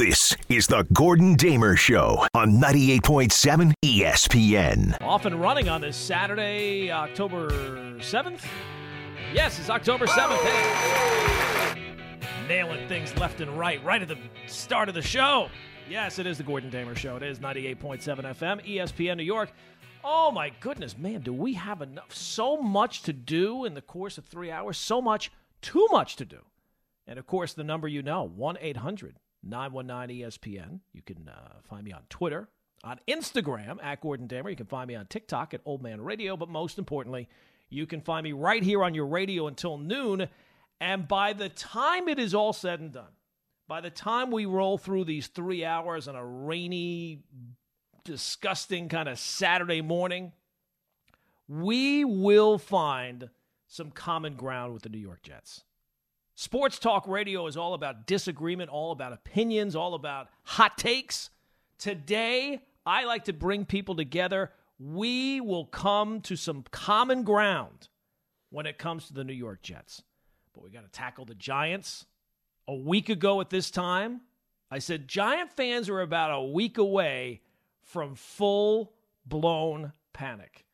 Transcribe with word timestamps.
This 0.00 0.34
is 0.48 0.66
the 0.66 0.86
Gordon 0.94 1.34
Damer 1.34 1.76
Show 1.76 2.26
on 2.32 2.52
98.7 2.52 3.74
ESPN. 3.84 4.96
Off 5.02 5.26
and 5.26 5.38
running 5.38 5.68
on 5.68 5.82
this 5.82 5.94
Saturday, 5.94 6.90
October 6.90 7.50
7th. 7.98 8.42
Yes, 9.34 9.58
it's 9.58 9.68
October 9.68 10.06
7th. 10.06 10.38
Hey. 10.38 11.94
Nailing 12.48 12.88
things 12.88 13.14
left 13.18 13.42
and 13.42 13.58
right, 13.58 13.84
right 13.84 14.00
at 14.00 14.08
the 14.08 14.16
start 14.46 14.88
of 14.88 14.94
the 14.94 15.02
show. 15.02 15.50
Yes, 15.86 16.18
it 16.18 16.26
is 16.26 16.38
the 16.38 16.44
Gordon 16.44 16.70
Damer 16.70 16.94
Show. 16.94 17.16
It 17.16 17.22
is 17.22 17.38
98.7 17.38 18.00
FM, 18.00 18.66
ESPN 18.66 19.18
New 19.18 19.22
York. 19.22 19.52
Oh 20.02 20.30
my 20.30 20.50
goodness, 20.60 20.96
man, 20.96 21.20
do 21.20 21.34
we 21.34 21.52
have 21.52 21.82
enough? 21.82 22.14
So 22.14 22.56
much 22.56 23.02
to 23.02 23.12
do 23.12 23.66
in 23.66 23.74
the 23.74 23.82
course 23.82 24.16
of 24.16 24.24
three 24.24 24.50
hours. 24.50 24.78
So 24.78 25.02
much, 25.02 25.30
too 25.60 25.86
much 25.90 26.16
to 26.16 26.24
do. 26.24 26.38
And 27.06 27.18
of 27.18 27.26
course, 27.26 27.52
the 27.52 27.64
number 27.64 27.86
you 27.86 28.00
know, 28.00 28.22
1 28.22 28.56
800 28.62 29.16
919 29.42 30.22
ESPN. 30.22 30.80
You 30.92 31.02
can 31.02 31.28
uh, 31.28 31.60
find 31.68 31.84
me 31.84 31.92
on 31.92 32.02
Twitter, 32.08 32.48
on 32.84 32.98
Instagram 33.08 33.78
at 33.82 34.00
Gordon 34.00 34.26
Damer. 34.26 34.50
You 34.50 34.56
can 34.56 34.66
find 34.66 34.88
me 34.88 34.94
on 34.94 35.06
TikTok 35.06 35.54
at 35.54 35.60
Old 35.64 35.82
Man 35.82 36.00
Radio. 36.00 36.36
But 36.36 36.48
most 36.48 36.78
importantly, 36.78 37.28
you 37.68 37.86
can 37.86 38.00
find 38.00 38.24
me 38.24 38.32
right 38.32 38.62
here 38.62 38.82
on 38.82 38.94
your 38.94 39.06
radio 39.06 39.46
until 39.46 39.78
noon. 39.78 40.28
And 40.80 41.06
by 41.06 41.32
the 41.32 41.48
time 41.48 42.08
it 42.08 42.18
is 42.18 42.34
all 42.34 42.52
said 42.52 42.80
and 42.80 42.92
done, 42.92 43.12
by 43.68 43.80
the 43.80 43.90
time 43.90 44.30
we 44.30 44.46
roll 44.46 44.78
through 44.78 45.04
these 45.04 45.28
three 45.28 45.64
hours 45.64 46.08
on 46.08 46.16
a 46.16 46.24
rainy, 46.24 47.22
disgusting 48.04 48.88
kind 48.88 49.08
of 49.08 49.18
Saturday 49.18 49.80
morning, 49.80 50.32
we 51.46 52.04
will 52.04 52.58
find 52.58 53.30
some 53.68 53.90
common 53.90 54.34
ground 54.34 54.72
with 54.72 54.82
the 54.82 54.88
New 54.88 54.98
York 54.98 55.22
Jets. 55.22 55.62
Sports 56.40 56.78
talk 56.78 57.06
radio 57.06 57.46
is 57.48 57.58
all 57.58 57.74
about 57.74 58.06
disagreement, 58.06 58.70
all 58.70 58.92
about 58.92 59.12
opinions, 59.12 59.76
all 59.76 59.92
about 59.92 60.28
hot 60.42 60.78
takes. 60.78 61.28
Today, 61.76 62.62
I 62.86 63.04
like 63.04 63.24
to 63.24 63.34
bring 63.34 63.66
people 63.66 63.94
together. 63.94 64.50
We 64.78 65.42
will 65.42 65.66
come 65.66 66.22
to 66.22 66.36
some 66.36 66.64
common 66.70 67.24
ground 67.24 67.90
when 68.48 68.64
it 68.64 68.78
comes 68.78 69.06
to 69.08 69.12
the 69.12 69.22
New 69.22 69.34
York 69.34 69.60
Jets. 69.60 70.02
But 70.54 70.64
we 70.64 70.70
got 70.70 70.84
to 70.84 70.90
tackle 70.90 71.26
the 71.26 71.34
Giants. 71.34 72.06
A 72.66 72.74
week 72.74 73.10
ago 73.10 73.42
at 73.42 73.50
this 73.50 73.70
time, 73.70 74.22
I 74.70 74.78
said 74.78 75.08
Giant 75.08 75.52
fans 75.52 75.90
are 75.90 76.00
about 76.00 76.30
a 76.30 76.42
week 76.42 76.78
away 76.78 77.42
from 77.82 78.14
full 78.14 78.94
blown 79.26 79.92
panic. 80.14 80.64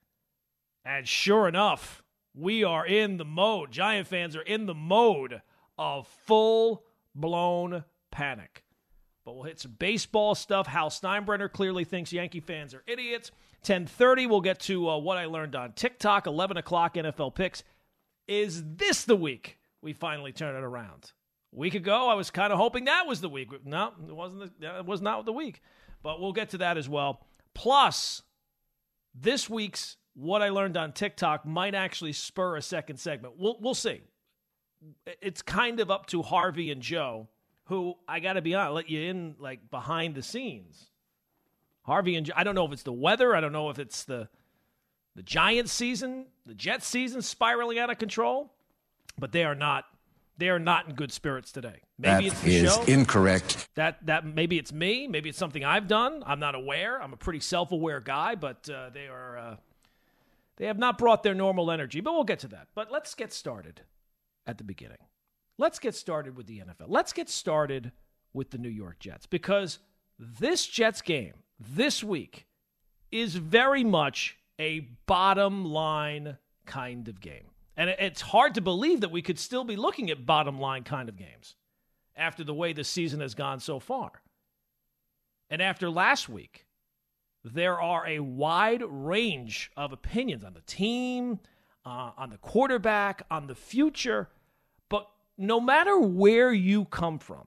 And 0.84 1.08
sure 1.08 1.48
enough, 1.48 2.04
we 2.36 2.62
are 2.62 2.86
in 2.86 3.16
the 3.16 3.24
mode. 3.24 3.72
Giant 3.72 4.06
fans 4.06 4.36
are 4.36 4.42
in 4.42 4.66
the 4.66 4.74
mode 4.74 5.42
of 5.78 6.06
full 6.26 6.84
blown 7.14 7.84
panic. 8.10 8.64
But 9.24 9.34
we'll 9.34 9.44
hit 9.44 9.58
some 9.58 9.74
baseball 9.78 10.34
stuff. 10.34 10.68
Hal 10.68 10.88
Steinbrenner 10.88 11.52
clearly 11.52 11.84
thinks 11.84 12.12
Yankee 12.12 12.40
fans 12.40 12.74
are 12.74 12.84
idiots. 12.86 13.32
10:30, 13.64 14.28
we'll 14.28 14.40
get 14.40 14.60
to 14.60 14.88
uh, 14.88 14.98
what 14.98 15.18
I 15.18 15.26
learned 15.26 15.56
on 15.56 15.72
TikTok. 15.72 16.26
11 16.26 16.56
o'clock, 16.56 16.94
NFL 16.94 17.34
picks. 17.34 17.64
Is 18.28 18.62
this 18.64 19.04
the 19.04 19.16
week 19.16 19.58
we 19.82 19.92
finally 19.92 20.32
turn 20.32 20.54
it 20.54 20.64
around? 20.64 21.12
A 21.52 21.58
week 21.58 21.74
ago, 21.74 22.08
I 22.08 22.14
was 22.14 22.30
kind 22.30 22.52
of 22.52 22.58
hoping 22.58 22.84
that 22.84 23.06
was 23.06 23.20
the 23.20 23.28
week. 23.28 23.48
No, 23.64 23.92
it 24.06 24.14
wasn't. 24.14 24.60
The, 24.60 24.78
it 24.78 24.86
was 24.86 25.02
not 25.02 25.24
the 25.24 25.32
week. 25.32 25.60
But 26.02 26.20
we'll 26.20 26.32
get 26.32 26.50
to 26.50 26.58
that 26.58 26.76
as 26.76 26.88
well. 26.88 27.26
Plus, 27.54 28.22
this 29.12 29.50
week's 29.50 29.96
what 30.14 30.40
I 30.40 30.50
learned 30.50 30.76
on 30.76 30.92
TikTok 30.92 31.44
might 31.44 31.74
actually 31.74 32.12
spur 32.12 32.56
a 32.56 32.62
second 32.62 32.98
segment. 32.98 33.34
We'll 33.36 33.58
we'll 33.60 33.74
see 33.74 34.02
it's 35.20 35.42
kind 35.42 35.80
of 35.80 35.90
up 35.90 36.06
to 36.06 36.22
Harvey 36.22 36.70
and 36.70 36.82
Joe, 36.82 37.28
who 37.64 37.94
I 38.08 38.20
got 38.20 38.34
to 38.34 38.42
be 38.42 38.54
honest, 38.54 38.74
let 38.74 38.90
you 38.90 39.00
in 39.02 39.36
like 39.38 39.70
behind 39.70 40.14
the 40.14 40.22
scenes. 40.22 40.86
Harvey 41.82 42.16
and 42.16 42.26
Joe, 42.26 42.34
I 42.36 42.44
don't 42.44 42.54
know 42.54 42.66
if 42.66 42.72
it's 42.72 42.82
the 42.82 42.92
weather, 42.92 43.34
I 43.34 43.40
don't 43.40 43.52
know 43.52 43.70
if 43.70 43.78
it's 43.78 44.04
the 44.04 44.28
the 45.14 45.22
Giants 45.22 45.72
season, 45.72 46.26
the 46.44 46.54
Jets 46.54 46.86
season 46.86 47.22
spiraling 47.22 47.78
out 47.78 47.90
of 47.90 47.98
control, 47.98 48.52
but 49.18 49.32
they 49.32 49.44
are 49.44 49.54
not 49.54 49.84
they 50.38 50.50
are 50.50 50.58
not 50.58 50.88
in 50.88 50.94
good 50.94 51.10
spirits 51.10 51.50
today. 51.50 51.80
Maybe 51.98 52.28
that 52.28 52.32
it's 52.32 52.40
the 52.42 52.56
is 52.56 52.74
show. 52.74 52.82
incorrect. 52.82 53.68
That 53.74 54.04
that 54.06 54.26
maybe 54.26 54.58
it's 54.58 54.72
me, 54.72 55.08
maybe 55.08 55.30
it's 55.30 55.38
something 55.38 55.64
I've 55.64 55.88
done. 55.88 56.22
I'm 56.26 56.40
not 56.40 56.54
aware. 56.54 57.02
I'm 57.02 57.12
a 57.12 57.16
pretty 57.16 57.40
self-aware 57.40 58.00
guy, 58.00 58.34
but 58.34 58.68
uh, 58.68 58.90
they 58.90 59.06
are 59.06 59.38
uh, 59.38 59.56
they 60.56 60.66
have 60.66 60.78
not 60.78 60.98
brought 60.98 61.22
their 61.22 61.34
normal 61.34 61.70
energy. 61.70 62.00
But 62.00 62.12
we'll 62.12 62.24
get 62.24 62.40
to 62.40 62.48
that. 62.48 62.68
But 62.74 62.92
let's 62.92 63.14
get 63.14 63.32
started 63.32 63.80
at 64.46 64.58
the 64.58 64.64
beginning. 64.64 64.98
Let's 65.58 65.78
get 65.78 65.94
started 65.94 66.36
with 66.36 66.46
the 66.46 66.58
NFL. 66.58 66.86
Let's 66.88 67.12
get 67.12 67.28
started 67.28 67.92
with 68.32 68.50
the 68.50 68.58
New 68.58 68.68
York 68.68 68.98
Jets 68.98 69.26
because 69.26 69.78
this 70.18 70.66
Jets 70.66 71.00
game 71.00 71.34
this 71.58 72.04
week 72.04 72.46
is 73.10 73.36
very 73.36 73.84
much 73.84 74.36
a 74.58 74.80
bottom 75.06 75.64
line 75.64 76.36
kind 76.66 77.08
of 77.08 77.20
game. 77.20 77.50
And 77.76 77.90
it's 77.90 78.20
hard 78.20 78.54
to 78.54 78.60
believe 78.60 79.02
that 79.02 79.10
we 79.10 79.22
could 79.22 79.38
still 79.38 79.64
be 79.64 79.76
looking 79.76 80.10
at 80.10 80.24
bottom 80.24 80.58
line 80.58 80.82
kind 80.82 81.08
of 81.08 81.16
games 81.16 81.56
after 82.16 82.42
the 82.44 82.54
way 82.54 82.72
the 82.72 82.84
season 82.84 83.20
has 83.20 83.34
gone 83.34 83.60
so 83.60 83.78
far. 83.78 84.10
And 85.50 85.62
after 85.62 85.90
last 85.90 86.28
week, 86.28 86.66
there 87.44 87.80
are 87.80 88.06
a 88.06 88.20
wide 88.20 88.82
range 88.86 89.70
of 89.76 89.92
opinions 89.92 90.42
on 90.42 90.54
the 90.54 90.62
team, 90.62 91.38
uh, 91.84 92.10
on 92.16 92.30
the 92.30 92.38
quarterback, 92.38 93.22
on 93.30 93.46
the 93.46 93.54
future 93.54 94.28
no 95.38 95.60
matter 95.60 95.98
where 95.98 96.52
you 96.52 96.84
come 96.86 97.18
from 97.18 97.46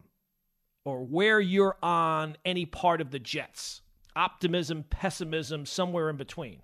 or 0.85 1.03
where 1.03 1.39
you're 1.39 1.77
on 1.81 2.38
any 2.45 2.66
part 2.66 3.01
of 3.01 3.11
the 3.11 3.19
Jets, 3.19 3.81
optimism, 4.16 4.85
pessimism, 4.89 5.66
somewhere 5.66 6.09
in 6.09 6.17
between, 6.17 6.61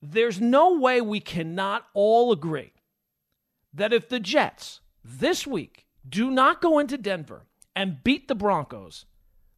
there's 0.00 0.40
no 0.40 0.78
way 0.78 1.00
we 1.00 1.20
cannot 1.20 1.86
all 1.94 2.32
agree 2.32 2.72
that 3.72 3.92
if 3.92 4.08
the 4.08 4.20
Jets 4.20 4.80
this 5.04 5.46
week 5.46 5.86
do 6.08 6.30
not 6.30 6.60
go 6.60 6.78
into 6.78 6.98
Denver 6.98 7.46
and 7.76 8.02
beat 8.02 8.28
the 8.28 8.34
Broncos, 8.34 9.06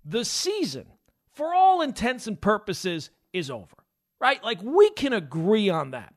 the 0.04 0.24
season, 0.24 0.86
for 1.32 1.54
all 1.54 1.80
intents 1.80 2.26
and 2.26 2.40
purposes, 2.40 3.10
is 3.32 3.50
over. 3.50 3.76
Right? 4.20 4.42
Like 4.44 4.62
we 4.62 4.90
can 4.90 5.12
agree 5.12 5.68
on 5.70 5.92
that. 5.92 6.14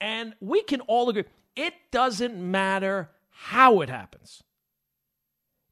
And 0.00 0.34
we 0.40 0.62
can 0.62 0.80
all 0.82 1.08
agree. 1.08 1.24
It 1.56 1.74
doesn't 1.90 2.38
matter 2.38 3.10
how 3.30 3.80
it 3.80 3.88
happens. 3.88 4.42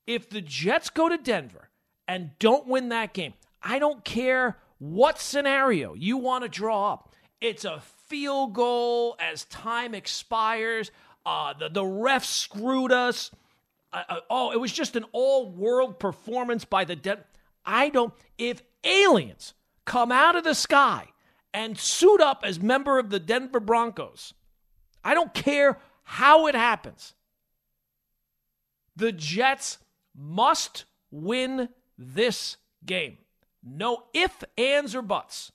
If 0.06 0.28
the 0.28 0.41
Jets 0.41 0.91
go 0.91 1.09
to 1.09 1.19
Denver 1.19 1.69
and 2.09 2.31
don't 2.39 2.67
win 2.67 2.89
that 2.89 3.12
game, 3.15 3.34
I 3.62 3.78
don't 3.78 4.05
care 4.05 4.59
what 4.78 5.21
scenario 5.21 5.94
you 5.94 6.17
want 6.17 6.43
to 6.44 6.49
draw 6.49 6.93
up. 6.93 7.15
It's 7.41 7.65
a 7.65 7.83
field 8.09 8.55
goal 8.55 9.17
as 9.19 9.44
time 9.44 9.94
expires. 9.94 10.91
Uh, 11.25 11.55
the, 11.59 11.69
the 11.69 11.83
refs 11.83 12.25
screwed 12.25 12.93
us. 12.93 13.31
Uh, 13.93 14.03
uh, 14.09 14.21
oh, 14.28 14.50
it 14.53 14.61
was 14.61 14.73
just 14.73 14.97
an 14.97 15.05
all 15.12 15.50
world 15.50 15.99
performance 15.99 16.65
by 16.65 16.84
the 16.84 16.97
Den. 16.97 17.19
I 17.65 17.89
don't. 17.89 18.12
If 18.37 18.62
aliens 18.83 19.55
come 19.84 20.12
out 20.12 20.37
of 20.37 20.44
the 20.44 20.55
sky 20.55 21.09
and 21.53 21.78
suit 21.78 22.21
up 22.21 22.43
as 22.44 22.61
member 22.61 22.99
of 22.99 23.11
the 23.11 23.21
Denver 23.21 23.61
Broncos, 23.61 24.34
I 25.04 25.15
don't 25.15 25.34
care 25.34 25.78
how 26.03 26.47
it 26.47 26.54
happens. 26.54 27.15
The 28.97 29.12
Jets 29.12 29.78
must 30.16 30.84
win 31.10 31.69
this 31.98 32.56
game. 32.84 33.19
No 33.62 34.04
ifs, 34.12 34.44
ands, 34.56 34.94
or 34.94 35.03
buts. 35.03 35.53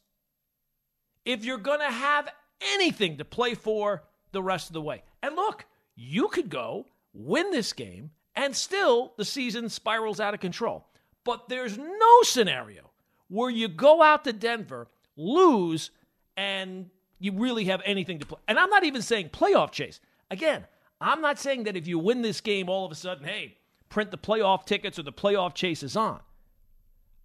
If 1.26 1.44
you're 1.44 1.58
going 1.58 1.80
to 1.80 1.92
have 1.92 2.30
anything 2.74 3.18
to 3.18 3.26
play 3.26 3.54
for 3.56 4.04
the 4.32 4.42
rest 4.42 4.68
of 4.68 4.74
the 4.74 4.82
way. 4.82 5.04
And 5.22 5.36
look, 5.36 5.66
you 5.96 6.28
could 6.28 6.50
go 6.50 6.86
win 7.14 7.52
this 7.52 7.74
game 7.74 8.12
and 8.36 8.56
still 8.56 9.14
the 9.18 9.26
season 9.26 9.70
spirals 9.70 10.20
out 10.20 10.34
of 10.34 10.40
control. 10.40 10.86
But 11.24 11.50
there's 11.50 11.78
no 11.78 12.22
scenario 12.24 12.90
where 13.28 13.50
you 13.50 13.68
go 13.68 14.02
out 14.02 14.24
to 14.24 14.34
Denver, 14.34 14.88
lose, 15.16 15.92
and 16.38 16.90
you 17.20 17.34
really 17.34 17.66
have 17.66 17.82
anything 17.86 18.20
to 18.20 18.26
play. 18.26 18.40
And 18.48 18.58
I'm 18.58 18.70
not 18.70 18.84
even 18.84 19.02
saying 19.02 19.30
playoff 19.30 19.72
chase. 19.72 20.00
Again, 20.32 20.66
I'm 21.02 21.22
not 21.22 21.40
saying 21.40 21.64
that 21.64 21.78
if 21.78 21.88
you 21.88 22.00
win 22.00 22.22
this 22.22 22.42
game, 22.42 22.70
all 22.70 22.86
of 22.86 22.92
a 22.92 22.96
sudden, 22.96 23.26
hey, 23.26 23.58
print 23.90 24.12
the 24.12 24.18
playoff 24.18 24.66
tickets 24.66 24.98
or 24.98 25.04
the 25.04 25.12
playoff 25.12 25.54
chase 25.54 25.84
is 25.84 25.96
on. 25.96 26.20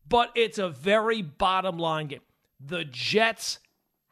But 0.08 0.30
it's 0.34 0.58
a 0.58 0.68
very 0.68 1.22
bottom 1.22 1.78
line 1.78 2.08
game. 2.08 2.20
The 2.60 2.84
Jets 2.84 3.58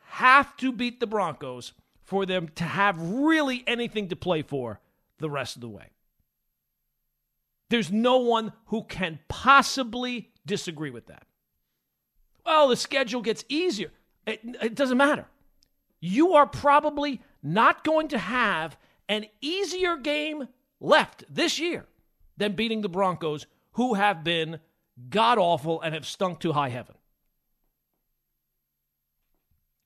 have 0.06 0.56
to 0.58 0.73
beat 0.73 1.00
the 1.00 1.06
Broncos 1.06 1.73
for 2.02 2.26
them 2.26 2.49
to 2.56 2.64
have 2.64 3.00
really 3.00 3.64
anything 3.67 4.08
to 4.08 4.17
play 4.17 4.43
for 4.43 4.81
the 5.19 5.31
rest 5.31 5.56
of 5.56 5.62
the 5.62 5.69
way. 5.69 5.90
There's 7.70 7.90
no 7.90 8.19
one 8.19 8.52
who 8.67 8.85
can 8.85 9.19
possibly 9.28 10.31
disagree 10.44 10.90
with 10.90 11.06
that. 11.06 11.25
Well, 12.44 12.69
the 12.69 12.76
schedule 12.76 13.23
gets 13.23 13.44
easier. 13.49 13.90
It, 14.26 14.40
it 14.61 14.75
doesn't 14.75 14.99
matter. 14.99 15.26
You 16.02 16.34
are 16.34 16.46
probably 16.46 17.22
not 17.44 17.84
going 17.84 18.08
to 18.08 18.19
have 18.19 18.76
an 19.08 19.26
easier 19.40 19.96
game 19.96 20.49
left 20.81 21.25
this 21.31 21.60
year 21.60 21.87
than 22.37 22.54
beating 22.54 22.81
the 22.81 22.88
Broncos, 22.88 23.46
who 23.72 23.94
have 23.94 24.25
been 24.25 24.58
god 25.08 25.38
awful 25.38 25.81
and 25.81 25.94
have 25.94 26.04
stunk 26.04 26.40
to 26.40 26.52
high 26.52 26.70
heaven. 26.70 26.96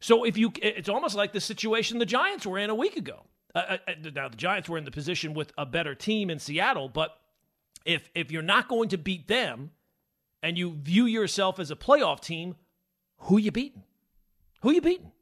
So 0.00 0.24
if 0.24 0.38
you, 0.38 0.52
it's 0.62 0.88
almost 0.88 1.16
like 1.16 1.32
the 1.32 1.40
situation 1.40 1.98
the 1.98 2.06
Giants 2.06 2.46
were 2.46 2.58
in 2.58 2.70
a 2.70 2.74
week 2.74 2.96
ago. 2.96 3.24
Uh, 3.54 3.58
uh, 3.58 3.78
uh, 3.86 4.10
now 4.14 4.28
the 4.28 4.36
Giants 4.36 4.70
were 4.70 4.78
in 4.78 4.84
the 4.84 4.90
position 4.90 5.34
with 5.34 5.52
a 5.58 5.66
better 5.66 5.94
team 5.94 6.30
in 6.30 6.38
Seattle, 6.38 6.88
but 6.88 7.10
if 7.84 8.10
if 8.14 8.32
you're 8.32 8.42
not 8.42 8.68
going 8.68 8.88
to 8.90 8.98
beat 8.98 9.28
them, 9.28 9.70
and 10.42 10.56
you 10.56 10.76
view 10.82 11.04
yourself 11.04 11.58
as 11.58 11.70
a 11.70 11.76
playoff 11.76 12.20
team, 12.20 12.56
who 13.18 13.36
you 13.36 13.50
beating? 13.50 13.82
Who 14.62 14.72
you 14.72 14.80
beating? 14.80 15.12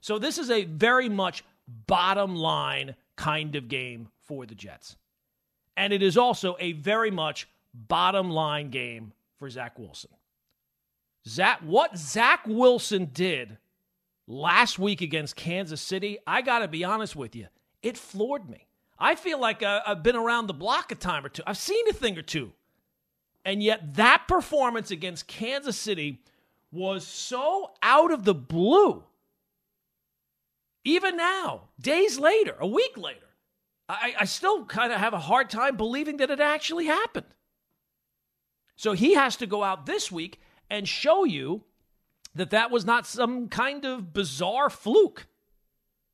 So 0.00 0.18
this 0.18 0.38
is 0.38 0.50
a 0.50 0.64
very 0.64 1.08
much 1.08 1.44
bottom 1.86 2.34
line 2.34 2.94
kind 3.16 3.54
of 3.54 3.68
game 3.68 4.08
for 4.22 4.46
the 4.46 4.54
Jets, 4.54 4.96
and 5.76 5.92
it 5.92 6.02
is 6.02 6.16
also 6.16 6.56
a 6.58 6.72
very 6.72 7.10
much 7.10 7.48
bottom 7.74 8.30
line 8.30 8.70
game 8.70 9.12
for 9.38 9.48
Zach 9.50 9.78
Wilson. 9.78 10.10
Zach, 11.26 11.60
what 11.60 11.96
Zach 11.96 12.46
Wilson 12.46 13.10
did 13.12 13.58
last 14.26 14.78
week 14.78 15.00
against 15.00 15.36
Kansas 15.36 15.80
City, 15.80 16.18
I 16.26 16.42
got 16.42 16.60
to 16.60 16.68
be 16.68 16.84
honest 16.84 17.14
with 17.14 17.36
you, 17.36 17.48
it 17.82 17.98
floored 17.98 18.48
me. 18.48 18.66
I 18.98 19.14
feel 19.14 19.40
like 19.40 19.62
uh, 19.62 19.80
I've 19.86 20.02
been 20.02 20.16
around 20.16 20.46
the 20.46 20.54
block 20.54 20.92
a 20.92 20.94
time 20.94 21.24
or 21.24 21.28
two. 21.30 21.42
I've 21.46 21.56
seen 21.56 21.88
a 21.88 21.92
thing 21.92 22.18
or 22.18 22.22
two. 22.22 22.52
And 23.44 23.62
yet, 23.62 23.94
that 23.94 24.24
performance 24.28 24.90
against 24.90 25.26
Kansas 25.26 25.76
City 25.76 26.20
was 26.70 27.06
so 27.06 27.70
out 27.82 28.12
of 28.12 28.24
the 28.24 28.34
blue. 28.34 29.02
Even 30.84 31.16
now, 31.16 31.68
days 31.80 32.18
later, 32.18 32.56
a 32.58 32.66
week 32.66 32.96
later, 32.96 33.26
I, 33.88 34.14
I 34.20 34.24
still 34.24 34.64
kind 34.64 34.92
of 34.92 34.98
have 34.98 35.12
a 35.12 35.18
hard 35.18 35.50
time 35.50 35.76
believing 35.76 36.18
that 36.18 36.30
it 36.30 36.40
actually 36.40 36.86
happened. 36.86 37.26
So 38.76 38.92
he 38.92 39.14
has 39.14 39.36
to 39.36 39.46
go 39.46 39.62
out 39.62 39.84
this 39.84 40.10
week 40.10 40.40
and 40.70 40.88
show 40.88 41.24
you 41.24 41.64
that 42.34 42.50
that 42.50 42.70
was 42.70 42.84
not 42.84 43.06
some 43.06 43.48
kind 43.48 43.84
of 43.84 44.12
bizarre 44.12 44.70
fluke. 44.70 45.26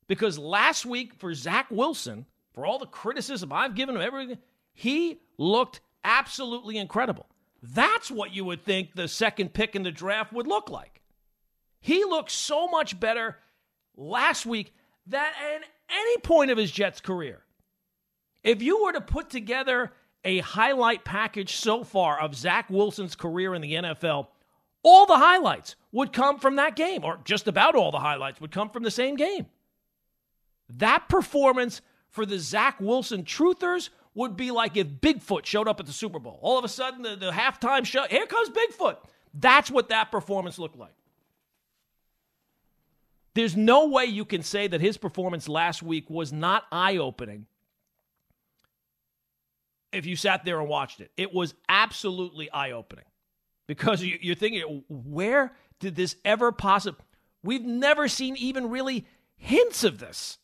Because 0.07 0.37
last 0.39 0.85
week 0.85 1.13
for 1.13 1.33
Zach 1.33 1.67
Wilson, 1.69 2.25
for 2.53 2.65
all 2.65 2.79
the 2.79 2.85
criticism 2.85 3.53
I've 3.53 3.75
given 3.75 3.95
him, 3.95 4.01
everything, 4.01 4.37
he 4.73 5.21
looked 5.37 5.79
absolutely 6.03 6.77
incredible. 6.77 7.27
That's 7.61 8.09
what 8.09 8.33
you 8.33 8.45
would 8.45 8.63
think 8.63 8.95
the 8.95 9.07
second 9.07 9.53
pick 9.53 9.75
in 9.75 9.83
the 9.83 9.91
draft 9.91 10.33
would 10.33 10.47
look 10.47 10.69
like. 10.69 11.01
He 11.79 12.03
looked 12.03 12.31
so 12.31 12.67
much 12.67 12.99
better 12.99 13.37
last 13.97 14.45
week 14.45 14.73
than 15.05 15.25
at 15.25 15.63
any 15.89 16.17
point 16.19 16.51
of 16.51 16.57
his 16.57 16.71
Jets 16.71 17.01
career. 17.01 17.41
If 18.43 18.61
you 18.61 18.83
were 18.83 18.93
to 18.93 19.01
put 19.01 19.29
together 19.29 19.91
a 20.23 20.39
highlight 20.39 21.03
package 21.03 21.55
so 21.55 21.83
far 21.83 22.19
of 22.19 22.35
Zach 22.35 22.69
Wilson's 22.69 23.15
career 23.15 23.53
in 23.55 23.61
the 23.61 23.73
NFL, 23.73 24.27
all 24.83 25.05
the 25.05 25.17
highlights 25.17 25.75
would 25.91 26.13
come 26.13 26.39
from 26.39 26.55
that 26.57 26.75
game, 26.75 27.03
or 27.03 27.19
just 27.25 27.47
about 27.47 27.75
all 27.75 27.91
the 27.91 27.99
highlights 27.99 28.39
would 28.39 28.51
come 28.51 28.69
from 28.69 28.83
the 28.83 28.91
same 28.91 29.15
game. 29.15 29.47
That 30.69 31.09
performance 31.09 31.81
for 32.09 32.25
the 32.25 32.39
Zach 32.39 32.79
Wilson 32.79 33.23
truthers 33.23 33.89
would 34.13 34.35
be 34.35 34.51
like 34.51 34.75
if 34.75 34.87
Bigfoot 34.87 35.45
showed 35.45 35.67
up 35.67 35.79
at 35.79 35.85
the 35.85 35.93
Super 35.93 36.19
Bowl. 36.19 36.39
All 36.41 36.57
of 36.57 36.65
a 36.65 36.69
sudden, 36.69 37.03
the, 37.03 37.15
the 37.15 37.31
halftime 37.31 37.85
show, 37.85 38.05
here 38.09 38.25
comes 38.25 38.49
Bigfoot. 38.49 38.97
That's 39.33 39.69
what 39.69 39.89
that 39.89 40.11
performance 40.11 40.57
looked 40.57 40.77
like. 40.77 40.93
There's 43.37 43.55
no 43.55 43.85
way 43.85 44.05
you 44.05 44.25
can 44.25 44.41
say 44.41 44.65
that 44.65 44.81
his 44.81 44.97
performance 44.97 45.47
last 45.47 45.83
week 45.83 46.09
was 46.09 46.33
not 46.33 46.63
eye 46.71 46.97
opening 46.97 47.45
if 49.91 50.07
you 50.07 50.15
sat 50.15 50.43
there 50.43 50.59
and 50.59 50.67
watched 50.67 51.01
it. 51.01 51.11
It 51.17 51.31
was 51.31 51.53
absolutely 51.69 52.49
eye 52.49 52.71
opening 52.71 53.05
because 53.67 54.03
you're 54.03 54.33
thinking, 54.33 54.83
where 54.89 55.53
did 55.79 55.95
this 55.95 56.15
ever 56.25 56.51
possibly? 56.51 57.05
We've 57.43 57.63
never 57.63 58.07
seen 58.07 58.37
even 58.37 58.71
really 58.71 59.05
hints 59.35 59.83
of 59.83 59.99
this. 59.99 60.39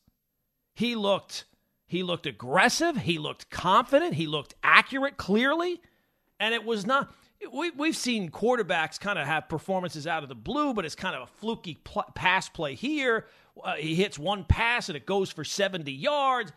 He 0.76 0.94
looked 0.94 1.46
he 1.88 2.04
looked 2.04 2.26
aggressive, 2.26 2.98
he 2.98 3.18
looked 3.18 3.50
confident, 3.50 4.14
he 4.14 4.28
looked 4.28 4.54
accurate 4.62 5.16
clearly, 5.16 5.82
and 6.38 6.54
it 6.54 6.64
was 6.64 6.86
not 6.86 7.12
we, 7.52 7.70
we've 7.70 7.96
seen 7.96 8.30
quarterbacks 8.30 8.98
kind 8.98 9.18
of 9.18 9.26
have 9.26 9.48
performances 9.48 10.06
out 10.06 10.22
of 10.22 10.28
the 10.28 10.34
blue, 10.34 10.74
but 10.74 10.84
it's 10.84 10.94
kind 10.94 11.14
of 11.14 11.22
a 11.22 11.26
fluky 11.26 11.78
pl- 11.84 12.10
pass 12.14 12.48
play 12.48 12.74
here. 12.74 13.26
Uh, 13.62 13.74
he 13.74 13.94
hits 13.94 14.18
one 14.18 14.44
pass 14.44 14.88
and 14.88 14.96
it 14.96 15.06
goes 15.06 15.30
for 15.30 15.44
70 15.44 15.92
yards. 15.92 16.52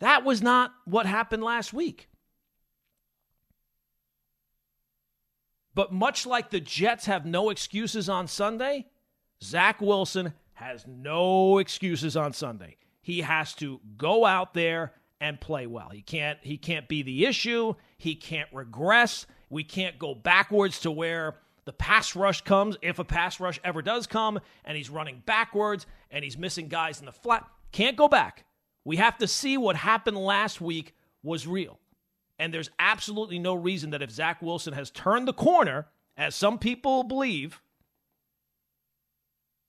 That 0.00 0.24
was 0.24 0.42
not 0.42 0.72
what 0.84 1.06
happened 1.06 1.42
last 1.42 1.72
week. 1.72 2.08
But 5.74 5.92
much 5.92 6.26
like 6.26 6.50
the 6.50 6.60
Jets 6.60 7.06
have 7.06 7.26
no 7.26 7.50
excuses 7.50 8.08
on 8.08 8.26
Sunday, 8.28 8.86
Zach 9.42 9.80
Wilson 9.80 10.32
has 10.54 10.86
no 10.86 11.58
excuses 11.58 12.16
on 12.16 12.32
Sunday. 12.32 12.76
He 13.02 13.20
has 13.20 13.52
to 13.54 13.80
go 13.96 14.24
out 14.24 14.54
there 14.54 14.94
and 15.20 15.40
play 15.40 15.66
well. 15.66 15.90
He 15.90 16.00
can't 16.02 16.38
he 16.42 16.56
can't 16.56 16.88
be 16.88 17.02
the 17.02 17.26
issue. 17.26 17.74
He 17.98 18.14
can't 18.14 18.48
regress. 18.52 19.26
We 19.48 19.64
can't 19.64 19.98
go 19.98 20.14
backwards 20.14 20.80
to 20.80 20.90
where 20.90 21.36
the 21.64 21.72
pass 21.72 22.16
rush 22.16 22.42
comes 22.42 22.76
if 22.82 22.98
a 22.98 23.04
pass 23.04 23.40
rush 23.40 23.60
ever 23.64 23.82
does 23.82 24.06
come 24.06 24.40
and 24.64 24.76
he's 24.76 24.90
running 24.90 25.22
backwards 25.26 25.86
and 26.10 26.24
he's 26.24 26.38
missing 26.38 26.68
guys 26.68 27.00
in 27.00 27.06
the 27.06 27.12
flat. 27.12 27.46
Can't 27.72 27.96
go 27.96 28.08
back. 28.08 28.44
We 28.84 28.96
have 28.96 29.18
to 29.18 29.26
see 29.26 29.58
what 29.58 29.76
happened 29.76 30.16
last 30.16 30.60
week 30.60 30.94
was 31.22 31.46
real. 31.46 31.78
And 32.38 32.54
there's 32.54 32.70
absolutely 32.78 33.38
no 33.38 33.54
reason 33.54 33.90
that 33.90 34.02
if 34.02 34.10
Zach 34.10 34.40
Wilson 34.42 34.74
has 34.74 34.90
turned 34.90 35.26
the 35.26 35.32
corner, 35.32 35.86
as 36.16 36.34
some 36.34 36.58
people 36.58 37.02
believe, 37.02 37.60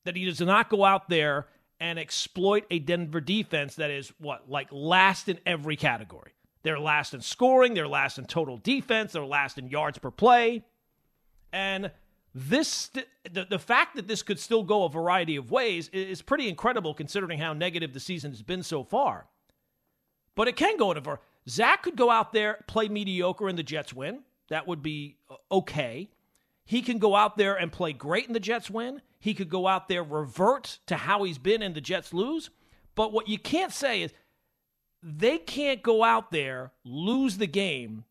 that 0.06 0.15
he 0.15 0.25
does 0.25 0.39
not 0.39 0.69
go 0.69 0.85
out 0.85 1.09
there 1.09 1.47
and 1.80 1.97
exploit 1.97 2.65
a 2.69 2.80
Denver 2.80 3.21
defense 3.21 3.75
that 3.75 3.89
is 3.89 4.13
what, 4.19 4.50
like 4.50 4.68
last 4.71 5.30
in 5.30 5.39
every 5.45 5.75
category. 5.75 6.33
They're 6.67 6.77
last 6.77 7.13
in 7.13 7.21
scoring, 7.21 7.75
they're 7.75 7.87
last 7.87 8.17
in 8.17 8.25
total 8.25 8.57
defense, 8.57 9.13
they're 9.13 9.23
last 9.23 9.57
in 9.57 9.69
yards 9.69 9.99
per 9.99 10.11
play. 10.11 10.65
And 11.53 11.91
this 12.35 12.89
the, 12.89 13.45
the 13.49 13.57
fact 13.57 13.95
that 13.95 14.09
this 14.09 14.21
could 14.21 14.37
still 14.37 14.63
go 14.63 14.83
a 14.83 14.89
variety 14.89 15.37
of 15.37 15.49
ways 15.49 15.87
is 15.93 16.21
pretty 16.21 16.49
incredible 16.49 16.93
considering 16.93 17.39
how 17.39 17.53
negative 17.53 17.93
the 17.93 18.01
season 18.01 18.31
has 18.31 18.41
been 18.41 18.63
so 18.63 18.83
far. 18.83 19.27
But 20.35 20.49
it 20.49 20.57
can 20.57 20.75
go 20.75 20.91
in 20.91 20.97
a 20.97 20.99
var- 20.99 21.21
Zach 21.47 21.83
could 21.83 21.95
go 21.95 22.11
out 22.11 22.33
there, 22.33 22.65
play 22.67 22.89
mediocre, 22.89 23.47
and 23.47 23.57
the 23.57 23.63
Jets 23.63 23.93
win. 23.93 24.23
That 24.49 24.67
would 24.67 24.83
be 24.83 25.15
uh, 25.29 25.35
okay. 25.49 26.09
He 26.65 26.81
can 26.81 26.97
go 26.97 27.15
out 27.15 27.37
there 27.37 27.56
and 27.56 27.71
play 27.71 27.94
great 27.94 28.27
and 28.27 28.35
the 28.35 28.42
Jets 28.42 28.69
win. 28.69 29.01
He 29.19 29.33
could 29.33 29.47
go 29.47 29.68
out 29.68 29.87
there, 29.87 30.03
revert 30.03 30.80
to 30.87 30.97
how 30.97 31.23
he's 31.23 31.37
been 31.37 31.61
and 31.61 31.73
the 31.73 31.80
Jets 31.80 32.13
lose. 32.13 32.49
But 32.94 33.13
what 33.13 33.30
you 33.30 33.39
can't 33.39 33.71
say 33.71 34.01
is 34.01 34.11
they 35.07 35.37
can't 35.37 35.81
go 35.81 36.04
out 36.04 36.31
there, 36.31 36.71
lose 36.83 37.37
the 37.37 37.47
game, 37.47 38.04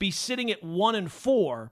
be 0.00 0.10
sitting 0.10 0.50
at 0.50 0.62
one 0.64 0.96
and 0.96 1.10
four 1.10 1.70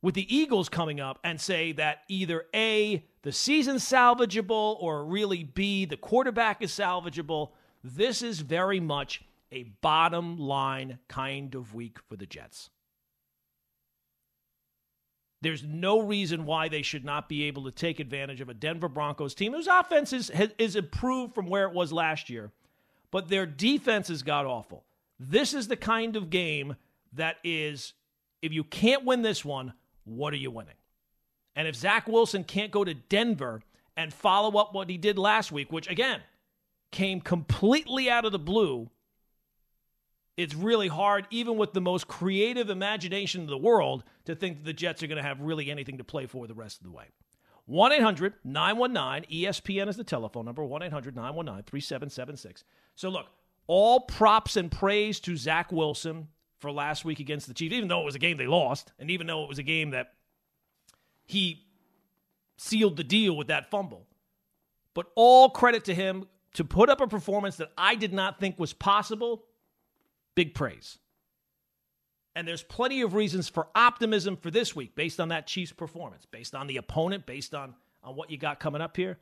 with 0.00 0.14
the 0.14 0.34
Eagles 0.34 0.68
coming 0.68 1.00
up 1.00 1.18
and 1.24 1.40
say 1.40 1.72
that 1.72 2.02
either 2.08 2.44
A, 2.54 3.04
the 3.22 3.32
season's 3.32 3.82
salvageable, 3.82 4.80
or 4.80 5.04
really 5.04 5.42
B, 5.42 5.84
the 5.84 5.96
quarterback 5.96 6.62
is 6.62 6.70
salvageable. 6.70 7.50
This 7.82 8.22
is 8.22 8.38
very 8.38 8.78
much 8.78 9.24
a 9.50 9.64
bottom 9.80 10.38
line 10.38 11.00
kind 11.08 11.56
of 11.56 11.74
week 11.74 11.98
for 12.08 12.14
the 12.14 12.26
Jets. 12.26 12.70
There's 15.40 15.64
no 15.64 16.00
reason 16.00 16.46
why 16.46 16.68
they 16.68 16.82
should 16.82 17.04
not 17.04 17.28
be 17.28 17.44
able 17.44 17.64
to 17.64 17.72
take 17.72 17.98
advantage 17.98 18.40
of 18.40 18.48
a 18.48 18.54
Denver 18.54 18.88
Broncos 18.88 19.34
team 19.34 19.52
whose 19.52 19.66
offense 19.66 20.12
is, 20.12 20.30
is 20.58 20.76
improved 20.76 21.34
from 21.34 21.46
where 21.46 21.64
it 21.64 21.74
was 21.74 21.92
last 21.92 22.30
year, 22.30 22.52
but 23.10 23.28
their 23.28 23.46
defense 23.46 24.08
has 24.08 24.22
got 24.22 24.46
awful. 24.46 24.84
This 25.18 25.54
is 25.54 25.68
the 25.68 25.76
kind 25.76 26.16
of 26.16 26.30
game 26.30 26.76
that 27.14 27.36
is, 27.42 27.94
if 28.42 28.52
you 28.52 28.64
can't 28.64 29.04
win 29.04 29.22
this 29.22 29.44
one, 29.44 29.72
what 30.04 30.32
are 30.32 30.36
you 30.38 30.50
winning? 30.50 30.74
And 31.56 31.66
if 31.66 31.74
Zach 31.74 32.06
Wilson 32.06 32.44
can't 32.44 32.70
go 32.70 32.84
to 32.84 32.94
Denver 32.94 33.62
and 33.96 34.12
follow 34.12 34.58
up 34.58 34.74
what 34.74 34.88
he 34.88 34.96
did 34.96 35.18
last 35.18 35.50
week, 35.50 35.72
which 35.72 35.90
again 35.90 36.20
came 36.92 37.20
completely 37.20 38.08
out 38.08 38.24
of 38.24 38.32
the 38.32 38.38
blue 38.38 38.90
it's 40.38 40.54
really 40.54 40.86
hard, 40.86 41.26
even 41.30 41.56
with 41.56 41.72
the 41.72 41.80
most 41.80 42.06
creative 42.06 42.70
imagination 42.70 43.40
in 43.40 43.46
the 43.48 43.58
world, 43.58 44.04
to 44.24 44.36
think 44.36 44.58
that 44.58 44.64
the 44.64 44.72
Jets 44.72 45.02
are 45.02 45.08
going 45.08 45.20
to 45.20 45.22
have 45.22 45.40
really 45.40 45.68
anything 45.68 45.98
to 45.98 46.04
play 46.04 46.26
for 46.26 46.46
the 46.46 46.54
rest 46.54 46.78
of 46.78 46.84
the 46.84 46.92
way. 46.92 47.06
1 47.68 47.92
800 47.92 48.32
919 48.44 49.30
ESPN 49.30 49.88
is 49.88 49.98
the 49.98 50.04
telephone 50.04 50.46
number 50.46 50.64
1 50.64 50.82
800 50.84 51.14
919 51.14 51.64
3776. 51.64 52.64
So, 52.94 53.10
look, 53.10 53.26
all 53.66 54.00
props 54.00 54.56
and 54.56 54.70
praise 54.70 55.20
to 55.20 55.36
Zach 55.36 55.70
Wilson 55.70 56.28
for 56.60 56.72
last 56.72 57.04
week 57.04 57.20
against 57.20 57.46
the 57.46 57.52
Chiefs, 57.52 57.74
even 57.74 57.88
though 57.88 58.00
it 58.00 58.06
was 58.06 58.14
a 58.14 58.18
game 58.18 58.38
they 58.38 58.46
lost, 58.46 58.92
and 58.98 59.10
even 59.10 59.26
though 59.26 59.44
it 59.44 59.50
was 59.50 59.58
a 59.58 59.62
game 59.62 59.90
that 59.90 60.14
he 61.26 61.66
sealed 62.56 62.96
the 62.96 63.04
deal 63.04 63.36
with 63.36 63.48
that 63.48 63.70
fumble. 63.70 64.06
But 64.94 65.08
all 65.14 65.50
credit 65.50 65.84
to 65.84 65.94
him 65.94 66.26
to 66.54 66.64
put 66.64 66.88
up 66.88 67.02
a 67.02 67.06
performance 67.06 67.56
that 67.56 67.70
I 67.76 67.96
did 67.96 68.14
not 68.14 68.40
think 68.40 68.58
was 68.58 68.72
possible 68.72 69.44
big 70.34 70.54
praise. 70.54 70.98
And 72.38 72.46
there's 72.46 72.62
plenty 72.62 73.00
of 73.00 73.14
reasons 73.14 73.48
for 73.48 73.66
optimism 73.74 74.36
for 74.36 74.48
this 74.48 74.76
week 74.76 74.94
based 74.94 75.18
on 75.18 75.30
that 75.30 75.48
Chiefs 75.48 75.72
performance, 75.72 76.24
based 76.24 76.54
on 76.54 76.68
the 76.68 76.76
opponent, 76.76 77.26
based 77.26 77.52
on, 77.52 77.74
on 78.04 78.14
what 78.14 78.30
you 78.30 78.38
got 78.38 78.60
coming 78.60 78.80
up 78.80 78.96
here. 78.96 79.18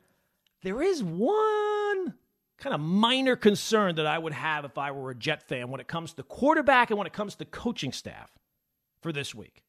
There 0.61 0.83
is 0.83 1.01
one 1.01 2.13
kind 2.59 2.75
of 2.75 2.79
minor 2.79 3.35
concern 3.35 3.95
that 3.95 4.05
I 4.05 4.19
would 4.19 4.33
have 4.33 4.65
if 4.65 4.77
I 4.77 4.91
were 4.91 5.09
a 5.09 5.15
Jet 5.15 5.41
fan 5.47 5.71
when 5.71 5.81
it 5.81 5.87
comes 5.87 6.13
to 6.13 6.21
quarterback 6.21 6.91
and 6.91 6.99
when 6.99 7.07
it 7.07 7.13
comes 7.13 7.33
to 7.37 7.45
coaching 7.45 7.91
staff 7.91 8.29
for 9.01 9.11
this 9.11 9.33
week. 9.33 9.63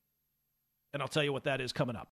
And 0.93 1.01
I'll 1.01 1.09
tell 1.09 1.25
you 1.25 1.33
what 1.33 1.45
that 1.45 1.63
is 1.63 1.73
coming 1.73 1.97
up. 1.97 2.11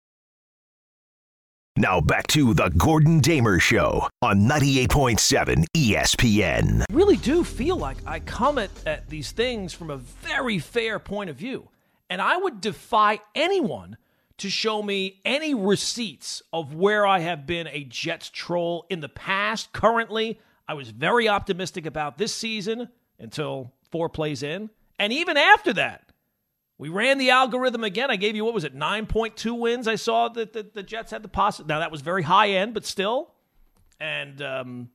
Now 1.79 2.01
back 2.01 2.27
to 2.27 2.53
the 2.53 2.67
Gordon 2.71 3.21
Damer 3.21 3.57
Show 3.57 4.05
on 4.21 4.41
98.7 4.41 5.63
ESPN. 5.73 6.81
I 6.81 6.93
really 6.93 7.15
do 7.15 7.45
feel 7.45 7.77
like 7.77 7.95
I 8.05 8.19
come 8.19 8.57
at, 8.57 8.69
at 8.85 9.07
these 9.07 9.31
things 9.31 9.73
from 9.73 9.89
a 9.89 9.95
very 9.95 10.59
fair 10.59 10.99
point 10.99 11.29
of 11.29 11.37
view. 11.37 11.69
And 12.09 12.21
I 12.21 12.35
would 12.35 12.59
defy 12.59 13.21
anyone 13.33 13.95
to 14.39 14.49
show 14.49 14.83
me 14.83 15.21
any 15.23 15.53
receipts 15.53 16.41
of 16.51 16.75
where 16.75 17.07
I 17.07 17.19
have 17.19 17.47
been 17.47 17.67
a 17.67 17.85
Jets 17.85 18.29
troll 18.29 18.85
in 18.89 18.99
the 18.99 19.07
past, 19.07 19.71
currently. 19.71 20.37
I 20.67 20.73
was 20.73 20.89
very 20.89 21.29
optimistic 21.29 21.85
about 21.85 22.17
this 22.17 22.35
season 22.35 22.89
until 23.19 23.71
four 23.89 24.09
plays 24.09 24.43
in. 24.43 24.69
And 24.99 25.13
even 25.13 25.37
after 25.37 25.71
that, 25.71 26.08
we 26.79 26.87
ran 26.87 27.17
the 27.17 27.29
algorithm 27.29 27.83
again. 27.83 28.09
I 28.09 28.15
gave 28.15 28.35
you, 28.35 28.45
what 28.45 28.53
was 28.53 28.63
it, 28.63 28.75
9.2 28.75 29.59
wins? 29.59 29.87
I 29.87 29.95
saw 29.95 30.29
that 30.29 30.53
the, 30.53 30.65
the 30.73 30.81
Jets 30.81 31.11
had 31.11 31.21
the 31.21 31.27
possibility. 31.27 31.73
Now, 31.73 31.79
that 31.79 31.91
was 31.91 32.01
very 32.01 32.23
high 32.23 32.51
end, 32.51 32.73
but 32.73 32.85
still. 32.85 33.33
And 33.99 34.41
um, 34.41 34.89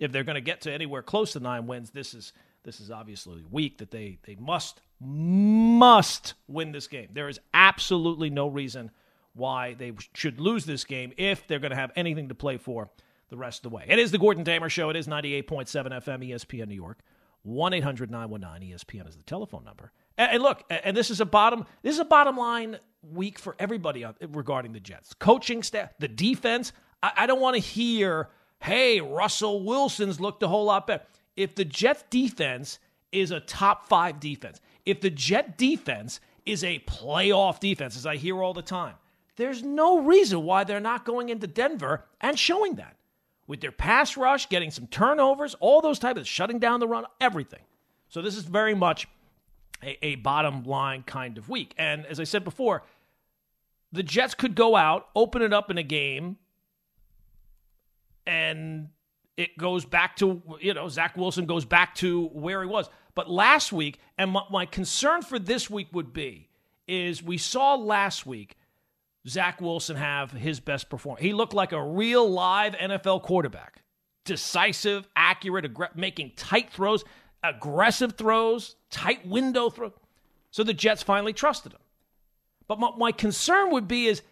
if 0.00 0.10
they're 0.10 0.24
going 0.24 0.36
to 0.36 0.40
get 0.40 0.62
to 0.62 0.72
anywhere 0.72 1.02
close 1.02 1.34
to 1.34 1.40
nine 1.40 1.66
wins, 1.66 1.90
this 1.90 2.14
is 2.14 2.32
this 2.64 2.80
is 2.80 2.90
obviously 2.90 3.44
week 3.50 3.76
that 3.78 3.90
they, 3.90 4.18
they 4.24 4.36
must, 4.36 4.80
must 4.98 6.32
win 6.48 6.72
this 6.72 6.86
game. 6.86 7.10
There 7.12 7.28
is 7.28 7.38
absolutely 7.52 8.30
no 8.30 8.48
reason 8.48 8.90
why 9.34 9.74
they 9.74 9.92
should 10.14 10.40
lose 10.40 10.64
this 10.64 10.84
game 10.84 11.12
if 11.18 11.46
they're 11.46 11.58
going 11.58 11.72
to 11.72 11.76
have 11.76 11.92
anything 11.94 12.30
to 12.30 12.34
play 12.34 12.56
for 12.56 12.88
the 13.28 13.36
rest 13.36 13.58
of 13.58 13.70
the 13.70 13.76
way. 13.76 13.84
It 13.86 13.98
is 13.98 14.12
the 14.12 14.18
Gordon 14.18 14.44
Damer 14.44 14.70
Show. 14.70 14.88
It 14.88 14.96
is 14.96 15.06
98.7 15.06 15.66
FM 15.66 16.26
ESPN 16.30 16.68
New 16.68 16.74
York. 16.74 17.00
1 17.42 17.74
800 17.74 18.10
919 18.10 18.72
ESPN 18.72 19.06
is 19.06 19.16
the 19.16 19.22
telephone 19.24 19.64
number. 19.64 19.92
And, 20.16 20.42
look, 20.42 20.62
and 20.70 20.96
this 20.96 21.10
is 21.10 21.20
a 21.20 21.26
bottom 21.26 21.66
this 21.82 21.94
is 21.94 22.00
a 22.00 22.04
bottom 22.04 22.36
line 22.36 22.78
week 23.02 23.38
for 23.38 23.56
everybody 23.58 24.06
regarding 24.30 24.72
the 24.72 24.80
Jets. 24.80 25.14
Coaching 25.14 25.62
staff, 25.62 25.90
the 25.98 26.08
defense. 26.08 26.72
I, 27.02 27.12
I 27.18 27.26
don't 27.26 27.40
want 27.40 27.54
to 27.56 27.60
hear, 27.60 28.30
hey, 28.60 29.00
Russell 29.00 29.64
Wilson's 29.64 30.20
looked 30.20 30.42
a 30.42 30.48
whole 30.48 30.66
lot 30.66 30.86
better. 30.86 31.04
If 31.36 31.54
the 31.54 31.64
Jets 31.64 32.04
defense 32.10 32.78
is 33.12 33.30
a 33.30 33.40
top 33.40 33.86
five 33.86 34.20
defense, 34.20 34.60
if 34.86 35.00
the 35.00 35.10
Jet 35.10 35.58
defense 35.58 36.20
is 36.46 36.62
a 36.62 36.78
playoff 36.80 37.58
defense, 37.60 37.96
as 37.96 38.06
I 38.06 38.16
hear 38.16 38.42
all 38.42 38.54
the 38.54 38.62
time, 38.62 38.94
there's 39.36 39.62
no 39.62 40.00
reason 40.00 40.44
why 40.44 40.64
they're 40.64 40.80
not 40.80 41.04
going 41.04 41.28
into 41.28 41.46
Denver 41.46 42.04
and 42.20 42.38
showing 42.38 42.76
that. 42.76 42.96
With 43.46 43.60
their 43.60 43.72
pass 43.72 44.16
rush, 44.16 44.48
getting 44.48 44.70
some 44.70 44.86
turnovers, 44.86 45.54
all 45.60 45.82
those 45.82 45.98
types 45.98 46.18
of 46.20 46.26
shutting 46.26 46.58
down 46.58 46.80
the 46.80 46.88
run, 46.88 47.04
everything. 47.20 47.60
So 48.08 48.22
this 48.22 48.36
is 48.36 48.44
very 48.44 48.74
much 48.74 49.06
a, 49.82 50.04
a 50.04 50.14
bottom 50.16 50.64
line 50.64 51.02
kind 51.02 51.38
of 51.38 51.48
week. 51.48 51.74
And 51.78 52.06
as 52.06 52.20
I 52.20 52.24
said 52.24 52.44
before, 52.44 52.82
the 53.92 54.02
Jets 54.02 54.34
could 54.34 54.54
go 54.54 54.76
out, 54.76 55.08
open 55.14 55.42
it 55.42 55.52
up 55.52 55.70
in 55.70 55.78
a 55.78 55.82
game, 55.82 56.36
and 58.26 58.88
it 59.36 59.56
goes 59.58 59.84
back 59.84 60.16
to, 60.16 60.42
you 60.60 60.74
know, 60.74 60.88
Zach 60.88 61.16
Wilson 61.16 61.46
goes 61.46 61.64
back 61.64 61.94
to 61.96 62.26
where 62.28 62.62
he 62.62 62.68
was. 62.68 62.88
But 63.14 63.30
last 63.30 63.72
week, 63.72 63.98
and 64.18 64.30
my, 64.30 64.42
my 64.50 64.66
concern 64.66 65.22
for 65.22 65.38
this 65.38 65.70
week 65.70 65.88
would 65.92 66.12
be, 66.12 66.48
is 66.86 67.22
we 67.22 67.38
saw 67.38 67.74
last 67.74 68.26
week 68.26 68.56
Zach 69.26 69.60
Wilson 69.60 69.96
have 69.96 70.32
his 70.32 70.60
best 70.60 70.90
performance. 70.90 71.22
He 71.22 71.32
looked 71.32 71.54
like 71.54 71.72
a 71.72 71.82
real 71.82 72.28
live 72.28 72.74
NFL 72.74 73.22
quarterback. 73.22 73.82
Decisive, 74.24 75.06
accurate, 75.16 75.72
aggr- 75.72 75.94
making 75.94 76.32
tight 76.36 76.70
throws 76.70 77.04
aggressive 77.44 78.14
throws, 78.14 78.74
tight 78.90 79.26
window 79.26 79.70
throw. 79.70 79.92
So 80.50 80.64
the 80.64 80.74
Jets 80.74 81.02
finally 81.02 81.32
trusted 81.32 81.72
him. 81.72 81.80
But 82.66 82.80
my, 82.80 82.90
my 82.96 83.12
concern 83.12 83.70
would 83.70 83.86
be 83.86 84.06
is 84.06 84.22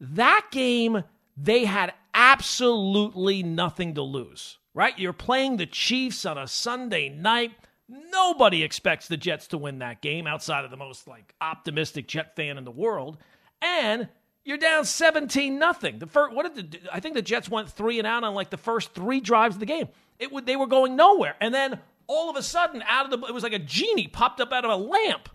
that 0.00 0.46
game 0.50 1.04
they 1.36 1.64
had 1.64 1.92
absolutely 2.14 3.42
nothing 3.42 3.94
to 3.94 4.02
lose. 4.02 4.58
Right? 4.72 4.96
You're 4.98 5.12
playing 5.12 5.56
the 5.56 5.66
Chiefs 5.66 6.24
on 6.24 6.38
a 6.38 6.46
Sunday 6.46 7.08
night. 7.08 7.52
Nobody 7.88 8.62
expects 8.62 9.08
the 9.08 9.16
Jets 9.16 9.48
to 9.48 9.58
win 9.58 9.80
that 9.80 10.00
game 10.00 10.28
outside 10.28 10.64
of 10.64 10.70
the 10.70 10.76
most 10.76 11.08
like 11.08 11.34
optimistic 11.40 12.06
Jet 12.06 12.36
fan 12.36 12.56
in 12.56 12.64
the 12.64 12.70
world. 12.70 13.18
And 13.60 14.08
you're 14.44 14.58
down 14.58 14.84
17 14.84 15.58
nothing. 15.58 15.98
The 15.98 16.06
first 16.06 16.34
what 16.34 16.54
did 16.54 16.70
the, 16.70 16.78
I 16.92 17.00
think 17.00 17.14
the 17.14 17.22
Jets 17.22 17.48
went 17.48 17.68
3 17.68 17.98
and 17.98 18.06
out 18.06 18.22
on 18.22 18.32
like 18.34 18.50
the 18.50 18.56
first 18.56 18.94
3 18.94 19.20
drives 19.20 19.56
of 19.56 19.60
the 19.60 19.66
game. 19.66 19.88
It 20.20 20.30
would 20.30 20.46
they 20.46 20.56
were 20.56 20.68
going 20.68 20.94
nowhere. 20.94 21.34
And 21.40 21.52
then 21.52 21.80
all 22.10 22.28
of 22.28 22.34
a 22.34 22.42
sudden, 22.42 22.82
out 22.88 23.04
of 23.04 23.20
the 23.20 23.26
it 23.26 23.32
was 23.32 23.44
like 23.44 23.52
a 23.52 23.58
genie 23.58 24.08
popped 24.08 24.40
up 24.40 24.52
out 24.52 24.64
of 24.64 24.70
a 24.72 24.76
lamp. 24.76 25.28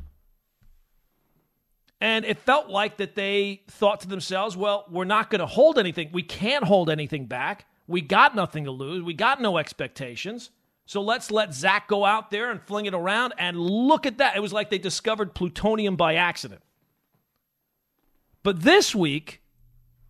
And 2.01 2.25
it 2.25 2.37
felt 2.37 2.69
like 2.69 2.97
that 2.97 3.15
they 3.15 3.61
thought 3.67 4.01
to 4.01 4.07
themselves, 4.07 4.57
well, 4.57 4.85
we're 4.91 5.05
not 5.05 5.29
going 5.29 5.39
to 5.39 5.45
hold 5.45 5.79
anything. 5.79 6.09
We 6.11 6.21
can't 6.21 6.65
hold 6.65 6.89
anything 6.89 7.25
back. 7.27 7.65
We 7.87 8.01
got 8.01 8.35
nothing 8.35 8.65
to 8.65 8.71
lose. 8.71 9.01
We 9.01 9.13
got 9.13 9.41
no 9.41 9.57
expectations. 9.57 10.51
So 10.85 11.01
let's 11.01 11.31
let 11.31 11.53
Zach 11.53 11.87
go 11.87 12.03
out 12.03 12.29
there 12.29 12.51
and 12.51 12.61
fling 12.61 12.85
it 12.85 12.93
around. 12.93 13.33
And 13.39 13.57
look 13.57 14.05
at 14.05 14.17
that. 14.17 14.35
It 14.35 14.41
was 14.41 14.51
like 14.51 14.69
they 14.69 14.77
discovered 14.77 15.33
plutonium 15.33 15.95
by 15.95 16.15
accident. 16.15 16.61
But 18.43 18.61
this 18.61 18.93
week, 18.93 19.41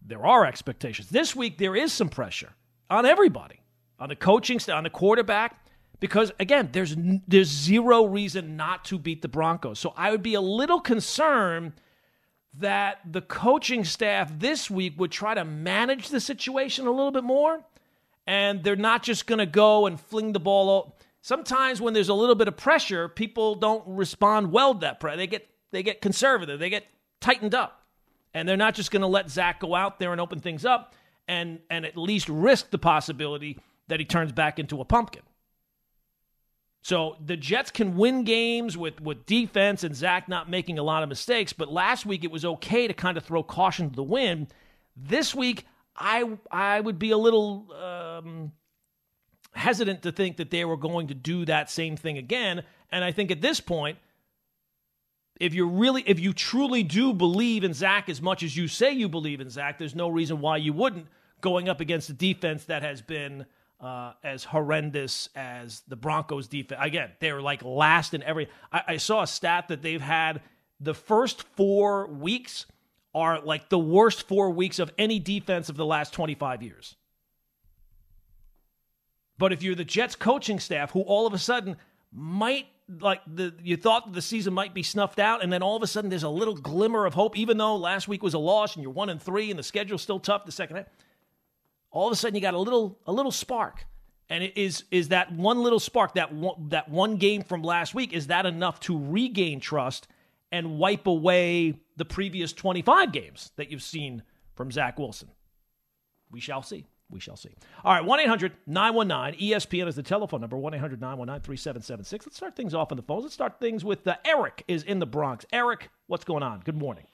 there 0.02 0.26
are 0.26 0.46
expectations. 0.46 1.10
This 1.10 1.36
week, 1.36 1.60
there 1.60 1.76
is 1.76 1.94
some 1.94 2.10
pressure 2.10 2.54
on 2.90 3.06
everybody 3.06 3.62
on 4.00 4.10
the 4.10 4.16
coaching 4.16 4.60
staff, 4.60 4.76
on 4.76 4.84
the 4.84 4.90
quarterback, 4.90 5.65
because 6.00 6.32
again, 6.40 6.70
there's 6.72 6.96
there's 7.28 7.48
zero 7.48 8.06
reason 8.06 8.56
not 8.56 8.86
to 8.86 9.00
beat 9.00 9.22
the 9.22 9.28
Broncos. 9.28 9.80
So 9.80 9.94
I 9.96 10.12
would 10.12 10.24
be 10.24 10.34
a 10.34 10.42
little 10.42 10.80
concerned 10.80 11.74
that 12.56 13.00
the 13.10 13.22
coaching 13.22 13.84
staff 13.84 14.32
this 14.38 14.70
week 14.70 14.94
would 14.98 15.12
try 15.12 15.34
to 15.34 15.44
manage 15.44 16.10
the 16.10 16.20
situation 16.20 16.88
a 16.88 16.92
little 16.92 17.12
bit 17.12 17.24
more, 17.24 17.62
and 18.26 18.64
they're 18.64 18.76
not 18.76 19.04
just 19.04 19.28
going 19.28 19.40
to 19.40 19.46
go 19.46 19.86
and 19.86 20.00
fling 20.00 20.34
the 20.34 20.40
ball. 20.40 20.78
Out. 20.78 20.96
Sometimes 21.22 21.82
when 21.82 21.94
there's 21.94 22.10
a 22.10 22.14
little 22.14 22.36
bit 22.36 22.48
of 22.48 22.56
pressure, 22.56 23.10
people 23.10 23.56
don't 23.56 23.84
respond 23.88 24.52
well 24.52 24.74
to 24.74 24.80
that 24.82 25.00
pressure. 25.00 25.18
They 25.18 25.28
get 25.28 25.48
they 25.72 25.84
get 25.84 26.02
conservative. 26.02 26.60
They 26.60 26.70
get 26.70 26.86
tightened 27.20 27.56
up, 27.56 27.84
and 28.34 28.48
they're 28.48 28.58
not 28.58 28.76
just 28.76 28.92
going 28.92 29.02
to 29.02 29.08
let 29.08 29.30
Zach 29.30 29.60
go 29.60 29.76
out 29.76 30.00
there 30.00 30.12
and 30.12 30.22
open 30.22 30.40
things 30.40 30.66
up 30.66 30.94
and 31.28 31.60
and 31.70 31.86
at 31.86 31.98
least 31.98 32.30
risk 32.30 32.70
the 32.70 32.78
possibility 32.78 33.60
that 33.88 34.00
he 34.00 34.06
turns 34.06 34.32
back 34.32 34.60
into 34.60 34.82
a 34.82 34.86
pumpkin. 34.86 35.22
So 36.86 37.16
the 37.20 37.36
Jets 37.36 37.72
can 37.72 37.98
win 37.98 38.26
games 38.26 38.78
with, 38.78 39.02
with 39.02 39.26
defense 39.26 39.84
and 39.84 39.96
Zach 39.96 40.30
not 40.30 40.52
making 40.52 40.78
a 40.78 40.84
lot 40.84 41.02
of 41.02 41.10
mistakes, 41.10 41.52
but 41.52 41.68
last 41.68 42.06
week 42.06 42.24
it 42.24 42.30
was 42.30 42.46
okay 42.46 42.86
to 42.88 42.94
kind 42.94 43.18
of 43.18 43.24
throw 43.24 43.42
caution 43.42 43.90
to 43.90 43.96
the 43.96 44.04
wind. 44.04 44.54
This 44.96 45.34
week, 45.34 45.66
I 45.98 46.38
I 46.52 46.80
would 46.80 47.00
be 47.00 47.10
a 47.10 47.18
little 47.18 47.74
um, 47.74 48.52
hesitant 49.54 50.04
to 50.04 50.12
think 50.12 50.38
that 50.38 50.52
they 50.52 50.64
were 50.64 50.78
going 50.78 51.08
to 51.08 51.16
do 51.16 51.44
that 51.46 51.72
same 51.72 51.98
thing 51.98 52.20
again. 52.20 52.62
And 52.92 53.04
I 53.04 53.12
think 53.12 53.32
at 53.32 53.42
this 53.42 53.60
point, 53.60 53.98
if 55.40 55.56
you 55.56 55.68
really, 55.68 56.04
if 56.06 56.20
you 56.20 56.34
truly 56.34 56.84
do 56.84 57.14
believe 57.14 57.64
in 57.64 57.74
Zach 57.74 58.10
as 58.10 58.22
much 58.22 58.44
as 58.44 58.56
you 58.56 58.68
say 58.68 58.92
you 58.92 59.10
believe 59.10 59.42
in 59.42 59.50
Zach, 59.50 59.80
there's 59.80 59.96
no 59.96 60.08
reason 60.08 60.40
why 60.40 60.58
you 60.58 60.72
wouldn't 60.72 61.08
going 61.42 61.68
up 61.68 61.80
against 61.80 62.12
a 62.12 62.14
defense 62.14 62.66
that 62.66 62.84
has 62.84 63.02
been 63.02 63.48
uh, 63.80 64.14
as 64.24 64.44
horrendous 64.44 65.30
as 65.36 65.82
the 65.88 65.96
Broncos 65.96 66.48
defense. 66.48 66.80
Again, 66.84 67.12
they're 67.20 67.42
like 67.42 67.64
last 67.64 68.14
in 68.14 68.24
every. 68.24 68.50
I, 68.72 68.84
I 68.88 68.98
saw 68.98 69.22
a 69.22 69.28
stat 69.28 69.68
that 69.70 69.82
they've 69.82 70.02
had 70.02 70.42
the 70.80 70.94
first 70.94 71.44
four 71.56 72.08
weeks 72.08 72.66
are 73.14 73.40
like 73.40 73.70
the 73.70 73.80
worst 73.80 74.28
four 74.28 74.50
weeks 74.50 74.80
of 74.80 74.92
any 74.98 75.20
defense 75.20 75.70
of 75.70 75.78
the 75.78 75.86
last 75.86 76.14
25 76.14 76.62
years. 76.62 76.96
But 79.38 79.54
if 79.54 79.64
you're 79.64 79.76
the 79.76 79.86
Jets 79.86 80.16
coaching 80.16 80.60
staff 80.60 80.92
who 80.92 81.02
all 81.02 81.26
of 81.28 81.34
a 81.34 81.38
sudden 81.38 81.78
might 82.12 82.68
like 83.00 83.22
the 83.28 83.54
you 83.64 83.78
thought 83.78 84.14
the 84.14 84.22
season 84.22 84.54
might 84.54 84.74
be 84.74 84.84
snuffed 84.84 85.18
out 85.18 85.44
and 85.44 85.52
then 85.52 85.64
all 85.64 85.76
of 85.76 85.82
a 85.82 85.88
sudden 85.88 86.10
there's 86.10 86.24
a 86.24 86.30
little 86.30 86.54
glimmer 86.54 87.06
of 87.06 87.16
hope 87.16 87.36
even 87.36 87.58
though 87.58 87.76
last 87.76 88.08
week 88.08 88.22
was 88.22 88.36
a 88.36 88.40
loss 88.40 88.76
and 88.76 88.84
you're 88.84 88.92
1 88.92 89.10
and 89.10 89.22
3 89.22 89.50
and 89.50 89.58
the 89.58 89.64
schedule's 89.64 90.04
still 90.04 90.20
tough 90.20 90.46
the 90.46 90.52
second 90.52 90.76
half 90.78 90.86
all 91.96 92.08
of 92.08 92.14
a 92.14 92.16
sudden 92.16 92.36
you 92.36 92.42
got 92.42 92.54
a 92.54 92.60
little 92.60 93.00
a 93.08 93.12
little 93.12 93.32
spark. 93.32 93.86
And 94.30 94.44
it 94.44 94.58
is 94.58 94.84
is 94.92 95.10
that 95.10 95.32
one 95.32 95.62
little 95.62 95.80
spark, 95.80 96.16
that 96.16 96.34
one, 96.34 96.70
that 96.70 96.90
one 96.90 97.18
game 97.18 97.44
from 97.44 97.62
last 97.64 97.94
week, 97.96 98.12
is 98.12 98.28
that 98.28 98.46
enough 98.46 98.80
to 98.82 98.98
regain 98.98 99.60
trust 99.60 100.08
and 100.52 100.78
wipe 100.78 101.06
away 101.08 101.76
the 101.96 102.06
previous 102.06 102.52
25 102.52 103.12
games 103.12 103.52
that 103.56 103.72
you've 103.72 103.84
seen 103.84 104.24
from 104.56 104.72
Zach 104.72 104.98
Wilson? 104.98 105.30
We 106.32 106.40
shall 106.40 106.64
see. 106.64 106.88
we 107.12 107.20
shall 107.20 107.38
see. 107.38 107.52
All 107.84 107.94
right, 107.94 108.04
1 108.04 108.20
800 108.20 108.52
919 108.66 109.40
ESPN 109.40 109.88
is 109.88 109.96
the 109.96 110.04
telephone 110.04 110.42
number 110.42 110.58
1 110.58 110.74
800 110.74 111.00
919 111.00 111.42
3776. 111.44 112.26
Let's 112.26 112.36
start 112.36 112.56
things 112.56 112.74
off 112.74 112.92
on 112.92 112.98
the 112.98 113.04
phones. 113.04 113.24
Let's 113.24 113.36
start 113.36 113.60
things 113.60 113.86
with 113.86 114.08
uh, 114.08 114.16
Eric 114.26 114.64
is 114.68 114.82
in 114.84 114.98
the 114.98 115.06
Bronx. 115.06 115.46
Eric, 115.54 115.90
what's 116.08 116.26
going 116.26 116.42
on? 116.42 116.62
Good 116.66 116.78
morning. 116.78 117.06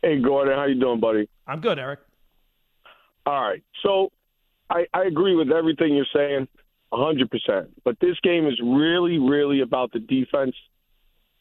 Hey, 0.00 0.20
Gordon, 0.20 0.56
how 0.56 0.64
you 0.64 0.80
doing, 0.80 1.00
buddy? 1.00 1.28
I'm 1.46 1.60
good, 1.60 1.78
Eric. 1.78 2.00
All 3.26 3.42
right. 3.42 3.62
So 3.82 4.10
I, 4.70 4.86
I 4.94 5.04
agree 5.04 5.34
with 5.34 5.50
everything 5.50 5.94
you're 5.94 6.06
saying, 6.14 6.48
100%. 6.92 7.68
But 7.84 7.98
this 8.00 8.16
game 8.22 8.46
is 8.46 8.58
really, 8.62 9.18
really 9.18 9.60
about 9.60 9.92
the 9.92 9.98
defense. 9.98 10.54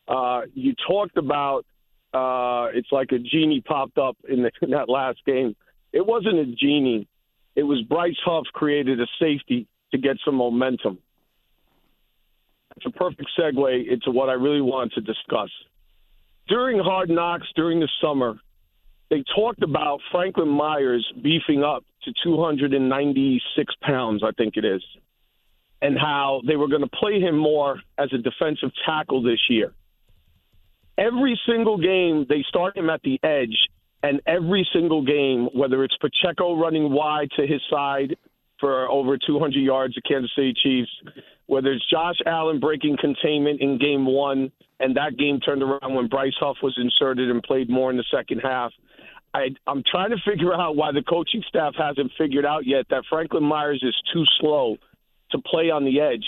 Uh, 0.08 0.42
you 0.54 0.74
talked 0.88 1.18
about 1.18 1.66
uh, 2.14 2.70
it's 2.74 2.92
like 2.92 3.12
a 3.12 3.20
genie 3.20 3.62
popped 3.62 3.98
up 3.98 4.18
in, 4.28 4.44
the, 4.44 4.52
in 4.62 4.72
that 4.72 4.90
last 4.90 5.20
game. 5.26 5.56
It 5.92 6.06
wasn't 6.06 6.40
a 6.40 6.46
genie. 6.46 7.08
It 7.56 7.64
was 7.64 7.82
Bryce 7.84 8.18
Huff 8.26 8.46
created 8.54 9.00
a 9.00 9.08
safety 9.20 9.68
to 9.92 9.98
get 9.98 10.18
some 10.26 10.36
momentum. 10.36 11.00
It's 12.78 12.86
a 12.86 12.90
perfect 12.90 13.30
segue 13.40 13.92
into 13.92 14.12
what 14.12 14.30
I 14.30 14.34
really 14.34 14.62
want 14.62 14.94
to 14.94 15.02
discuss. 15.02 15.50
During 16.48 16.80
Hard 16.80 17.10
Knocks 17.10 17.48
during 17.56 17.80
the 17.80 17.90
summer, 18.02 18.36
they 19.16 19.24
talked 19.34 19.64
about 19.64 20.02
Franklin 20.12 20.50
Myers 20.50 21.10
beefing 21.24 21.64
up 21.64 21.86
to 22.04 22.12
296 22.26 23.74
pounds, 23.82 24.24
I 24.26 24.32
think 24.32 24.58
it 24.58 24.66
is, 24.66 24.84
and 25.82 25.98
how 25.98 26.42
they 26.46 26.58
were 26.58 26.68
going 26.68 26.82
to 26.82 26.90
play 26.90 27.22
him 27.22 27.38
more 27.38 27.80
as 27.98 28.10
a 28.12 28.18
defensive 28.18 28.72
tackle 28.86 29.24
this 29.24 29.40
year. 29.50 29.72
Every 30.98 31.40
single 31.48 31.78
game, 31.78 32.26
they 32.28 32.44
start 32.50 32.76
him 32.76 32.90
at 32.90 33.02
the 33.04 33.18
edge, 33.24 33.56
and 34.04 34.22
every 34.28 34.68
single 34.74 35.06
game, 35.06 35.48
whether 35.54 35.86
it's 35.86 35.96
Pacheco 36.02 36.58
running 36.60 36.92
wide 36.92 37.30
to 37.38 37.48
his 37.48 37.62
side 37.70 38.18
for 38.60 38.90
over 38.90 39.18
200 39.18 39.58
yards, 39.58 39.96
the 39.96 40.02
Kansas 40.02 40.32
City 40.36 40.54
Chiefs, 40.62 40.92
whether 41.46 41.72
it's 41.72 41.90
Josh 41.90 42.18
Allen 42.26 42.60
breaking 42.60 42.98
containment 43.00 43.62
in 43.62 43.78
game 43.78 44.06
one, 44.06 44.52
and 44.82 44.98
that 44.98 45.18
game 45.18 45.40
turned 45.40 45.64
around 45.64 45.94
when 45.94 46.08
Bryce 46.08 46.36
Huff 46.38 46.58
was 46.62 46.78
inserted 46.78 47.30
and 47.30 47.42
played 47.44 47.70
more 47.70 47.92
in 47.92 47.98
the 47.98 48.06
second 48.14 48.40
half. 48.40 48.74
I, 49.36 49.50
I'm 49.68 49.84
trying 49.92 50.12
to 50.12 50.18
figure 50.26 50.54
out 50.54 50.78
why 50.78 50.94
the 50.94 51.02
coaching 51.02 51.44
staff 51.50 51.74
hasn't 51.78 52.12
figured 52.18 52.46
out 52.46 52.66
yet 52.66 52.86
that 52.90 53.04
Franklin 53.10 53.44
Myers 53.44 53.84
is 53.86 53.96
too 54.14 54.24
slow 54.40 54.78
to 55.32 55.38
play 55.40 55.70
on 55.72 55.84
the 55.84 56.00
edge, 56.00 56.26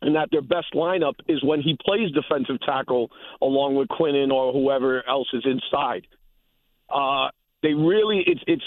and 0.00 0.16
that 0.16 0.28
their 0.30 0.40
best 0.40 0.72
lineup 0.74 1.14
is 1.28 1.44
when 1.44 1.60
he 1.60 1.76
plays 1.84 2.10
defensive 2.12 2.58
tackle 2.64 3.10
along 3.42 3.74
with 3.74 3.88
Quinnen 3.88 4.30
or 4.32 4.52
whoever 4.54 5.06
else 5.06 5.28
is 5.34 5.44
inside. 5.44 6.06
Uh, 6.88 7.28
they 7.62 7.74
really, 7.74 8.22
it's 8.26 8.42
it's 8.46 8.64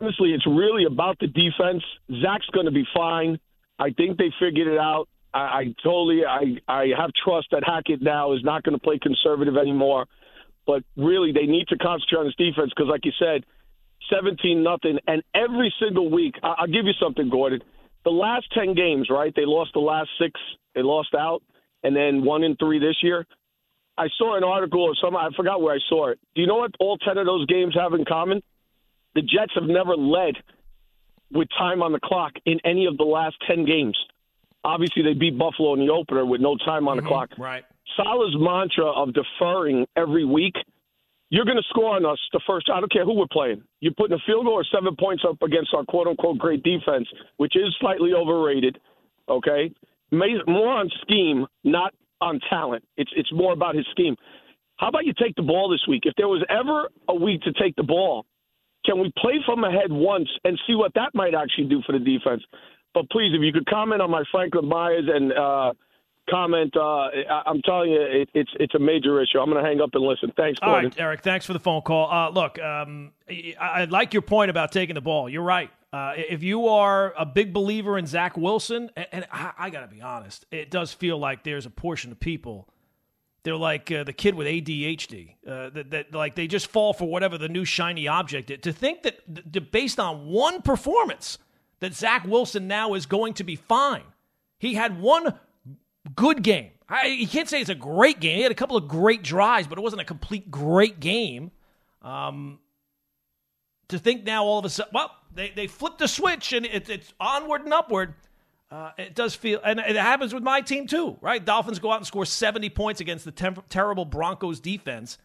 honestly, 0.00 0.32
it's 0.32 0.46
really 0.46 0.84
about 0.84 1.18
the 1.20 1.28
defense. 1.28 1.84
Zach's 2.22 2.46
going 2.52 2.66
to 2.66 2.72
be 2.72 2.86
fine. 2.94 3.38
I 3.78 3.90
think 3.90 4.18
they 4.18 4.32
figured 4.40 4.66
it 4.66 4.78
out. 4.78 5.08
I, 5.32 5.38
I 5.38 5.74
totally, 5.84 6.24
I 6.24 6.56
I 6.66 6.86
have 6.98 7.10
trust 7.24 7.48
that 7.52 7.62
Hackett 7.64 8.02
now 8.02 8.32
is 8.32 8.42
not 8.42 8.64
going 8.64 8.76
to 8.76 8.82
play 8.82 8.98
conservative 8.98 9.56
anymore. 9.56 10.06
But 10.66 10.82
really, 10.96 11.32
they 11.32 11.46
need 11.46 11.68
to 11.68 11.78
concentrate 11.78 12.18
on 12.18 12.26
this 12.26 12.34
defense 12.34 12.72
because, 12.74 12.90
like 12.90 13.04
you 13.04 13.12
said, 13.18 13.44
17 14.12 14.62
nothing, 14.62 14.98
and 15.06 15.22
every 15.34 15.72
single 15.80 16.10
week, 16.10 16.38
I- 16.42 16.56
I'll 16.58 16.66
give 16.66 16.86
you 16.86 16.92
something, 16.94 17.28
Gordon. 17.28 17.62
The 18.04 18.10
last 18.10 18.50
10 18.52 18.74
games, 18.74 19.08
right? 19.10 19.34
They 19.34 19.44
lost 19.44 19.72
the 19.72 19.80
last 19.80 20.10
six. 20.18 20.40
They 20.74 20.82
lost 20.82 21.14
out, 21.14 21.42
and 21.82 21.96
then 21.96 22.24
one 22.24 22.44
in 22.44 22.56
three 22.56 22.78
this 22.78 23.02
year. 23.02 23.26
I 23.98 24.08
saw 24.18 24.36
an 24.36 24.44
article 24.44 24.82
or 24.82 24.94
some 24.94 25.16
I 25.16 25.30
forgot 25.34 25.62
where 25.62 25.74
I 25.74 25.78
saw 25.88 26.08
it. 26.08 26.20
Do 26.34 26.42
you 26.42 26.46
know 26.46 26.56
what 26.56 26.72
all 26.78 26.98
10 26.98 27.16
of 27.16 27.26
those 27.26 27.46
games 27.46 27.74
have 27.74 27.94
in 27.94 28.04
common? 28.04 28.42
The 29.14 29.22
Jets 29.22 29.52
have 29.54 29.64
never 29.64 29.96
led 29.96 30.36
with 31.32 31.48
time 31.56 31.82
on 31.82 31.92
the 31.92 32.00
clock 32.00 32.32
in 32.44 32.60
any 32.64 32.86
of 32.86 32.98
the 32.98 33.04
last 33.04 33.36
10 33.48 33.64
games. 33.64 33.96
Obviously, 34.62 35.02
they 35.02 35.14
beat 35.14 35.38
Buffalo 35.38 35.72
in 35.74 35.80
the 35.80 35.92
opener 35.92 36.26
with 36.26 36.40
no 36.40 36.56
time 36.56 36.88
on 36.88 36.96
the 36.96 37.02
mm-hmm. 37.02 37.08
clock. 37.08 37.30
Right. 37.38 37.64
Salah's 37.96 38.34
mantra 38.38 38.86
of 38.86 39.14
deferring 39.14 39.86
every 39.96 40.24
week, 40.24 40.54
you're 41.30 41.44
going 41.44 41.56
to 41.56 41.62
score 41.70 41.96
on 41.96 42.04
us 42.04 42.18
the 42.32 42.40
first. 42.46 42.70
I 42.72 42.80
don't 42.80 42.92
care 42.92 43.04
who 43.04 43.14
we're 43.14 43.26
playing. 43.30 43.62
You're 43.80 43.94
putting 43.94 44.16
a 44.16 44.22
field 44.26 44.46
goal 44.46 44.54
or 44.54 44.64
seven 44.64 44.94
points 44.96 45.24
up 45.28 45.40
against 45.42 45.74
our 45.74 45.84
quote 45.84 46.06
unquote 46.06 46.38
great 46.38 46.62
defense, 46.62 47.08
which 47.36 47.56
is 47.56 47.74
slightly 47.80 48.12
overrated. 48.12 48.78
Okay, 49.28 49.72
more 50.12 50.68
on 50.68 50.88
scheme, 51.02 51.46
not 51.64 51.92
on 52.20 52.40
talent. 52.48 52.84
It's 52.96 53.10
it's 53.16 53.32
more 53.32 53.52
about 53.52 53.74
his 53.74 53.86
scheme. 53.90 54.16
How 54.76 54.88
about 54.88 55.04
you 55.04 55.14
take 55.18 55.34
the 55.36 55.42
ball 55.42 55.68
this 55.68 55.80
week? 55.88 56.02
If 56.04 56.14
there 56.16 56.28
was 56.28 56.44
ever 56.48 56.88
a 57.08 57.14
week 57.14 57.42
to 57.42 57.52
take 57.54 57.74
the 57.76 57.82
ball, 57.82 58.26
can 58.84 59.00
we 59.00 59.12
play 59.18 59.40
from 59.44 59.64
ahead 59.64 59.90
once 59.90 60.28
and 60.44 60.58
see 60.66 60.74
what 60.74 60.94
that 60.94 61.14
might 61.14 61.34
actually 61.34 61.64
do 61.64 61.82
for 61.86 61.92
the 61.92 61.98
defense? 61.98 62.42
But 62.94 63.10
please, 63.10 63.32
if 63.34 63.42
you 63.42 63.52
could 63.52 63.66
comment 63.66 64.00
on 64.00 64.10
my 64.10 64.22
Franklin 64.30 64.68
Myers 64.68 65.04
and 65.12 65.32
uh, 65.32 65.72
comment. 66.28 66.76
Uh, 66.76 66.80
I, 66.80 67.42
am 67.46 67.62
telling 67.62 67.90
you, 67.90 68.00
it, 68.00 68.28
it's 68.34 68.50
it's 68.58 68.74
a 68.74 68.78
major 68.78 69.20
issue. 69.20 69.38
I'm 69.38 69.50
going 69.50 69.62
to 69.62 69.68
hang 69.68 69.80
up 69.80 69.90
and 69.94 70.04
listen. 70.04 70.32
Thanks, 70.36 70.58
Gordon. 70.60 70.76
All 70.76 70.82
right, 70.82 70.98
Eric. 70.98 71.22
Thanks 71.22 71.46
for 71.46 71.52
the 71.52 71.58
phone 71.58 71.82
call. 71.82 72.10
Uh, 72.10 72.30
look, 72.30 72.58
um, 72.58 73.12
I, 73.28 73.54
I, 73.60 73.84
like 73.84 74.12
your 74.12 74.22
point 74.22 74.50
about 74.50 74.72
taking 74.72 74.94
the 74.94 75.00
ball. 75.00 75.28
You're 75.28 75.42
right. 75.42 75.70
Uh, 75.92 76.14
if 76.16 76.42
you 76.42 76.68
are 76.68 77.14
a 77.16 77.24
big 77.24 77.52
believer 77.52 77.96
in 77.96 78.06
Zach 78.06 78.36
Wilson, 78.36 78.90
and, 78.96 79.06
and 79.12 79.26
I, 79.32 79.52
I 79.58 79.70
got 79.70 79.80
to 79.80 79.86
be 79.86 80.02
honest, 80.02 80.44
it 80.50 80.70
does 80.70 80.92
feel 80.92 81.18
like 81.18 81.44
there's 81.44 81.66
a 81.66 81.70
portion 81.70 82.12
of 82.12 82.20
people. 82.20 82.68
They're 83.44 83.56
like 83.56 83.92
uh, 83.92 84.02
the 84.02 84.12
kid 84.12 84.34
with 84.34 84.48
ADHD. 84.48 85.36
Uh, 85.46 85.70
that, 85.70 85.90
that 85.90 86.12
like 86.12 86.34
they 86.34 86.48
just 86.48 86.66
fall 86.66 86.92
for 86.92 87.06
whatever 87.08 87.38
the 87.38 87.48
new 87.48 87.64
shiny 87.64 88.08
object 88.08 88.50
is. 88.50 88.60
To 88.62 88.72
think 88.72 89.04
that, 89.04 89.70
based 89.70 90.00
on 90.00 90.26
one 90.26 90.62
performance, 90.62 91.38
that 91.80 91.94
Zach 91.94 92.26
Wilson 92.26 92.66
now 92.66 92.94
is 92.94 93.06
going 93.06 93.34
to 93.34 93.44
be 93.44 93.56
fine. 93.56 94.02
He 94.58 94.74
had 94.74 95.00
one 95.00 95.38
good 96.14 96.42
game. 96.42 96.70
I, 96.88 97.06
you 97.06 97.26
can't 97.26 97.48
say 97.48 97.60
it's 97.60 97.70
a 97.70 97.74
great 97.74 98.20
game. 98.20 98.36
He 98.36 98.42
had 98.42 98.52
a 98.52 98.56
couple 98.56 98.76
of 98.76 98.86
great 98.86 99.22
drives, 99.22 99.66
but 99.66 99.78
it 99.78 99.80
wasn't 99.80 100.02
a 100.02 100.04
complete 100.04 100.50
great 100.50 101.00
game. 101.00 101.50
Um, 102.02 102.60
to 103.88 103.98
think 103.98 104.24
now 104.24 104.44
all 104.44 104.58
of 104.58 104.64
a 104.64 104.70
sudden, 104.70 104.92
well, 104.94 105.10
they, 105.34 105.50
they 105.50 105.66
flipped 105.66 105.98
the 105.98 106.08
switch 106.08 106.52
and 106.52 106.64
it, 106.66 106.88
it's 106.88 107.12
onward 107.18 107.62
and 107.62 107.72
upward. 107.72 108.14
Uh, 108.70 108.90
it 108.98 109.14
does 109.14 109.34
feel, 109.34 109.60
and 109.64 109.78
it 109.78 109.94
happens 109.94 110.34
with 110.34 110.42
my 110.42 110.60
team 110.60 110.86
too, 110.88 111.16
right? 111.20 111.44
Dolphins 111.44 111.78
go 111.78 111.92
out 111.92 111.98
and 111.98 112.06
score 112.06 112.24
70 112.24 112.68
points 112.70 113.00
against 113.00 113.24
the 113.24 113.62
terrible 113.68 114.04
Broncos 114.04 114.58
defense, 114.58 115.18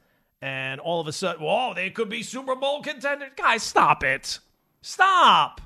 and 0.43 0.79
all 0.79 1.01
of 1.01 1.07
a 1.07 1.11
sudden, 1.11 1.41
whoa, 1.41 1.73
they 1.73 1.89
could 1.89 2.07
be 2.07 2.21
Super 2.21 2.55
Bowl 2.55 2.83
contenders. 2.83 3.31
Guys, 3.35 3.63
stop 3.63 4.03
it. 4.03 4.39
Stop. 4.83 5.59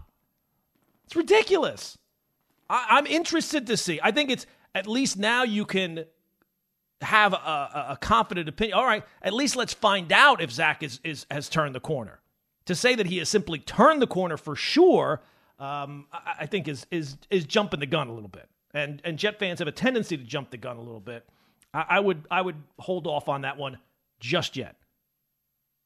It's 1.05 1.17
ridiculous. 1.17 1.97
I, 2.69 2.85
I'm 2.91 3.07
interested 3.07 3.67
to 3.67 3.75
see. 3.75 3.99
I 4.01 4.11
think 4.11 4.29
it's 4.31 4.45
at 4.75 4.85
least 4.85 5.17
now 5.17 5.43
you 5.43 5.65
can 5.65 6.05
have 7.01 7.33
a, 7.33 7.87
a, 7.91 7.97
confident 7.99 8.49
opinion. 8.49 8.77
All 8.77 8.85
right, 8.85 9.03
at 9.21 9.33
least 9.33 9.55
let's 9.55 9.73
find 9.73 10.11
out 10.11 10.41
if 10.41 10.51
Zach 10.51 10.83
is, 10.83 10.99
is 11.03 11.25
has 11.31 11.49
turned 11.49 11.73
the 11.73 11.79
corner. 11.79 12.19
To 12.65 12.75
say 12.75 12.95
that 12.95 13.05
he 13.05 13.17
has 13.19 13.29
simply 13.29 13.59
turned 13.59 14.01
the 14.01 14.07
corner 14.07 14.37
for 14.37 14.55
sure, 14.55 15.21
um, 15.59 16.07
I, 16.11 16.45
think 16.45 16.67
is 16.67 16.85
is 16.91 17.17
is 17.29 17.45
jumping 17.45 17.79
the 17.79 17.85
gun 17.85 18.07
a 18.07 18.13
little 18.13 18.29
bit. 18.29 18.49
And 18.73 19.01
and 19.05 19.17
Jet 19.17 19.39
fans 19.39 19.59
have 19.59 19.67
a 19.67 19.71
tendency 19.71 20.17
to 20.17 20.23
jump 20.23 20.51
the 20.51 20.57
gun 20.57 20.77
a 20.77 20.81
little 20.81 20.99
bit. 20.99 21.27
I, 21.73 21.85
I 21.89 21.99
would 21.99 22.25
I 22.29 22.41
would 22.41 22.57
hold 22.79 23.07
off 23.07 23.29
on 23.29 23.41
that 23.41 23.57
one 23.57 23.77
just 24.19 24.57
yet. 24.57 24.75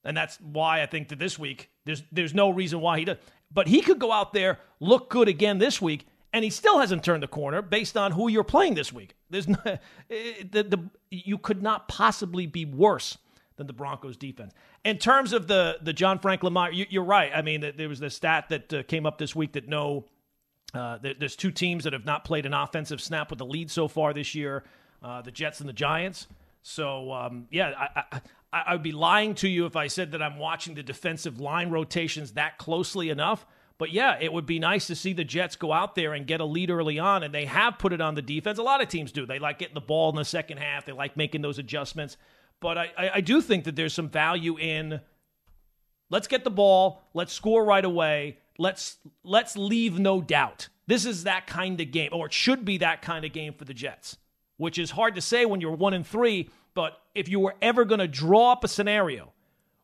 And 0.05 0.15
that's 0.15 0.39
why 0.39 0.81
I 0.81 0.85
think 0.85 1.09
that 1.09 1.19
this 1.19 1.37
week 1.37 1.69
there's 1.85 2.03
there's 2.11 2.33
no 2.33 2.49
reason 2.49 2.81
why 2.81 2.97
he 2.97 3.05
does. 3.05 3.17
But 3.51 3.67
he 3.67 3.81
could 3.81 3.99
go 3.99 4.11
out 4.11 4.33
there, 4.33 4.59
look 4.79 5.09
good 5.09 5.27
again 5.27 5.57
this 5.57 5.81
week, 5.81 6.07
and 6.33 6.43
he 6.43 6.49
still 6.49 6.79
hasn't 6.79 7.03
turned 7.03 7.23
the 7.23 7.27
corner 7.27 7.61
based 7.61 7.97
on 7.97 8.11
who 8.11 8.29
you're 8.29 8.43
playing 8.43 8.75
this 8.75 8.93
week. 8.93 9.15
There's 9.29 9.47
no, 9.47 9.57
the, 10.09 10.63
the, 10.63 10.89
you 11.09 11.37
could 11.37 11.61
not 11.61 11.87
possibly 11.87 12.45
be 12.45 12.65
worse 12.65 13.17
than 13.59 13.67
the 13.67 13.73
Broncos 13.73 14.17
defense. 14.17 14.53
In 14.83 14.97
terms 14.97 15.33
of 15.33 15.47
the 15.47 15.77
the 15.81 15.93
John 15.93 16.17
Franklin 16.17 16.53
Meyer, 16.53 16.71
you, 16.71 17.01
are 17.01 17.05
right. 17.05 17.31
I 17.33 17.41
mean, 17.41 17.73
there 17.75 17.89
was 17.89 17.99
the 17.99 18.09
stat 18.09 18.49
that 18.49 18.73
uh, 18.73 18.83
came 18.83 19.05
up 19.05 19.17
this 19.17 19.35
week 19.35 19.53
that 19.53 19.67
no, 19.67 20.05
uh, 20.73 20.97
there's 21.01 21.35
two 21.35 21.51
teams 21.51 21.83
that 21.83 21.93
have 21.93 22.05
not 22.05 22.23
played 22.23 22.45
an 22.45 22.53
offensive 22.53 23.01
snap 23.01 23.29
with 23.29 23.39
the 23.39 23.45
lead 23.45 23.69
so 23.69 23.87
far 23.87 24.13
this 24.13 24.33
year: 24.33 24.63
uh, 25.03 25.21
the 25.21 25.31
Jets 25.31 25.59
and 25.59 25.67
the 25.67 25.73
Giants. 25.73 26.27
So 26.61 27.11
um, 27.11 27.47
yeah, 27.51 27.73
I, 27.77 28.03
I, 28.11 28.61
I 28.67 28.73
would 28.73 28.83
be 28.83 28.91
lying 28.91 29.35
to 29.35 29.47
you 29.47 29.65
if 29.65 29.75
I 29.75 29.87
said 29.87 30.11
that 30.11 30.21
I'm 30.21 30.37
watching 30.37 30.75
the 30.75 30.83
defensive 30.83 31.39
line 31.39 31.69
rotations 31.69 32.33
that 32.33 32.57
closely 32.57 33.09
enough. 33.09 33.45
But 33.79 33.93
yeah, 33.93 34.17
it 34.19 34.31
would 34.31 34.45
be 34.45 34.59
nice 34.59 34.87
to 34.87 34.95
see 34.95 35.13
the 35.13 35.23
Jets 35.23 35.55
go 35.55 35.71
out 35.71 35.95
there 35.95 36.13
and 36.13 36.27
get 36.27 36.41
a 36.41 36.45
lead 36.45 36.69
early 36.69 36.99
on, 36.99 37.23
and 37.23 37.33
they 37.33 37.45
have 37.45 37.79
put 37.79 37.93
it 37.93 38.01
on 38.01 38.13
the 38.13 38.21
defense. 38.21 38.59
A 38.59 38.63
lot 38.63 38.83
of 38.83 38.89
teams 38.89 39.13
do. 39.13 39.25
They 39.25 39.39
like 39.39 39.57
getting 39.57 39.73
the 39.73 39.81
ball 39.81 40.09
in 40.09 40.17
the 40.17 40.25
second 40.25 40.57
half. 40.57 40.85
They 40.85 40.91
like 40.91 41.15
making 41.15 41.41
those 41.41 41.57
adjustments. 41.57 42.17
But 42.59 42.77
I, 42.77 42.91
I, 42.97 43.09
I 43.15 43.21
do 43.21 43.41
think 43.41 43.63
that 43.63 43.77
there's 43.77 43.93
some 43.93 44.09
value 44.09 44.59
in 44.59 44.99
let's 46.09 46.27
get 46.27 46.43
the 46.43 46.49
ball, 46.49 47.01
let's 47.13 47.31
score 47.31 47.63
right 47.63 47.85
away, 47.85 48.39
let's 48.57 48.97
let's 49.23 49.55
leave 49.55 49.97
no 49.97 50.21
doubt. 50.21 50.67
This 50.85 51.05
is 51.05 51.23
that 51.23 51.47
kind 51.47 51.79
of 51.79 51.89
game, 51.91 52.09
or 52.11 52.25
it 52.25 52.33
should 52.33 52.65
be 52.65 52.79
that 52.79 53.01
kind 53.01 53.23
of 53.23 53.31
game 53.31 53.53
for 53.53 53.63
the 53.63 53.73
Jets, 53.73 54.17
which 54.57 54.77
is 54.77 54.91
hard 54.91 55.15
to 55.15 55.21
say 55.21 55.45
when 55.45 55.61
you're 55.61 55.71
one 55.71 55.93
and 55.93 56.05
three. 56.05 56.49
But 56.73 56.99
if 57.15 57.29
you 57.29 57.39
were 57.39 57.55
ever 57.61 57.85
going 57.85 57.99
to 57.99 58.07
draw 58.09 58.51
up 58.51 58.65
a 58.65 58.67
scenario 58.67 59.31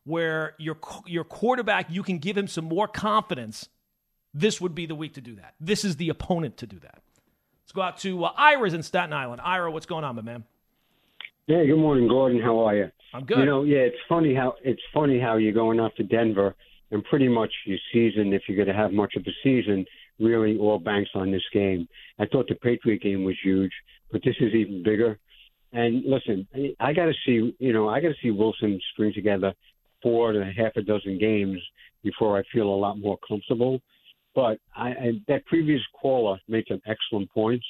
where 0.04 0.54
your 0.58 0.76
your 1.06 1.24
quarterback, 1.24 1.86
you 1.88 2.02
can 2.02 2.18
give 2.18 2.36
him 2.36 2.46
some 2.46 2.66
more 2.66 2.88
confidence 2.88 3.70
this 4.36 4.60
would 4.60 4.74
be 4.74 4.86
the 4.86 4.94
week 4.94 5.14
to 5.14 5.20
do 5.20 5.34
that. 5.36 5.54
This 5.58 5.84
is 5.84 5.96
the 5.96 6.10
opponent 6.10 6.58
to 6.58 6.66
do 6.66 6.78
that. 6.80 6.98
Let's 7.64 7.72
go 7.72 7.82
out 7.82 7.98
to 7.98 8.24
uh, 8.26 8.32
Ira's 8.36 8.74
in 8.74 8.82
Staten 8.82 9.12
Island. 9.12 9.40
Ira, 9.42 9.70
what's 9.70 9.86
going 9.86 10.04
on, 10.04 10.14
my 10.16 10.22
man? 10.22 10.44
Yeah, 11.46 11.64
good 11.64 11.78
morning, 11.78 12.06
Gordon. 12.06 12.40
How 12.40 12.58
are 12.60 12.76
you? 12.76 12.90
I'm 13.14 13.24
good. 13.24 13.38
You 13.38 13.46
know, 13.46 13.62
yeah, 13.62 13.78
it's 13.78 13.96
funny 14.08 14.34
how 14.34 14.54
it's 14.62 14.82
funny 14.92 15.18
how 15.18 15.36
you're 15.36 15.52
going 15.52 15.80
off 15.80 15.94
to 15.94 16.02
Denver 16.02 16.54
and 16.90 17.02
pretty 17.04 17.28
much 17.28 17.52
your 17.64 17.78
season, 17.92 18.32
if 18.32 18.42
you're 18.46 18.56
going 18.56 18.74
to 18.74 18.82
have 18.82 18.92
much 18.92 19.14
of 19.16 19.24
a 19.26 19.30
season, 19.42 19.84
really 20.20 20.58
all 20.58 20.78
banks 20.78 21.10
on 21.14 21.30
this 21.30 21.42
game. 21.52 21.88
I 22.18 22.26
thought 22.26 22.46
the 22.48 22.54
Patriot 22.56 23.02
game 23.02 23.24
was 23.24 23.36
huge, 23.42 23.72
but 24.12 24.22
this 24.24 24.36
is 24.40 24.54
even 24.54 24.82
bigger. 24.82 25.18
And 25.72 26.04
listen, 26.04 26.46
I 26.78 26.92
got 26.92 27.06
to 27.06 27.14
see, 27.24 27.54
you 27.58 27.72
know, 27.72 27.88
I 27.88 28.00
got 28.00 28.08
to 28.08 28.14
see 28.22 28.30
Wilson 28.30 28.80
string 28.92 29.12
together 29.12 29.52
four 30.02 30.32
to 30.32 30.44
half 30.44 30.76
a 30.76 30.82
dozen 30.82 31.18
games 31.18 31.58
before 32.02 32.38
I 32.38 32.42
feel 32.52 32.68
a 32.68 32.76
lot 32.76 32.98
more 32.98 33.18
comfortable. 33.26 33.80
But 34.36 34.58
I, 34.76 34.88
I 34.88 35.12
that 35.28 35.46
previous 35.46 35.80
caller 36.00 36.38
made 36.46 36.66
some 36.68 36.82
excellent 36.86 37.30
points, 37.32 37.64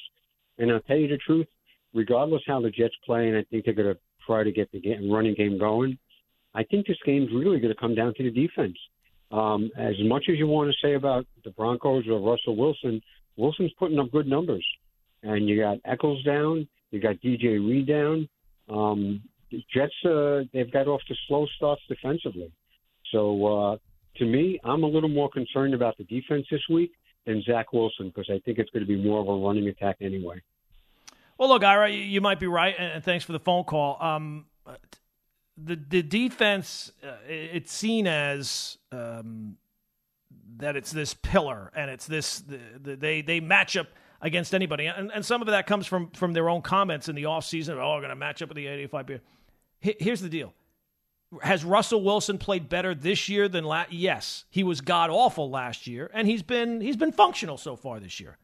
and 0.59 0.69
I'll 0.69 0.81
tell 0.81 0.97
you 0.97 1.07
the 1.07 1.17
truth. 1.25 1.47
Regardless 1.93 2.41
how 2.45 2.61
the 2.61 2.69
Jets 2.69 2.93
play, 3.05 3.29
and 3.29 3.37
I 3.37 3.43
think 3.49 3.65
they're 3.65 3.73
going 3.73 3.95
to 3.95 3.99
try 4.27 4.43
to 4.43 4.51
get 4.51 4.69
the 4.73 4.81
game, 4.81 5.09
running 5.09 5.33
game 5.33 5.57
going. 5.57 5.97
I 6.53 6.63
think 6.63 6.85
this 6.85 6.97
game's 7.05 7.31
really 7.33 7.59
going 7.59 7.73
to 7.73 7.79
come 7.79 7.95
down 7.95 8.13
to 8.17 8.23
the 8.23 8.29
defense. 8.29 8.77
Um, 9.31 9.71
as 9.77 9.95
much 10.03 10.25
as 10.29 10.37
you 10.37 10.47
want 10.47 10.69
to 10.69 10.87
say 10.87 10.95
about 10.95 11.25
the 11.45 11.51
Broncos 11.51 12.03
or 12.07 12.19
Russell 12.19 12.57
Wilson, 12.57 13.01
Wilson's 13.37 13.71
putting 13.79 13.97
up 13.99 14.11
good 14.11 14.27
numbers. 14.27 14.65
And 15.23 15.47
you 15.47 15.59
got 15.59 15.77
Echols 15.85 16.23
down, 16.23 16.67
you 16.91 16.99
got 16.99 17.15
DJ 17.23 17.65
Reed 17.65 17.87
down. 17.87 18.27
Um, 18.69 19.21
the 19.51 19.63
Jets, 19.73 19.93
uh, 20.05 20.43
they've 20.53 20.71
got 20.71 20.87
off 20.87 21.01
to 21.07 21.15
slow 21.27 21.47
starts 21.55 21.81
defensively. 21.87 22.51
So 23.11 23.45
uh, 23.45 23.77
to 24.17 24.25
me, 24.25 24.59
I'm 24.63 24.83
a 24.83 24.87
little 24.87 25.09
more 25.09 25.29
concerned 25.29 25.73
about 25.73 25.97
the 25.97 26.03
defense 26.05 26.45
this 26.51 26.61
week 26.69 26.91
than 27.25 27.41
Zach 27.43 27.73
Wilson 27.73 28.07
because 28.07 28.29
I 28.29 28.39
think 28.45 28.57
it's 28.57 28.69
going 28.71 28.85
to 28.85 28.87
be 28.87 29.01
more 29.01 29.19
of 29.19 29.27
a 29.27 29.45
running 29.45 29.67
attack 29.67 29.97
anyway. 30.01 30.41
Well, 31.37 31.49
look, 31.49 31.63
Ira, 31.63 31.91
you 31.91 32.19
might 32.19 32.39
be 32.39 32.47
right, 32.47 32.75
and 32.77 33.03
thanks 33.03 33.23
for 33.23 33.31
the 33.31 33.39
phone 33.39 33.63
call. 33.63 34.01
Um, 34.01 34.45
the 35.57 35.75
the 35.75 36.03
defense 36.03 36.91
uh, 37.03 37.13
it's 37.27 37.71
seen 37.71 38.07
as 38.07 38.77
um, 38.91 39.57
that 40.57 40.75
it's 40.75 40.91
this 40.91 41.13
pillar 41.13 41.71
and 41.75 41.89
it's 41.89 42.05
this 42.05 42.39
the, 42.41 42.59
the, 42.81 42.95
they 42.95 43.21
they 43.21 43.39
match 43.39 43.75
up 43.75 43.87
against 44.21 44.53
anybody 44.53 44.85
and, 44.85 45.11
and 45.11 45.25
some 45.25 45.41
of 45.41 45.47
that 45.47 45.65
comes 45.65 45.87
from 45.87 46.09
from 46.11 46.33
their 46.33 46.49
own 46.49 46.61
comments 46.61 47.09
in 47.09 47.15
the 47.15 47.23
offseason 47.23 47.77
oh 47.77 47.95
we're 47.95 48.01
going 48.01 48.09
to 48.09 48.15
match 48.15 48.41
up 48.41 48.49
with 48.49 48.55
the 48.55 48.67
85 48.67 49.05
Bears 49.05 49.21
here's 49.79 50.21
the 50.21 50.29
deal 50.29 50.53
has 51.41 51.63
Russell 51.63 52.03
Wilson 52.03 52.37
played 52.37 52.69
better 52.69 52.95
this 52.95 53.27
year 53.29 53.49
than 53.49 53.63
last 53.63 53.91
yes 53.91 54.45
he 54.49 54.63
was 54.63 54.81
god 54.81 55.09
awful 55.09 55.49
last 55.49 55.87
year 55.87 56.09
and 56.13 56.27
he's 56.27 56.43
been 56.43 56.81
he's 56.81 56.95
been 56.95 57.11
functional 57.11 57.57
so 57.57 57.75
far 57.75 57.99
this 57.99 58.19
year 58.19 58.37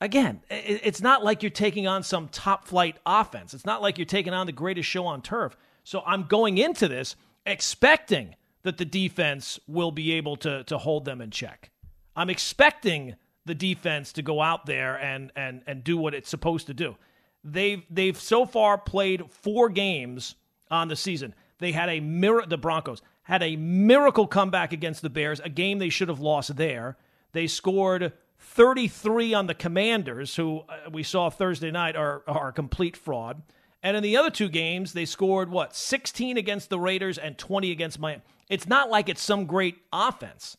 again 0.00 0.40
it's 0.50 1.00
not 1.00 1.22
like 1.22 1.42
you're 1.42 1.50
taking 1.50 1.86
on 1.86 2.02
some 2.02 2.28
top 2.28 2.66
flight 2.66 2.96
offense 3.06 3.54
it's 3.54 3.64
not 3.64 3.80
like 3.80 3.96
you're 3.96 4.04
taking 4.04 4.34
on 4.34 4.46
the 4.46 4.52
greatest 4.52 4.88
show 4.88 5.06
on 5.06 5.22
turf 5.22 5.56
so 5.84 6.02
I'm 6.04 6.24
going 6.24 6.58
into 6.58 6.88
this 6.88 7.14
expecting 7.46 8.34
that 8.62 8.78
the 8.78 8.84
defense 8.84 9.60
will 9.68 9.92
be 9.92 10.12
able 10.12 10.36
to, 10.36 10.64
to 10.64 10.78
hold 10.78 11.04
them 11.04 11.20
in 11.20 11.30
check. 11.30 11.70
I'm 12.16 12.30
expecting 12.30 13.14
the 13.44 13.54
defense 13.54 14.12
to 14.14 14.22
go 14.22 14.40
out 14.40 14.64
there 14.64 14.98
and, 14.98 15.30
and, 15.36 15.62
and 15.66 15.84
do 15.84 15.98
what 15.98 16.14
it's 16.14 16.30
supposed 16.30 16.66
to 16.68 16.74
do. 16.74 16.96
They've, 17.44 17.84
they've 17.90 18.18
so 18.18 18.46
far 18.46 18.78
played 18.78 19.30
four 19.30 19.68
games 19.68 20.34
on 20.70 20.88
the 20.88 20.96
season. 20.96 21.34
They 21.58 21.72
had 21.72 21.88
a 21.88 22.00
mirror, 22.00 22.44
the 22.46 22.58
Broncos 22.58 23.02
had 23.22 23.42
a 23.42 23.56
miracle 23.56 24.26
comeback 24.26 24.72
against 24.72 25.02
the 25.02 25.10
Bears, 25.10 25.40
a 25.40 25.48
game 25.48 25.78
they 25.78 25.88
should 25.88 26.08
have 26.08 26.20
lost 26.20 26.56
there. 26.56 26.96
They 27.32 27.46
scored 27.46 28.12
33 28.38 29.34
on 29.34 29.46
the 29.46 29.54
Commanders, 29.54 30.36
who 30.36 30.60
uh, 30.68 30.90
we 30.90 31.02
saw 31.02 31.30
Thursday 31.30 31.70
night 31.70 31.96
are, 31.96 32.22
are 32.26 32.48
a 32.48 32.52
complete 32.52 32.96
fraud. 32.96 33.42
And 33.82 33.96
in 33.96 34.02
the 34.02 34.16
other 34.16 34.30
two 34.30 34.48
games, 34.48 34.92
they 34.92 35.04
scored 35.04 35.50
what 35.50 35.74
16 35.74 36.36
against 36.36 36.70
the 36.70 36.78
Raiders 36.78 37.18
and 37.18 37.36
20 37.36 37.70
against 37.70 37.98
Miami. 37.98 38.22
It's 38.48 38.66
not 38.66 38.90
like 38.90 39.08
it's 39.08 39.22
some 39.22 39.46
great 39.46 39.78
offense. 39.92 40.56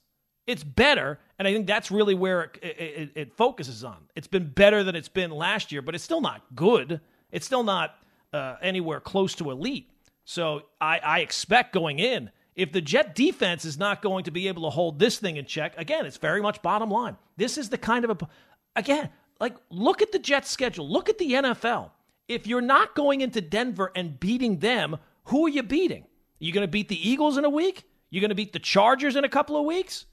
It's 0.48 0.64
better, 0.64 1.20
and 1.40 1.48
I 1.48 1.54
think 1.54 1.66
that's 1.66 1.90
really 1.90 2.14
where 2.14 2.52
it, 2.62 2.64
it, 2.64 3.12
it 3.16 3.34
focuses 3.34 3.84
on. 3.84 3.98
It's 4.16 4.28
been 4.28 4.48
better 4.50 4.84
than 4.84 4.96
it's 4.96 5.10
been 5.10 5.32
last 5.32 5.72
year, 5.72 5.82
but 5.82 5.96
it's 5.96 6.04
still 6.04 6.22
not 6.22 6.44
good. 6.56 7.02
It's 7.32 7.48
still 7.48 7.64
not 7.64 7.96
uh, 8.32 8.58
anywhere 8.62 9.00
close 9.00 9.34
to 9.36 9.50
elite. 9.50 9.90
So 10.26 10.64
I, 10.82 11.00
I 11.00 11.20
expect 11.20 11.74
going 11.74 12.00
in, 12.00 12.32
if 12.56 12.72
the 12.72 12.82
Jet 12.82 13.16
defense 13.16 13.64
is 13.66 13.78
not 13.78 14.02
going 14.02 14.26
to 14.26 14.32
be 14.32 14.48
able 14.48 14.64
to 14.64 14.70
hold 14.70 15.00
this 15.00 15.18
thing 15.18 15.38
in 15.38 15.46
check, 15.46 15.74
again, 15.78 16.06
it's 16.06 16.18
very 16.18 16.42
much 16.42 16.62
bottom 16.62 16.90
line. 16.90 17.18
This 17.38 17.58
is 17.58 17.70
the 17.70 17.78
kind 17.78 18.06
of 18.06 18.12
a, 18.12 18.28
again, 18.76 19.10
like 19.40 19.56
look 19.70 20.02
at 20.02 20.12
the 20.12 20.20
Jets 20.20 20.50
schedule, 20.50 20.90
look 20.90 21.10
at 21.10 21.18
the 21.18 21.32
NFL 21.34 21.92
if 22.28 22.48
you're 22.48 22.62
not 22.62 22.96
going 22.96 23.22
into 23.22 23.42
Denver 23.42 23.92
and 23.96 24.20
beating 24.20 24.60
them, 24.60 24.98
who 25.26 25.46
are 25.46 25.50
you 25.50 25.64
beating? 25.64 26.04
Are 26.04 26.44
you 26.44 26.52
going 26.52 26.66
to 26.66 26.72
beat 26.72 26.90
the 26.90 27.10
Eagles 27.10 27.38
in 27.38 27.46
a 27.46 27.50
week? 27.50 27.84
You're 28.10 28.22
going 28.22 28.30
to 28.30 28.36
beat 28.36 28.54
the 28.54 28.60
Chargers 28.60 29.16
in 29.16 29.24
a 29.24 29.30
couple 29.30 29.58
of 29.58 29.66
weeks? 29.66 30.06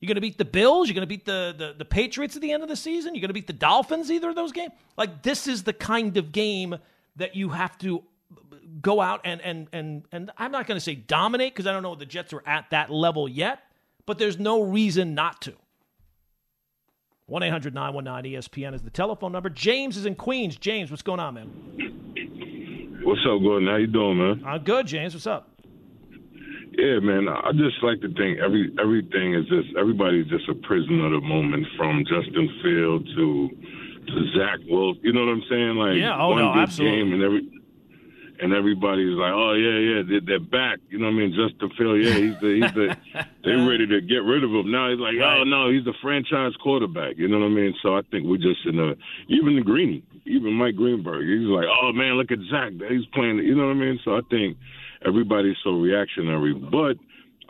You're 0.00 0.08
going 0.08 0.16
to 0.16 0.20
beat 0.20 0.38
the 0.38 0.44
Bills? 0.44 0.88
You're 0.88 0.94
going 0.94 1.08
to 1.08 1.08
beat 1.08 1.24
the, 1.24 1.54
the, 1.56 1.74
the 1.76 1.84
Patriots 1.84 2.36
at 2.36 2.42
the 2.42 2.52
end 2.52 2.62
of 2.62 2.68
the 2.68 2.76
season? 2.76 3.14
You're 3.14 3.22
going 3.22 3.30
to 3.30 3.34
beat 3.34 3.46
the 3.46 3.52
Dolphins 3.52 4.10
either 4.10 4.28
of 4.28 4.36
those 4.36 4.52
games? 4.52 4.72
Like, 4.96 5.22
this 5.22 5.48
is 5.48 5.64
the 5.64 5.72
kind 5.72 6.16
of 6.16 6.32
game 6.32 6.76
that 7.16 7.34
you 7.34 7.48
have 7.50 7.76
to 7.78 8.04
go 8.80 9.00
out 9.00 9.20
and, 9.24 9.40
and, 9.40 9.68
and, 9.72 10.04
and 10.12 10.30
I'm 10.36 10.52
not 10.52 10.66
going 10.66 10.76
to 10.76 10.84
say 10.84 10.94
dominate 10.94 11.54
because 11.54 11.66
I 11.66 11.72
don't 11.72 11.82
know 11.82 11.94
the 11.94 12.06
Jets 12.06 12.32
are 12.32 12.42
at 12.46 12.70
that 12.70 12.90
level 12.90 13.28
yet, 13.28 13.60
but 14.06 14.18
there's 14.18 14.38
no 14.38 14.62
reason 14.62 15.14
not 15.14 15.40
to. 15.42 15.54
1 17.26 17.42
800 17.42 17.74
919 17.74 18.40
ESPN 18.40 18.74
is 18.74 18.82
the 18.82 18.90
telephone 18.90 19.32
number. 19.32 19.50
James 19.50 19.96
is 19.96 20.06
in 20.06 20.14
Queens. 20.14 20.56
James, 20.56 20.90
what's 20.90 21.02
going 21.02 21.20
on, 21.20 21.34
man? 21.34 22.98
What's 23.02 23.20
up, 23.28 23.40
Gordon? 23.42 23.68
How 23.68 23.76
you 23.76 23.86
doing, 23.86 24.18
man? 24.18 24.42
I'm 24.46 24.64
good, 24.64 24.86
James. 24.86 25.14
What's 25.14 25.26
up? 25.26 25.50
Yeah, 26.72 27.00
man. 27.00 27.28
I 27.28 27.52
just 27.52 27.82
like 27.82 28.00
to 28.00 28.08
think 28.14 28.38
every 28.38 28.72
everything 28.80 29.34
is 29.34 29.46
just 29.48 29.76
everybody's 29.76 30.26
just 30.28 30.48
a 30.48 30.54
prisoner 30.54 31.06
of 31.06 31.20
the 31.20 31.26
moment, 31.26 31.66
from 31.76 32.04
Justin 32.04 32.48
Field 32.62 33.06
to 33.16 33.48
to 34.06 34.32
Zach 34.36 34.60
Wolf. 34.68 34.96
You 35.02 35.12
know 35.12 35.26
what 35.26 35.32
I'm 35.32 35.42
saying? 35.50 35.76
Like 35.76 35.96
yeah, 35.96 36.16
oh 36.16 36.30
one 36.30 36.38
no, 36.38 36.52
good 36.54 36.62
absolutely. 36.62 36.96
game 36.96 37.12
and 37.12 37.22
every 37.22 37.57
and 38.40 38.52
everybody's 38.52 39.16
like, 39.16 39.32
"Oh 39.32 39.52
yeah, 39.54 39.78
yeah, 39.78 40.02
they're, 40.08 40.20
they're 40.20 40.40
back." 40.40 40.78
You 40.90 40.98
know 40.98 41.06
what 41.06 41.14
I 41.14 41.26
mean? 41.26 41.34
Just 41.34 41.58
to 41.60 41.68
feel, 41.76 41.96
yeah, 41.96 42.14
he's 42.14 42.38
the, 42.40 42.50
he's 42.60 42.72
the, 42.74 42.96
they're 43.44 43.66
ready 43.68 43.86
to 43.86 44.00
get 44.00 44.22
rid 44.22 44.44
of 44.44 44.50
him. 44.50 44.70
Now 44.70 44.90
he's 44.90 45.00
like, 45.00 45.14
Right. 45.18 45.38
"Oh 45.40 45.44
no, 45.44 45.70
he's 45.70 45.84
the 45.84 45.94
franchise 46.02 46.52
quarterback." 46.62 47.16
You 47.18 47.28
know 47.28 47.38
what 47.38 47.46
I 47.46 47.48
mean? 47.48 47.74
So 47.82 47.96
I 47.96 48.02
think 48.10 48.26
we're 48.26 48.38
just 48.38 48.64
in 48.66 48.78
a, 48.78 48.94
even 49.28 49.56
the 49.56 49.62
Greeny, 49.62 50.02
even 50.26 50.52
Mike 50.54 50.76
Greenberg, 50.76 51.26
he's 51.26 51.48
like, 51.48 51.66
"Oh 51.66 51.92
man, 51.92 52.14
look 52.14 52.30
at 52.30 52.38
Zach, 52.50 52.72
he's 52.88 53.06
playing." 53.14 53.38
You 53.38 53.54
know 53.54 53.66
what 53.66 53.76
I 53.76 53.80
mean? 53.80 53.98
So 54.04 54.16
I 54.16 54.20
think 54.30 54.56
everybody's 55.04 55.56
so 55.64 55.78
reactionary, 55.78 56.54
but. 56.54 56.96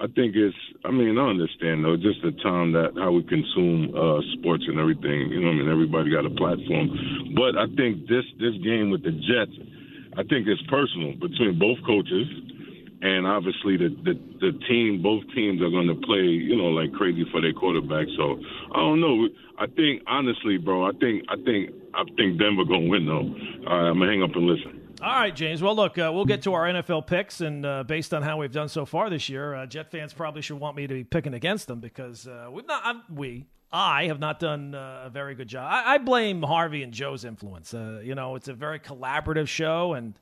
I 0.00 0.06
think 0.06 0.36
it's. 0.36 0.54
I 0.84 0.92
mean, 0.92 1.18
I 1.18 1.26
understand 1.26 1.84
though. 1.84 1.96
Just 1.96 2.22
the 2.22 2.30
time 2.40 2.70
that 2.70 2.92
how 3.02 3.10
we 3.10 3.24
consume 3.24 3.90
uh, 3.98 4.20
sports 4.38 4.62
and 4.68 4.78
everything. 4.78 5.26
You 5.34 5.40
know, 5.40 5.48
what 5.48 5.54
I 5.54 5.58
mean, 5.58 5.68
everybody 5.68 6.10
got 6.12 6.24
a 6.24 6.30
platform. 6.30 7.34
But 7.34 7.58
I 7.58 7.66
think 7.74 8.06
this 8.06 8.22
this 8.38 8.54
game 8.62 8.90
with 8.94 9.02
the 9.02 9.10
Jets, 9.10 9.58
I 10.18 10.24
think 10.24 10.48
it's 10.48 10.62
personal 10.62 11.14
between 11.14 11.58
both 11.60 11.78
coaches, 11.86 12.26
and 13.02 13.24
obviously 13.24 13.76
the 13.76 13.94
the, 14.02 14.14
the 14.40 14.52
team. 14.66 15.00
Both 15.00 15.22
teams 15.32 15.62
are 15.62 15.70
going 15.70 15.86
to 15.86 15.94
play, 15.94 16.26
you 16.26 16.56
know, 16.56 16.74
like 16.74 16.92
crazy 16.92 17.24
for 17.30 17.40
their 17.40 17.52
quarterback. 17.52 18.08
So 18.16 18.40
I 18.74 18.80
don't 18.80 19.00
know. 19.00 19.28
I 19.58 19.66
think 19.66 20.02
honestly, 20.08 20.58
bro, 20.58 20.84
I 20.84 20.92
think 20.98 21.22
I 21.28 21.36
think 21.36 21.70
I 21.94 22.02
think 22.16 22.38
Denver 22.38 22.64
going 22.64 22.84
to 22.84 22.90
win 22.90 23.06
though. 23.06 23.70
All 23.70 23.78
right, 23.78 23.88
I'm 23.90 23.98
gonna 23.98 24.10
hang 24.10 24.22
up 24.24 24.34
and 24.34 24.46
listen. 24.46 24.88
All 25.00 25.12
right, 25.12 25.34
James. 25.34 25.62
Well, 25.62 25.76
look, 25.76 25.96
uh, 25.96 26.10
we'll 26.12 26.24
get 26.24 26.42
to 26.42 26.54
our 26.54 26.64
NFL 26.64 27.06
picks, 27.06 27.40
and 27.40 27.64
uh, 27.64 27.84
based 27.84 28.12
on 28.12 28.22
how 28.22 28.38
we've 28.38 28.50
done 28.50 28.68
so 28.68 28.84
far 28.84 29.08
this 29.08 29.28
year, 29.28 29.54
uh, 29.54 29.64
Jet 29.64 29.92
fans 29.92 30.12
probably 30.12 30.42
should 30.42 30.58
want 30.58 30.76
me 30.76 30.88
to 30.88 30.94
be 30.94 31.04
picking 31.04 31.34
against 31.34 31.68
them 31.68 31.78
because 31.78 32.26
uh, 32.26 32.48
we've 32.50 32.66
not. 32.66 32.82
I'm, 32.84 33.02
we, 33.08 33.46
I 33.70 34.06
have 34.06 34.18
not 34.18 34.40
done 34.40 34.74
uh, 34.74 35.02
a 35.06 35.10
very 35.10 35.34
good 35.34 35.48
job. 35.48 35.70
I, 35.70 35.94
I 35.94 35.98
blame 35.98 36.42
Harvey 36.42 36.82
and 36.82 36.92
Joe's 36.92 37.24
influence. 37.24 37.74
Uh, 37.74 38.00
you 38.02 38.14
know, 38.14 38.34
it's 38.34 38.48
a 38.48 38.54
very 38.54 38.80
collaborative 38.80 39.48
show, 39.48 39.92
and 39.92 40.18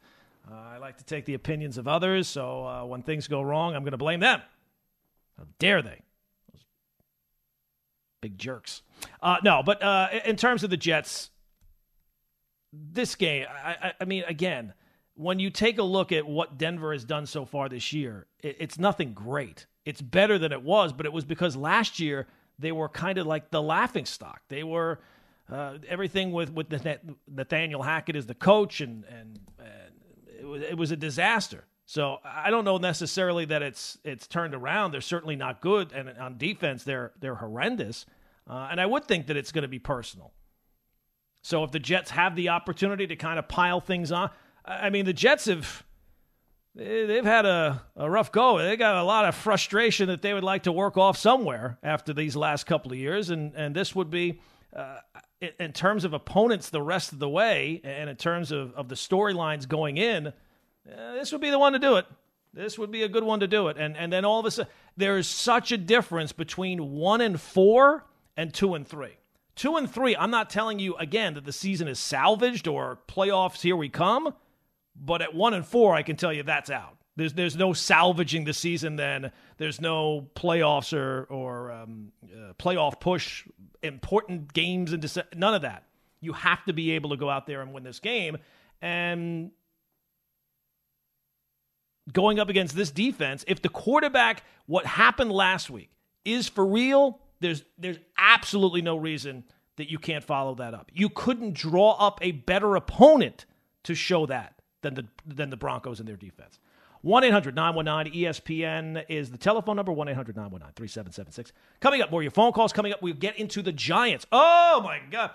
I 0.51 0.79
like 0.79 0.99
to 0.99 1.05
take 1.05 1.25
the 1.25 1.35
opinions 1.35 1.79
of 1.79 1.87
others. 1.87 2.27
So 2.29 2.87
when 2.87 3.03
things 3.03 3.29
go 3.29 3.43
wrong, 3.43 3.75
I'm 3.75 3.83
going 3.83 3.93
to 3.93 3.99
blame 3.99 4.21
them. 4.21 4.41
How 5.39 5.45
dare 5.59 5.83
they? 5.83 6.03
Those 6.53 6.65
big 8.21 8.39
jerks. 8.39 8.83
no, 9.43 9.63
but 9.65 9.83
in 10.27 10.37
terms 10.37 10.65
of 10.65 10.71
the 10.71 10.77
Jets 10.77 11.31
this 12.73 13.15
game, 13.15 13.47
I, 13.51 13.71
I, 13.71 13.93
I, 14.01 14.05
mean, 14.05 14.25
again, 14.27 14.75
when 15.15 15.39
you 15.39 15.51
take 15.51 15.79
a 15.79 15.83
look 15.83 16.13
at 16.13 16.27
what 16.27 16.59
Denver 16.59 16.93
has 16.93 17.05
done 17.05 17.27
so 17.27 17.45
far 17.45 17.69
this 17.69 17.93
year, 17.93 18.27
it, 18.43 18.57
it's 18.61 18.79
nothing 18.79 19.13
great. 19.13 19.67
It's 19.85 20.03
better 20.03 20.39
than 20.39 20.53
it 20.53 20.63
was, 20.63 20.93
but 20.93 21.07
it 21.07 21.13
was 21.13 21.25
because 21.25 21.57
last 21.57 22.01
year 22.01 22.27
they 22.59 22.73
were 22.73 22.89
kind 22.89 23.19
of 23.19 23.27
like 23.27 23.51
the 23.51 23.63
laughing 23.63 24.07
stock. 24.07 24.41
They 24.49 24.63
were 24.63 25.01
uh, 25.51 25.79
everything 25.89 26.33
with 26.33 26.53
with 26.53 26.71
Nathaniel 27.29 27.83
Hackett 27.83 28.17
as 28.17 28.27
the 28.27 28.35
coach, 28.35 28.81
and 28.81 29.05
and, 29.05 29.39
and 29.59 30.39
it, 30.41 30.45
was, 30.45 30.63
it 30.63 30.77
was 30.77 30.91
a 30.91 30.97
disaster. 30.97 31.65
So 31.87 32.19
I 32.25 32.51
don't 32.51 32.65
know 32.65 32.79
necessarily 32.79 33.45
that 33.47 33.63
it's 33.63 33.99
it's 34.05 34.27
turned 34.27 34.55
around. 34.55 34.91
They're 34.91 35.01
certainly 35.01 35.37
not 35.37 35.61
good, 35.61 35.93
and 35.93 36.09
on 36.19 36.37
defense 36.37 36.83
they're 36.83 37.13
they're 37.21 37.37
horrendous. 37.37 38.07
Uh, 38.49 38.69
and 38.71 38.81
I 38.81 38.87
would 38.87 39.05
think 39.05 39.27
that 39.27 39.37
it's 39.37 39.53
going 39.53 39.63
to 39.63 39.69
be 39.69 39.79
personal. 39.79 40.33
So 41.43 41.63
if 41.63 41.71
the 41.71 41.79
Jets 41.79 42.11
have 42.11 42.35
the 42.35 42.49
opportunity 42.49 43.07
to 43.07 43.17
kind 43.17 43.39
of 43.39 43.47
pile 43.47 43.81
things 43.81 44.11
on, 44.11 44.31
I 44.65 44.91
mean, 44.91 45.05
the 45.05 45.13
Jets 45.13 45.45
have 45.45 45.85
they've 46.77 47.25
had 47.25 47.47
a, 47.47 47.83
a 47.97 48.09
rough 48.09 48.31
go. 48.31 48.59
They 48.59 48.77
got 48.77 48.97
a 48.97 49.03
lot 49.03 49.25
of 49.25 49.35
frustration 49.35 50.09
that 50.09 50.23
they 50.23 50.35
would 50.35 50.45
like 50.45 50.65
to 50.65 50.73
work 50.73 50.97
off 50.97 51.17
somewhere 51.17 51.79
after 51.83 52.13
these 52.13 52.37
last 52.37 52.65
couple 52.67 52.93
of 52.93 52.99
years, 52.99 53.31
and 53.31 53.55
and 53.55 53.75
this 53.75 53.95
would 53.95 54.11
be. 54.11 54.41
Uh, 54.75 54.99
in 55.59 55.73
terms 55.73 56.05
of 56.05 56.15
opponents 56.15 56.71
the 56.71 56.81
rest 56.81 57.13
of 57.13 57.19
the 57.19 57.29
way, 57.29 57.81
and 57.85 58.09
in 58.09 58.17
terms 58.17 58.53
of, 58.53 58.73
of 58.75 58.89
the 58.89 58.95
storylines 58.95 59.69
going 59.69 59.99
in, 59.99 60.29
uh, 60.29 60.33
this 61.15 61.31
would 61.31 61.43
be 61.43 61.51
the 61.51 61.59
one 61.59 61.75
to 61.75 61.79
do 61.79 61.97
it. 61.97 62.07
This 62.55 62.79
would 62.79 62.91
be 62.91 63.03
a 63.03 63.09
good 63.09 63.23
one 63.23 63.41
to 63.41 63.47
do 63.47 63.69
it. 63.69 63.77
And 63.79 63.97
and 63.97 64.13
then 64.13 64.25
all 64.25 64.41
of 64.41 64.47
a 64.47 64.51
sudden, 64.51 64.73
there's 64.97 65.29
such 65.29 65.73
a 65.73 65.77
difference 65.77 66.33
between 66.33 66.93
one 66.93 67.21
and 67.21 67.41
four 67.41 68.07
and 68.37 68.53
two 68.53 68.75
and 68.75 68.87
three. 68.87 69.17
Two 69.55 69.77
and 69.77 69.91
three, 69.91 70.17
I'm 70.17 70.31
not 70.31 70.51
telling 70.51 70.79
you 70.79 70.97
again 70.97 71.35
that 71.35 71.45
the 71.45 71.53
season 71.53 71.89
is 71.89 71.99
salvaged 71.99 72.67
or 72.69 72.99
playoffs 73.09 73.63
here 73.63 73.77
we 73.77 73.89
come, 73.89 74.35
but 74.99 75.23
at 75.23 75.35
one 75.35 75.55
and 75.55 75.67
four, 75.67 75.95
I 75.95 76.03
can 76.03 76.17
tell 76.17 76.33
you 76.33 76.43
that's 76.43 76.71
out. 76.71 76.97
There's 77.17 77.33
there's 77.33 77.57
no 77.57 77.73
salvaging 77.73 78.45
the 78.45 78.53
season. 78.53 78.97
Then 78.97 79.33
there's 79.57 79.81
no 79.81 80.29
playoffs 80.35 80.97
or 80.97 81.25
or 81.25 81.73
um, 81.73 82.13
uh, 82.25 82.53
playoff 82.55 83.01
push, 83.01 83.47
important 83.83 84.53
games 84.53 84.93
and 84.93 85.03
Dece- 85.03 85.35
none 85.35 85.55
of 85.55 85.63
that. 85.63 85.85
You 86.21 86.35
have 86.35 86.65
to 86.65 86.73
be 86.73 86.93
able 86.93 87.11
to 87.11 87.17
go 87.17 87.31
out 87.31 87.47
there 87.47 87.63
and 87.63 87.73
win 87.73 87.85
this 87.85 88.01
game. 88.01 88.37
And 88.83 89.51
going 92.13 92.39
up 92.39 92.49
against 92.49 92.77
this 92.77 92.91
defense, 92.91 93.45
if 93.49 93.63
the 93.63 93.69
quarterback, 93.69 94.43
what 94.67 94.85
happened 94.85 95.33
last 95.33 95.71
week, 95.71 95.91
is 96.25 96.49
for 96.49 96.67
real, 96.67 97.21
there's 97.41 97.65
there's 97.79 97.99
absolutely 98.19 98.83
no 98.83 98.97
reason 98.97 99.45
that 99.77 99.91
you 99.91 99.99
can't 99.99 100.25
follow 100.25 100.55
that 100.57 100.75
up. 100.75 100.91
You 100.93 101.09
couldn't 101.09 101.55
draw 101.55 101.93
up 101.93 102.19
a 102.23 102.33
better 102.33 102.77
opponent 102.77 103.47
to 103.85 103.95
show 103.95 104.27
that 104.27 104.56
than 104.87 104.95
the 104.95 105.35
than 105.35 105.51
the 105.51 105.57
Broncos 105.57 105.99
and 106.01 106.09
their 106.09 106.17
defense. 106.17 106.59
1 107.03 107.25
800 107.25 107.55
919 107.55 108.25
ESPN 108.25 109.05
is 109.09 109.31
the 109.31 109.39
telephone 109.39 109.77
number 109.77 109.93
1 109.93 110.09
800 110.09 110.37
919 110.37 110.73
3776. 110.75 111.53
Coming 111.81 112.03
up, 112.03 112.11
more 112.11 112.23
your 112.23 112.31
phone 112.31 112.53
calls. 112.53 112.73
Coming 112.73 112.93
up, 112.93 113.03
we'll 113.03 113.15
get 113.15 113.39
into 113.39 113.63
the 113.63 113.73
Giants. 113.73 114.27
Oh, 114.33 114.81
my 114.83 115.01
God. 115.11 115.31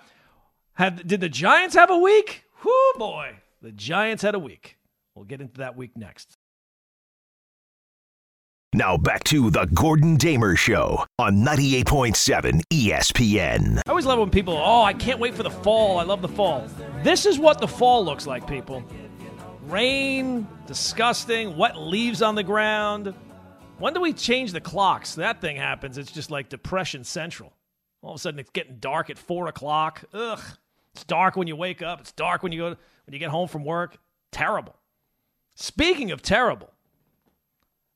Have, 0.74 1.06
did 1.08 1.22
the 1.22 1.30
Giants 1.30 1.76
have 1.76 1.90
a 1.90 1.98
week? 1.98 2.46
Whoo, 2.66 2.94
boy. 2.98 3.36
The 3.62 3.72
Giants 3.72 4.24
had 4.24 4.36
a 4.36 4.40
week. 4.40 4.78
We'll 5.16 5.26
get 5.26 5.40
into 5.40 5.60
that 5.60 5.78
week 5.78 5.96
next. 5.96 6.38
Now 8.74 8.98
back 8.98 9.26
to 9.26 9.50
the 9.50 9.66
Gordon 9.66 10.16
Damer 10.16 10.56
Show 10.56 11.06
on 11.20 11.38
98.7 11.38 12.62
ESPN. 12.72 13.78
I 13.86 13.90
always 13.90 14.06
love 14.06 14.20
when 14.20 14.30
people, 14.30 14.54
oh, 14.58 14.84
I 14.84 14.94
can't 14.94 15.20
wait 15.20 15.36
for 15.36 15.44
the 15.44 15.52
fall. 15.52 16.00
I 16.00 16.04
love 16.04 16.22
the 16.22 16.30
fall. 16.30 16.66
This 17.04 17.26
is 17.26 17.38
what 17.38 17.60
the 17.60 17.68
fall 17.68 18.04
looks 18.06 18.26
like, 18.26 18.48
people. 18.48 18.84
Rain, 19.72 20.48
disgusting, 20.68 21.58
wet 21.58 21.78
leaves 21.78 22.22
on 22.22 22.36
the 22.36 22.44
ground. 22.44 23.14
When 23.80 23.94
do 23.94 24.02
we 24.02 24.14
change 24.14 24.52
the 24.52 24.62
clocks? 24.62 25.16
That 25.16 25.42
thing 25.42 25.56
happens. 25.56 25.98
It's 25.98 26.12
just 26.12 26.30
like 26.30 26.50
depression 26.50 27.04
central. 27.04 27.54
All 28.02 28.12
of 28.12 28.16
a 28.18 28.20
sudden, 28.20 28.40
it's 28.40 28.50
getting 28.52 28.78
dark 28.80 29.10
at 29.10 29.18
four 29.18 29.48
o'clock. 29.48 30.04
Ugh. 30.14 30.42
It's 30.94 31.06
dark 31.06 31.36
when 31.36 31.48
you 31.48 31.56
wake 31.56 31.82
up. 31.82 32.02
It's 32.02 32.12
dark 32.12 32.44
when 32.44 32.52
you 32.52 32.60
go 32.60 32.68
when 32.68 33.14
you 33.14 33.20
get 33.20 33.30
home 33.30 33.48
from 33.48 33.64
work. 33.64 33.98
Terrible. 34.32 34.76
Speaking 35.56 36.12
of 36.12 36.22
terrible, 36.22 36.72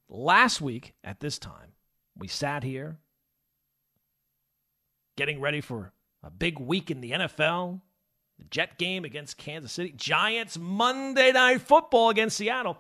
Last 0.07 0.61
week 0.61 0.93
at 1.03 1.19
this 1.19 1.39
time, 1.39 1.73
we 2.15 2.27
sat 2.27 2.63
here 2.63 2.99
getting 5.17 5.41
ready 5.41 5.61
for 5.61 5.93
a 6.23 6.29
big 6.29 6.59
week 6.59 6.91
in 6.91 7.01
the 7.01 7.11
NFL, 7.11 7.81
the 8.37 8.45
Jet 8.49 8.77
game 8.77 9.05
against 9.05 9.37
Kansas 9.37 9.71
City, 9.71 9.93
Giants 9.95 10.57
Monday 10.57 11.31
Night 11.31 11.61
Football 11.61 12.09
against 12.09 12.37
Seattle. 12.37 12.77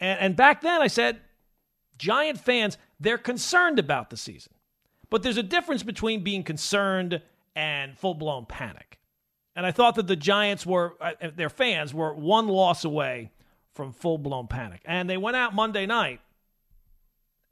And, 0.00 0.20
and 0.20 0.36
back 0.36 0.60
then 0.60 0.80
I 0.80 0.86
said, 0.86 1.20
Giant 1.98 2.38
fans, 2.38 2.78
they're 3.00 3.18
concerned 3.18 3.78
about 3.78 4.10
the 4.10 4.16
season. 4.16 4.52
But 5.08 5.22
there's 5.22 5.38
a 5.38 5.42
difference 5.42 5.82
between 5.82 6.22
being 6.22 6.42
concerned 6.42 7.22
and 7.54 7.96
full 7.96 8.14
blown 8.14 8.46
panic. 8.46 8.98
And 9.54 9.64
I 9.64 9.70
thought 9.70 9.94
that 9.94 10.06
the 10.06 10.16
Giants 10.16 10.66
were, 10.66 10.94
uh, 11.00 11.12
their 11.34 11.48
fans 11.48 11.94
were 11.94 12.14
one 12.14 12.48
loss 12.48 12.84
away 12.84 13.30
from 13.72 13.92
full 13.92 14.18
blown 14.18 14.46
panic. 14.46 14.82
And 14.84 15.08
they 15.08 15.16
went 15.16 15.36
out 15.36 15.54
Monday 15.54 15.86
night 15.86 16.20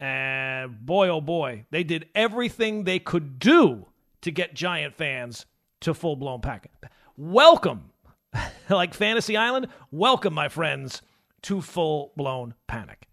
and 0.01 0.85
boy, 0.85 1.09
oh 1.09 1.20
boy, 1.20 1.64
they 1.70 1.85
did 1.85 2.09
everything 2.14 2.85
they 2.85 2.99
could 2.99 3.38
do 3.38 3.87
to 4.23 4.31
get 4.31 4.55
Giant 4.55 4.94
fans 4.94 5.47
to 5.81 5.94
full 5.94 6.16
blown 6.16 6.40
pack. 6.40 6.70
Welcome, 7.16 7.90
like 8.70 8.94
Fantasy 8.94 9.37
Island, 9.37 9.68
welcome, 9.90 10.35
my 10.35 10.48
friends, 10.48 11.03
to 11.42 11.61
full 11.61 12.12
blown 12.16 12.55
panic. 12.66 13.07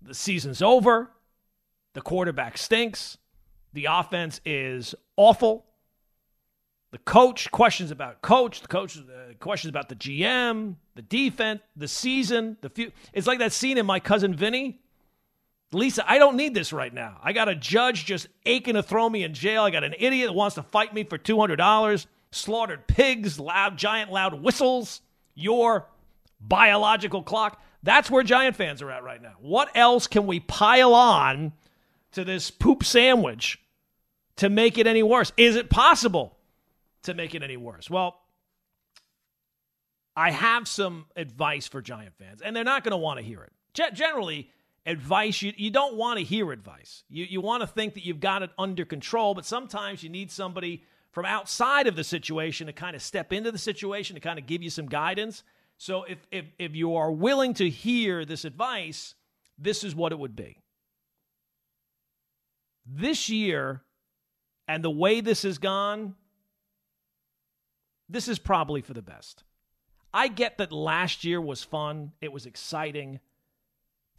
The 0.00 0.14
season's 0.14 0.62
over. 0.62 1.10
The 1.92 2.00
quarterback 2.00 2.56
stinks. 2.56 3.18
The 3.72 3.86
offense 3.90 4.40
is 4.44 4.94
awful. 5.16 5.66
The 6.92 6.98
coach 6.98 7.50
questions 7.50 7.90
about 7.90 8.22
coach. 8.22 8.62
The 8.62 8.68
coach 8.68 8.96
uh, 8.96 9.34
questions 9.38 9.68
about 9.68 9.88
the 9.88 9.96
GM, 9.96 10.76
the 10.94 11.02
defense, 11.02 11.60
the 11.76 11.88
season. 11.88 12.56
The 12.62 12.70
few. 12.70 12.92
It's 13.12 13.26
like 13.26 13.40
that 13.40 13.52
scene 13.52 13.76
in 13.78 13.86
My 13.86 14.00
Cousin 14.00 14.34
Vinny 14.34 14.80
Lisa, 15.72 16.08
I 16.10 16.18
don't 16.18 16.36
need 16.36 16.54
this 16.54 16.72
right 16.72 16.92
now. 16.92 17.18
I 17.22 17.32
got 17.32 17.48
a 17.48 17.54
judge 17.54 18.04
just 18.04 18.26
aching 18.44 18.74
to 18.74 18.82
throw 18.82 19.08
me 19.08 19.22
in 19.22 19.34
jail. 19.34 19.62
I 19.62 19.70
got 19.70 19.84
an 19.84 19.94
idiot 19.98 20.28
that 20.28 20.32
wants 20.32 20.56
to 20.56 20.62
fight 20.64 20.92
me 20.92 21.04
for 21.04 21.16
$200, 21.16 22.06
slaughtered 22.32 22.86
pigs, 22.86 23.38
loud, 23.38 23.76
giant, 23.76 24.12
loud 24.12 24.42
whistles, 24.42 25.00
your 25.34 25.88
biological 26.40 27.22
clock. 27.22 27.60
That's 27.82 28.10
where 28.10 28.22
Giant 28.22 28.56
fans 28.56 28.82
are 28.82 28.90
at 28.90 29.02
right 29.02 29.20
now. 29.20 29.34
What 29.40 29.70
else 29.74 30.06
can 30.06 30.26
we 30.26 30.40
pile 30.40 30.94
on 30.94 31.52
to 32.12 32.24
this 32.24 32.50
poop 32.50 32.84
sandwich 32.84 33.58
to 34.36 34.48
make 34.48 34.78
it 34.78 34.86
any 34.86 35.02
worse? 35.02 35.32
Is 35.36 35.56
it 35.56 35.70
possible 35.70 36.36
to 37.02 37.14
make 37.14 37.34
it 37.34 37.42
any 37.42 37.56
worse? 37.56 37.88
Well, 37.88 38.20
I 40.14 40.30
have 40.30 40.68
some 40.68 41.06
advice 41.16 41.66
for 41.66 41.80
Giant 41.80 42.14
fans, 42.18 42.42
and 42.42 42.54
they're 42.54 42.64
not 42.64 42.84
going 42.84 42.92
to 42.92 42.98
want 42.98 43.18
to 43.18 43.24
hear 43.24 43.42
it. 43.42 43.52
G- 43.72 43.84
generally, 43.94 44.50
advice 44.86 45.40
you, 45.40 45.52
you 45.56 45.70
don't 45.70 45.94
want 45.94 46.18
to 46.18 46.24
hear 46.24 46.50
advice 46.52 47.04
you, 47.10 47.24
you 47.26 47.40
want 47.40 47.60
to 47.60 47.66
think 47.66 47.94
that 47.94 48.04
you've 48.04 48.18
got 48.18 48.42
it 48.42 48.50
under 48.58 48.84
control 48.84 49.34
but 49.34 49.44
sometimes 49.44 50.02
you 50.02 50.08
need 50.08 50.30
somebody 50.30 50.82
from 51.12 51.24
outside 51.24 51.86
of 51.86 51.96
the 51.96 52.04
situation 52.04 52.66
to 52.66 52.72
kind 52.72 52.94
of 52.94 53.02
step 53.02 53.32
into 53.32 53.50
the 53.50 53.58
situation 53.58 54.14
to 54.14 54.20
kind 54.20 54.38
of 54.38 54.46
give 54.46 54.62
you 54.62 54.70
some 54.70 54.86
guidance. 54.86 55.42
So 55.76 56.04
if 56.04 56.18
if, 56.30 56.44
if 56.58 56.74
you 56.74 56.96
are 56.96 57.10
willing 57.10 57.54
to 57.54 57.68
hear 57.68 58.24
this 58.24 58.44
advice 58.44 59.14
this 59.62 59.84
is 59.84 59.94
what 59.94 60.12
it 60.12 60.18
would 60.18 60.34
be. 60.34 60.56
This 62.86 63.28
year 63.28 63.82
and 64.66 64.82
the 64.82 64.90
way 64.90 65.20
this 65.20 65.42
has 65.42 65.58
gone 65.58 66.14
this 68.08 68.26
is 68.26 68.38
probably 68.40 68.80
for 68.80 68.92
the 68.92 69.02
best. 69.02 69.44
I 70.12 70.26
get 70.26 70.58
that 70.58 70.72
last 70.72 71.24
year 71.24 71.40
was 71.40 71.62
fun 71.62 72.12
it 72.20 72.32
was 72.32 72.46
exciting 72.46 73.20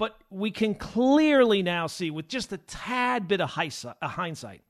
but 0.02 0.18
we 0.32 0.50
can 0.50 0.74
clearly 0.74 1.62
now 1.62 1.86
see, 1.86 2.10
with 2.10 2.28
just 2.28 2.52
a 2.52 2.58
tad 2.58 3.28
bit 3.28 3.40
of 3.40 3.56
uh, 3.56 4.08
hindsight, 4.08 4.64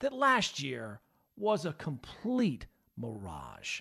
that 0.00 0.12
last 0.12 0.60
year 0.60 1.00
was 1.36 1.64
a 1.64 1.72
complete 1.72 2.66
mirage. 2.96 3.80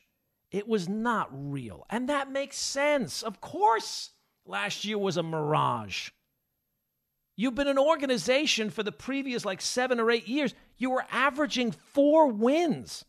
It 0.51 0.67
was 0.67 0.89
not 0.89 1.29
real. 1.31 1.85
And 1.89 2.09
that 2.09 2.31
makes 2.31 2.57
sense. 2.57 3.23
Of 3.23 3.39
course, 3.41 4.11
last 4.45 4.83
year 4.83 4.97
was 4.97 5.17
a 5.17 5.23
mirage. 5.23 6.09
You've 7.35 7.55
been 7.55 7.67
an 7.67 7.79
organization 7.79 8.69
for 8.69 8.83
the 8.83 8.91
previous 8.91 9.45
like 9.45 9.61
seven 9.61 9.99
or 9.99 10.11
eight 10.11 10.27
years. 10.27 10.53
You 10.77 10.91
were 10.91 11.05
averaging 11.09 11.71
four 11.71 12.27
wins. 12.27 13.05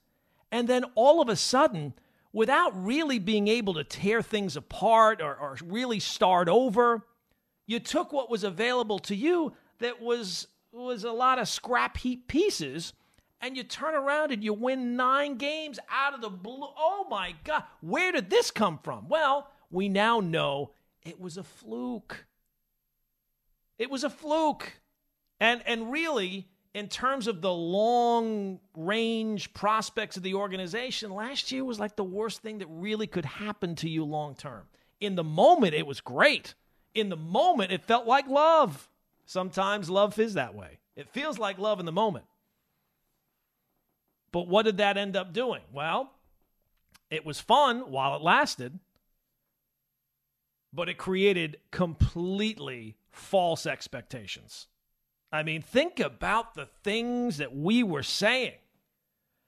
And 0.50 0.68
then 0.68 0.84
all 0.94 1.20
of 1.20 1.28
a 1.28 1.36
sudden, 1.36 1.94
without 2.32 2.84
really 2.84 3.18
being 3.18 3.48
able 3.48 3.74
to 3.74 3.84
tear 3.84 4.22
things 4.22 4.56
apart 4.56 5.20
or, 5.20 5.34
or 5.34 5.56
really 5.64 5.98
start 5.98 6.48
over, 6.48 7.04
you 7.66 7.80
took 7.80 8.12
what 8.12 8.30
was 8.30 8.44
available 8.44 8.98
to 9.00 9.16
you 9.16 9.52
that 9.78 10.00
was 10.00 10.46
was 10.72 11.04
a 11.04 11.12
lot 11.12 11.38
of 11.38 11.48
scrap 11.48 11.98
heap 11.98 12.28
pieces 12.28 12.94
and 13.42 13.56
you 13.56 13.64
turn 13.64 13.94
around 13.94 14.32
and 14.32 14.42
you 14.42 14.54
win 14.54 14.96
9 14.96 15.36
games 15.36 15.78
out 15.90 16.14
of 16.14 16.22
the 16.22 16.30
blue. 16.30 16.68
Oh 16.78 17.06
my 17.10 17.34
god, 17.44 17.64
where 17.82 18.12
did 18.12 18.30
this 18.30 18.50
come 18.50 18.78
from? 18.78 19.08
Well, 19.08 19.50
we 19.70 19.88
now 19.88 20.20
know 20.20 20.70
it 21.04 21.20
was 21.20 21.36
a 21.36 21.42
fluke. 21.42 22.24
It 23.78 23.90
was 23.90 24.04
a 24.04 24.10
fluke. 24.10 24.80
And 25.40 25.62
and 25.66 25.92
really 25.92 26.48
in 26.72 26.88
terms 26.88 27.26
of 27.26 27.42
the 27.42 27.52
long 27.52 28.58
range 28.74 29.52
prospects 29.52 30.16
of 30.16 30.22
the 30.22 30.34
organization, 30.34 31.10
last 31.10 31.52
year 31.52 31.64
was 31.64 31.78
like 31.78 31.96
the 31.96 32.04
worst 32.04 32.40
thing 32.40 32.58
that 32.58 32.68
really 32.70 33.06
could 33.06 33.26
happen 33.26 33.74
to 33.74 33.88
you 33.90 34.04
long 34.04 34.34
term. 34.34 34.62
In 35.00 35.16
the 35.16 35.24
moment, 35.24 35.74
it 35.74 35.86
was 35.86 36.00
great 36.00 36.54
in 36.94 37.08
the 37.08 37.16
moment, 37.16 37.72
it 37.72 37.82
felt 37.82 38.06
like 38.06 38.28
love. 38.28 38.88
Sometimes 39.24 39.88
love 39.88 40.18
is 40.18 40.34
that 40.34 40.54
way. 40.54 40.78
It 40.96 41.08
feels 41.08 41.38
like 41.38 41.58
love 41.58 41.80
in 41.80 41.86
the 41.86 41.92
moment. 41.92 42.24
But 44.32 44.48
what 44.48 44.64
did 44.64 44.78
that 44.78 44.96
end 44.96 45.16
up 45.16 45.32
doing? 45.32 45.60
Well, 45.72 46.10
it 47.10 47.24
was 47.24 47.38
fun 47.38 47.90
while 47.90 48.16
it 48.16 48.22
lasted, 48.22 48.78
but 50.72 50.88
it 50.88 50.96
created 50.96 51.58
completely 51.70 52.96
false 53.10 53.66
expectations. 53.66 54.66
I 55.30 55.42
mean, 55.42 55.62
think 55.62 56.00
about 56.00 56.54
the 56.54 56.68
things 56.82 57.36
that 57.36 57.54
we 57.54 57.82
were 57.82 58.02
saying. 58.02 58.54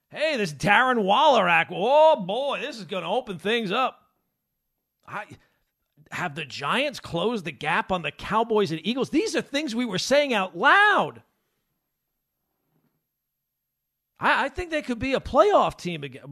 Hey, 0.09 0.37
this 0.37 0.53
Darren 0.53 1.03
Waller 1.03 1.49
act. 1.49 1.71
Oh 1.73 2.15
boy, 2.15 2.59
this 2.61 2.77
is 2.77 2.85
going 2.85 3.03
to 3.03 3.09
open 3.09 3.39
things 3.39 3.71
up. 3.71 4.01
I 5.07 5.25
have 6.11 6.35
the 6.35 6.45
Giants 6.45 6.99
closed 6.99 7.45
the 7.45 7.51
gap 7.51 7.91
on 7.91 8.03
the 8.03 8.11
Cowboys 8.11 8.71
and 8.71 8.85
Eagles. 8.85 9.09
These 9.09 9.35
are 9.35 9.41
things 9.41 9.75
we 9.75 9.85
were 9.85 9.97
saying 9.97 10.33
out 10.33 10.55
loud. 10.55 11.23
I, 14.19 14.45
I 14.45 14.49
think 14.49 14.71
they 14.71 14.81
could 14.81 14.99
be 14.99 15.13
a 15.13 15.19
playoff 15.19 15.77
team 15.77 16.03
again. 16.03 16.23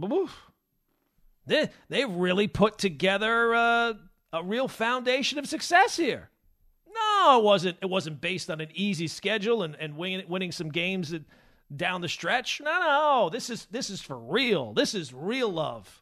They, 1.45 1.69
they've 1.89 2.09
really 2.09 2.47
put 2.47 2.77
together 2.77 3.53
uh, 3.53 3.93
a 4.31 4.43
real 4.43 4.67
foundation 4.67 5.39
of 5.39 5.47
success 5.47 5.97
here. 5.97 6.29
No, 6.93 7.39
it 7.39 7.43
wasn't. 7.43 7.77
It 7.81 7.89
wasn't 7.89 8.21
based 8.21 8.49
on 8.49 8.61
an 8.61 8.69
easy 8.73 9.07
schedule 9.07 9.63
and, 9.63 9.75
and 9.75 9.97
winning, 9.97 10.27
winning 10.29 10.51
some 10.51 10.69
games 10.69 11.13
down 11.75 12.01
the 12.01 12.09
stretch. 12.09 12.61
No, 12.63 12.71
no, 12.71 13.29
this 13.31 13.49
is 13.49 13.65
this 13.71 13.89
is 13.89 14.01
for 14.01 14.17
real. 14.17 14.73
This 14.73 14.93
is 14.93 15.13
real 15.13 15.49
love. 15.49 16.01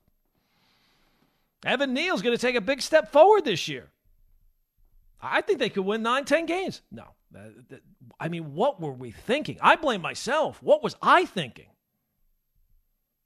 Evan 1.65 1.93
Neal's 1.93 2.21
going 2.21 2.35
to 2.35 2.41
take 2.41 2.55
a 2.55 2.61
big 2.61 2.81
step 2.81 3.11
forward 3.11 3.45
this 3.45 3.67
year. 3.67 3.89
I 5.21 5.41
think 5.41 5.59
they 5.59 5.69
could 5.69 5.85
win 5.85 6.01
nine, 6.01 6.25
ten 6.25 6.45
games. 6.45 6.81
No, 6.91 7.05
I 8.19 8.27
mean, 8.27 8.53
what 8.53 8.81
were 8.81 8.91
we 8.91 9.11
thinking? 9.11 9.57
I 9.61 9.75
blame 9.75 10.01
myself. 10.01 10.61
What 10.61 10.83
was 10.83 10.95
I 11.01 11.25
thinking? 11.25 11.67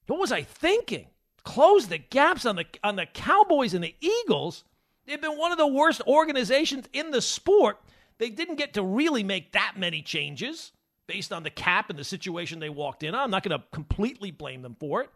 What 0.08 0.20
was 0.20 0.32
I 0.32 0.44
thinking? 0.44 1.08
Close 1.44 1.88
the 1.88 1.98
gaps 1.98 2.46
on 2.46 2.56
the 2.56 2.66
on 2.84 2.96
the 2.96 3.06
Cowboys 3.06 3.74
and 3.74 3.84
the 3.84 3.96
Eagles. 4.02 4.64
They've 5.06 5.22
been 5.22 5.38
one 5.38 5.52
of 5.52 5.58
the 5.58 5.68
worst 5.68 6.02
organizations 6.08 6.88
in 6.94 7.12
the 7.12 7.22
sport. 7.22 7.80
They 8.18 8.30
didn't 8.30 8.56
get 8.56 8.74
to 8.74 8.84
really 8.84 9.24
make 9.24 9.52
that 9.52 9.74
many 9.78 10.02
changes 10.02 10.72
based 11.08 11.32
on 11.32 11.44
the 11.44 11.50
cap 11.50 11.90
and 11.90 12.00
the 12.00 12.04
situation 12.04 12.60
they 12.60 12.70
walked 12.70 13.04
in. 13.04 13.14
I'm 13.14 13.30
not 13.30 13.44
going 13.44 13.60
to 13.60 13.66
completely 13.72 14.32
blame 14.32 14.64
them 14.64 14.76
for 14.80 15.02
it, 15.02 15.10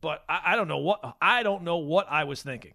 but 0.00 0.24
I, 0.28 0.40
I 0.46 0.56
don't 0.56 0.68
know 0.68 0.78
what 0.78 1.16
I 1.20 1.42
don't 1.42 1.62
know 1.62 1.76
what 1.78 2.06
I 2.10 2.24
was 2.24 2.42
thinking 2.42 2.72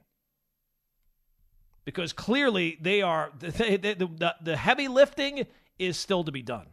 because 1.86 2.14
clearly 2.14 2.78
they 2.82 3.02
are 3.02 3.32
they, 3.40 3.78
they, 3.78 3.94
the, 3.94 4.06
the, 4.06 4.36
the 4.42 4.58
heavy 4.58 4.88
lifting 4.88 5.46
is 5.80 5.98
still 5.98 6.24
to 6.24 6.32
be 6.32 6.42
done. 6.42 6.68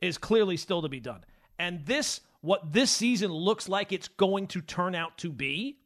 Is 0.00 0.18
clearly 0.18 0.56
still 0.56 0.82
to 0.82 0.88
be 0.88 1.00
done, 1.00 1.24
and 1.58 1.86
this 1.86 2.20
what 2.44 2.72
this 2.72 2.90
season 2.90 3.32
looks 3.32 3.68
like 3.68 3.92
it's 3.92 4.08
going 4.08 4.46
to 4.46 4.60
turn 4.60 4.94
out 4.94 5.16
to 5.18 5.30
be 5.30 5.78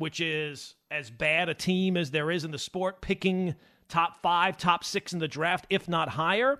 which 0.00 0.18
is 0.18 0.76
as 0.90 1.10
bad 1.10 1.50
a 1.50 1.54
team 1.54 1.94
as 1.94 2.10
there 2.10 2.30
is 2.30 2.42
in 2.42 2.50
the 2.50 2.58
sport, 2.58 3.02
picking 3.02 3.54
top 3.86 4.22
five, 4.22 4.56
top 4.56 4.82
six 4.82 5.12
in 5.12 5.18
the 5.18 5.28
draft, 5.28 5.66
if 5.68 5.90
not 5.90 6.08
higher, 6.08 6.58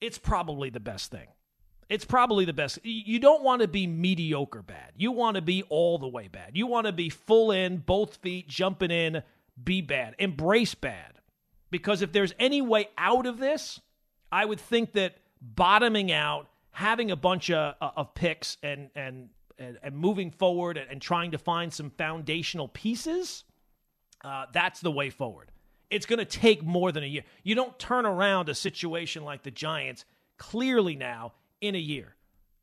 it's 0.00 0.16
probably 0.16 0.70
the 0.70 0.78
best 0.78 1.10
thing. 1.10 1.26
It's 1.88 2.04
probably 2.04 2.44
the 2.44 2.52
best. 2.52 2.78
You 2.84 3.18
don't 3.18 3.42
want 3.42 3.62
to 3.62 3.68
be 3.68 3.88
mediocre 3.88 4.62
bad. 4.62 4.92
You 4.96 5.10
want 5.10 5.34
to 5.34 5.42
be 5.42 5.64
all 5.64 5.98
the 5.98 6.06
way 6.06 6.28
bad. 6.28 6.52
You 6.54 6.68
want 6.68 6.86
to 6.86 6.92
be 6.92 7.08
full 7.08 7.50
in, 7.50 7.78
both 7.78 8.14
feet, 8.16 8.48
jumping 8.48 8.92
in, 8.92 9.24
be 9.62 9.80
bad, 9.80 10.14
embrace 10.20 10.76
bad. 10.76 11.14
Because 11.72 12.00
if 12.00 12.12
there's 12.12 12.32
any 12.38 12.62
way 12.62 12.90
out 12.96 13.26
of 13.26 13.38
this, 13.38 13.80
I 14.30 14.44
would 14.44 14.60
think 14.60 14.92
that 14.92 15.16
bottoming 15.40 16.12
out, 16.12 16.46
having 16.72 17.10
a 17.10 17.16
bunch 17.16 17.50
of, 17.50 17.74
of 17.80 18.14
picks 18.14 18.56
and, 18.62 18.90
and 18.94 19.28
and, 19.58 19.78
and 19.82 19.96
moving 19.96 20.30
forward 20.30 20.76
and, 20.76 21.00
trying 21.00 21.32
to 21.32 21.38
find 21.38 21.72
some 21.72 21.90
foundational 21.90 22.68
pieces, 22.68 23.44
uh, 24.24 24.46
that's 24.52 24.80
the 24.80 24.90
way 24.90 25.10
forward. 25.10 25.50
It's 25.90 26.06
going 26.06 26.18
to 26.18 26.24
take 26.24 26.62
more 26.62 26.92
than 26.92 27.04
a 27.04 27.06
year. 27.06 27.22
You 27.42 27.54
don't 27.54 27.78
turn 27.78 28.06
around 28.06 28.48
a 28.48 28.54
situation 28.54 29.24
like 29.24 29.42
the 29.42 29.50
Giants 29.50 30.04
clearly 30.38 30.96
now 30.96 31.32
in 31.60 31.74
a 31.74 31.78
year. 31.78 32.14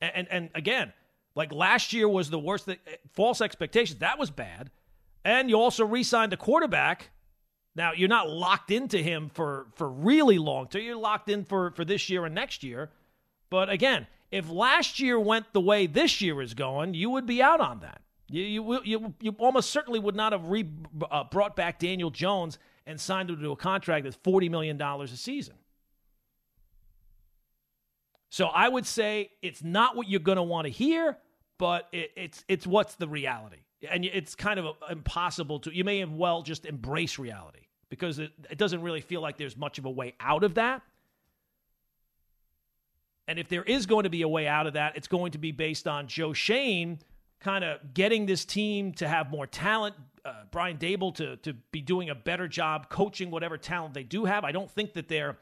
And, 0.01 0.11
and, 0.15 0.27
and 0.31 0.49
again, 0.55 0.93
like 1.35 1.53
last 1.53 1.93
year 1.93 2.07
was 2.07 2.29
the 2.29 2.39
worst, 2.39 2.65
th- 2.65 2.79
false 3.13 3.41
expectations. 3.41 3.99
That 3.99 4.17
was 4.17 4.31
bad. 4.31 4.71
And 5.23 5.49
you 5.49 5.59
also 5.59 5.85
re 5.85 6.03
signed 6.03 6.33
a 6.33 6.37
quarterback. 6.37 7.11
Now, 7.75 7.91
you're 7.93 8.09
not 8.09 8.29
locked 8.29 8.71
into 8.71 8.97
him 8.97 9.29
for, 9.29 9.67
for 9.75 9.87
really 9.89 10.39
long 10.39 10.67
term. 10.67 10.81
You're 10.81 10.95
locked 10.95 11.29
in 11.29 11.45
for, 11.45 11.71
for 11.71 11.85
this 11.85 12.09
year 12.09 12.25
and 12.25 12.33
next 12.33 12.63
year. 12.63 12.89
But 13.49 13.69
again, 13.69 14.07
if 14.31 14.49
last 14.49 14.99
year 14.99 15.19
went 15.19 15.51
the 15.53 15.61
way 15.61 15.87
this 15.87 16.21
year 16.21 16.41
is 16.41 16.53
going, 16.53 16.93
you 16.93 17.09
would 17.09 17.25
be 17.25 17.41
out 17.41 17.59
on 17.59 17.79
that. 17.79 18.01
You 18.29 18.43
you 18.43 18.81
you, 18.83 19.13
you 19.19 19.35
almost 19.39 19.71
certainly 19.71 19.99
would 19.99 20.15
not 20.15 20.33
have 20.33 20.45
re, 20.45 20.69
uh, 21.09 21.23
brought 21.23 21.55
back 21.55 21.79
Daniel 21.79 22.11
Jones 22.11 22.59
and 22.85 22.99
signed 22.99 23.29
him 23.29 23.41
to 23.41 23.51
a 23.51 23.55
contract 23.55 24.03
that's 24.03 24.17
forty 24.23 24.49
million 24.49 24.77
dollars 24.77 25.11
a 25.11 25.17
season. 25.17 25.55
So 28.29 28.45
I 28.45 28.69
would 28.69 28.85
say 28.85 29.31
it's 29.41 29.63
not 29.63 29.95
what 29.95 30.07
you're 30.07 30.19
going 30.19 30.35
to 30.35 30.43
want 30.43 30.65
to 30.65 30.71
hear, 30.71 31.17
but 31.57 31.87
it, 31.91 32.11
it's 32.15 32.45
it's 32.47 32.67
what's 32.67 32.95
the 32.95 33.07
reality, 33.07 33.63
and 33.89 34.05
it's 34.05 34.35
kind 34.35 34.59
of 34.59 34.75
impossible 34.91 35.59
to. 35.61 35.75
You 35.75 35.83
may 35.83 36.05
well 36.05 36.43
just 36.43 36.67
embrace 36.67 37.17
reality 37.17 37.65
because 37.89 38.19
it, 38.19 38.31
it 38.51 38.59
doesn't 38.59 38.83
really 38.83 39.01
feel 39.01 39.21
like 39.21 39.37
there's 39.37 39.57
much 39.57 39.79
of 39.79 39.85
a 39.85 39.89
way 39.89 40.13
out 40.19 40.43
of 40.43 40.53
that. 40.53 40.83
And 43.29 43.37
if 43.37 43.47
there 43.47 43.61
is 43.61 43.85
going 43.85 44.05
to 44.05 44.09
be 44.09 44.23
a 44.23 44.27
way 44.27 44.47
out 44.47 44.65
of 44.65 44.73
that, 44.73 44.97
it's 44.97 45.07
going 45.07 45.33
to 45.33 45.37
be 45.37 45.51
based 45.51 45.87
on 45.87 46.07
Joe 46.07 46.33
Schoen 46.33 46.97
kind 47.39 47.63
of 47.63 47.93
getting 47.93 48.25
this 48.25 48.43
team 48.43 48.91
to 48.93 49.07
have 49.07 49.29
more 49.29 49.45
talent, 49.45 49.95
uh, 50.25 50.33
Brian 50.49 50.79
Daboll 50.79 51.13
to 51.15 51.37
to 51.37 51.53
be 51.71 51.79
doing 51.79 52.09
a 52.09 52.15
better 52.15 52.47
job 52.47 52.89
coaching 52.89 53.29
whatever 53.29 53.55
talent 53.55 53.93
they 53.93 54.01
do 54.01 54.25
have. 54.25 54.43
I 54.43 54.51
don't 54.51 54.69
think 54.69 54.93
that 54.93 55.07
they're 55.07 55.37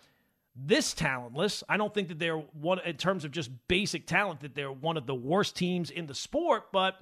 this 0.54 0.94
talentless. 0.94 1.64
I 1.70 1.78
don't 1.78 1.94
think 1.94 2.10
that 2.10 2.20
they're 2.20 2.38
one 2.38 2.80
in 2.82 2.98
terms 2.98 3.24
of 3.24 3.32
just 3.32 3.52
basic 3.70 4.06
talent 4.06 4.42
that 4.42 4.54
they're 4.54 4.70
one 4.70 4.98
of 4.98 5.08
the 5.08 5.16
worst 5.16 5.56
teams 5.56 5.90
in 5.90 6.08
the 6.08 6.14
sport, 6.14 6.74
but 6.74 7.00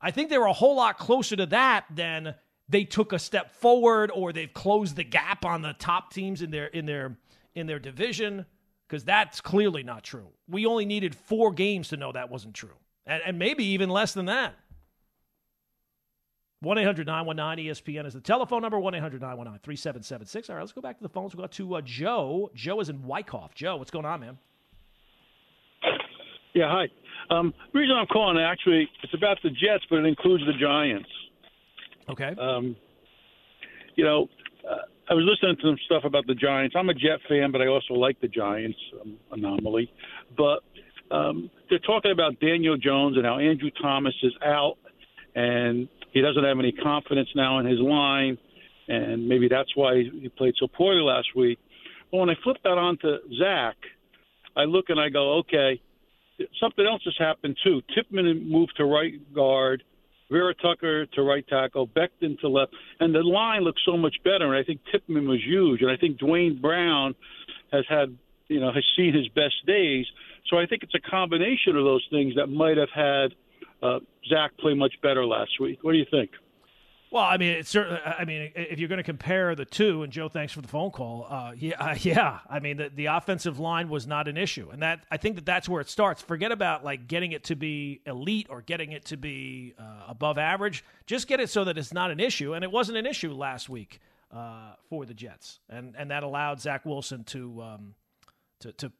I 0.00 0.10
think 0.10 0.30
they're 0.30 0.46
a 0.46 0.52
whole 0.52 0.74
lot 0.74 0.98
closer 0.98 1.36
to 1.36 1.46
that 1.46 1.84
than 1.94 2.34
they 2.68 2.82
took 2.82 3.12
a 3.12 3.20
step 3.20 3.52
forward 3.52 4.10
or 4.12 4.32
they've 4.32 4.52
closed 4.52 4.96
the 4.96 5.04
gap 5.04 5.44
on 5.44 5.62
the 5.62 5.74
top 5.74 6.12
teams 6.12 6.42
in 6.42 6.50
their 6.50 6.66
in 6.66 6.86
their 6.86 7.16
in 7.54 7.68
their 7.68 7.78
division 7.78 8.46
because 8.88 9.04
that's 9.04 9.40
clearly 9.40 9.82
not 9.82 10.02
true. 10.02 10.28
We 10.48 10.66
only 10.66 10.86
needed 10.86 11.14
four 11.14 11.52
games 11.52 11.88
to 11.88 11.96
know 11.96 12.12
that 12.12 12.30
wasn't 12.30 12.54
true, 12.54 12.76
and, 13.06 13.22
and 13.24 13.38
maybe 13.38 13.64
even 13.64 13.90
less 13.90 14.14
than 14.14 14.26
that. 14.26 14.54
1 16.60 16.76
800 16.76 17.06
919 17.06 17.72
ESPN 17.72 18.04
is 18.04 18.14
the 18.14 18.20
telephone 18.20 18.62
number 18.62 18.80
1 18.80 18.94
800 18.94 19.20
919 19.20 19.60
3776. 19.62 20.50
All 20.50 20.56
right, 20.56 20.62
let's 20.62 20.72
go 20.72 20.80
back 20.80 20.96
to 20.96 21.02
the 21.02 21.08
phones. 21.08 21.34
We'll 21.34 21.46
go 21.46 21.52
to 21.52 21.74
uh, 21.76 21.80
Joe. 21.82 22.50
Joe 22.54 22.80
is 22.80 22.88
in 22.88 23.04
Wyckoff. 23.04 23.54
Joe, 23.54 23.76
what's 23.76 23.92
going 23.92 24.06
on, 24.06 24.20
man? 24.20 24.38
Yeah, 26.54 26.68
hi. 26.68 26.88
Um, 27.30 27.54
the 27.72 27.78
reason 27.78 27.94
I'm 27.96 28.06
calling 28.06 28.42
actually 28.42 28.88
it's 29.04 29.14
about 29.14 29.38
the 29.44 29.50
Jets, 29.50 29.84
but 29.88 30.00
it 30.00 30.06
includes 30.06 30.44
the 30.46 30.54
Giants. 30.54 31.08
Okay. 32.08 32.34
Um, 32.40 32.74
you 33.94 34.04
know, 34.04 34.28
uh, 34.68 34.76
I 35.10 35.14
was 35.14 35.24
listening 35.24 35.56
to 35.56 35.62
some 35.62 35.78
stuff 35.86 36.04
about 36.04 36.26
the 36.26 36.34
Giants. 36.34 36.74
I'm 36.78 36.90
a 36.90 36.94
Jet 36.94 37.20
fan, 37.28 37.50
but 37.50 37.62
I 37.62 37.66
also 37.66 37.94
like 37.94 38.20
the 38.20 38.28
Giants 38.28 38.78
um, 39.00 39.16
anomaly. 39.32 39.90
But 40.36 40.60
um, 41.10 41.50
they're 41.70 41.78
talking 41.78 42.12
about 42.12 42.38
Daniel 42.40 42.76
Jones 42.76 43.16
and 43.16 43.24
how 43.24 43.38
Andrew 43.38 43.70
Thomas 43.80 44.14
is 44.22 44.34
out, 44.44 44.76
and 45.34 45.88
he 46.12 46.20
doesn't 46.20 46.44
have 46.44 46.58
any 46.58 46.72
confidence 46.72 47.30
now 47.34 47.58
in 47.58 47.64
his 47.64 47.78
line, 47.78 48.36
and 48.88 49.26
maybe 49.26 49.48
that's 49.48 49.74
why 49.74 50.02
he 50.02 50.28
played 50.36 50.54
so 50.60 50.66
poorly 50.66 51.00
last 51.00 51.28
week. 51.34 51.58
But 52.10 52.18
when 52.18 52.28
I 52.28 52.34
flip 52.44 52.58
that 52.64 52.76
on 52.76 52.98
to 52.98 53.18
Zach, 53.38 53.76
I 54.56 54.64
look 54.64 54.90
and 54.90 55.00
I 55.00 55.08
go, 55.08 55.38
okay, 55.38 55.80
something 56.60 56.86
else 56.86 57.02
has 57.06 57.14
happened 57.18 57.56
too. 57.64 57.80
Tippmann 57.94 58.46
moved 58.46 58.74
to 58.76 58.84
right 58.84 59.14
guard. 59.34 59.82
Vera 60.30 60.54
Tucker 60.54 61.06
to 61.06 61.22
right 61.22 61.46
tackle, 61.48 61.86
Becton 61.86 62.38
to 62.40 62.48
left, 62.48 62.74
and 63.00 63.14
the 63.14 63.20
line 63.20 63.62
looks 63.62 63.82
so 63.84 63.96
much 63.96 64.16
better. 64.24 64.54
And 64.54 64.56
I 64.56 64.62
think 64.62 64.80
Tippmann 64.92 65.28
was 65.28 65.40
huge, 65.44 65.80
and 65.82 65.90
I 65.90 65.96
think 65.96 66.18
Duane 66.18 66.60
Brown 66.60 67.14
has 67.72 67.84
had, 67.88 68.16
you 68.48 68.60
know, 68.60 68.72
has 68.72 68.84
seen 68.96 69.14
his 69.14 69.28
best 69.28 69.54
days. 69.66 70.06
So 70.48 70.58
I 70.58 70.66
think 70.66 70.82
it's 70.82 70.94
a 70.94 71.10
combination 71.10 71.76
of 71.76 71.84
those 71.84 72.06
things 72.10 72.34
that 72.36 72.46
might 72.46 72.76
have 72.76 72.90
had 72.94 73.34
uh, 73.82 74.00
Zach 74.28 74.56
play 74.58 74.74
much 74.74 74.94
better 75.02 75.24
last 75.24 75.60
week. 75.60 75.78
What 75.82 75.92
do 75.92 75.98
you 75.98 76.06
think? 76.10 76.30
Well, 77.10 77.24
I 77.24 77.38
mean, 77.38 77.52
it's 77.56 77.70
certainly. 77.70 78.00
I 78.04 78.24
mean, 78.24 78.52
if 78.54 78.78
you're 78.78 78.88
going 78.88 78.98
to 78.98 79.04
compare 79.04 79.54
the 79.54 79.64
two, 79.64 80.02
and 80.02 80.12
Joe, 80.12 80.28
thanks 80.28 80.52
for 80.52 80.60
the 80.60 80.68
phone 80.68 80.90
call. 80.90 81.26
Uh, 81.28 81.52
yeah, 81.56 81.76
uh, 81.78 81.96
yeah. 82.00 82.40
I 82.48 82.60
mean, 82.60 82.76
the, 82.76 82.90
the 82.94 83.06
offensive 83.06 83.58
line 83.58 83.88
was 83.88 84.06
not 84.06 84.28
an 84.28 84.36
issue, 84.36 84.68
and 84.70 84.82
that 84.82 85.04
I 85.10 85.16
think 85.16 85.36
that 85.36 85.46
that's 85.46 85.68
where 85.68 85.80
it 85.80 85.88
starts. 85.88 86.20
Forget 86.20 86.52
about 86.52 86.84
like 86.84 87.08
getting 87.08 87.32
it 87.32 87.44
to 87.44 87.56
be 87.56 88.02
elite 88.06 88.48
or 88.50 88.60
getting 88.60 88.92
it 88.92 89.06
to 89.06 89.16
be 89.16 89.74
uh, 89.78 90.04
above 90.08 90.36
average. 90.36 90.84
Just 91.06 91.28
get 91.28 91.40
it 91.40 91.48
so 91.48 91.64
that 91.64 91.78
it's 91.78 91.92
not 91.94 92.10
an 92.10 92.20
issue, 92.20 92.52
and 92.52 92.62
it 92.62 92.70
wasn't 92.70 92.98
an 92.98 93.06
issue 93.06 93.32
last 93.32 93.68
week 93.68 94.00
uh, 94.30 94.74
for 94.90 95.06
the 95.06 95.14
Jets, 95.14 95.60
and 95.70 95.94
and 95.96 96.10
that 96.10 96.22
allowed 96.22 96.60
Zach 96.60 96.84
Wilson 96.84 97.24
to 97.24 97.62
um, 97.62 97.94
to 98.60 98.72
to 98.72 98.92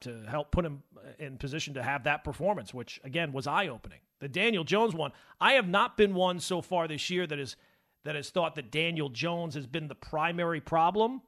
to 0.00 0.22
help 0.28 0.50
put 0.50 0.64
him 0.64 0.82
in 1.18 1.38
position 1.38 1.74
to 1.74 1.82
have 1.82 2.04
that 2.04 2.24
performance, 2.24 2.74
which 2.74 3.00
again 3.04 3.32
was 3.32 3.46
eye 3.46 3.68
opening. 3.68 4.00
The 4.20 4.28
Daniel 4.28 4.64
Jones 4.64 4.94
one, 4.94 5.12
I 5.40 5.52
have 5.52 5.68
not 5.68 5.96
been 5.96 6.14
one 6.14 6.40
so 6.40 6.62
far 6.62 6.88
this 6.88 7.10
year 7.10 7.26
that 7.26 7.38
is 7.38 7.56
that 8.04 8.14
has 8.14 8.30
thought 8.30 8.54
that 8.56 8.70
Daniel 8.70 9.08
Jones 9.08 9.54
has 9.54 9.66
been 9.66 9.88
the 9.88 9.94
primary 9.94 10.60
problem, 10.60 11.22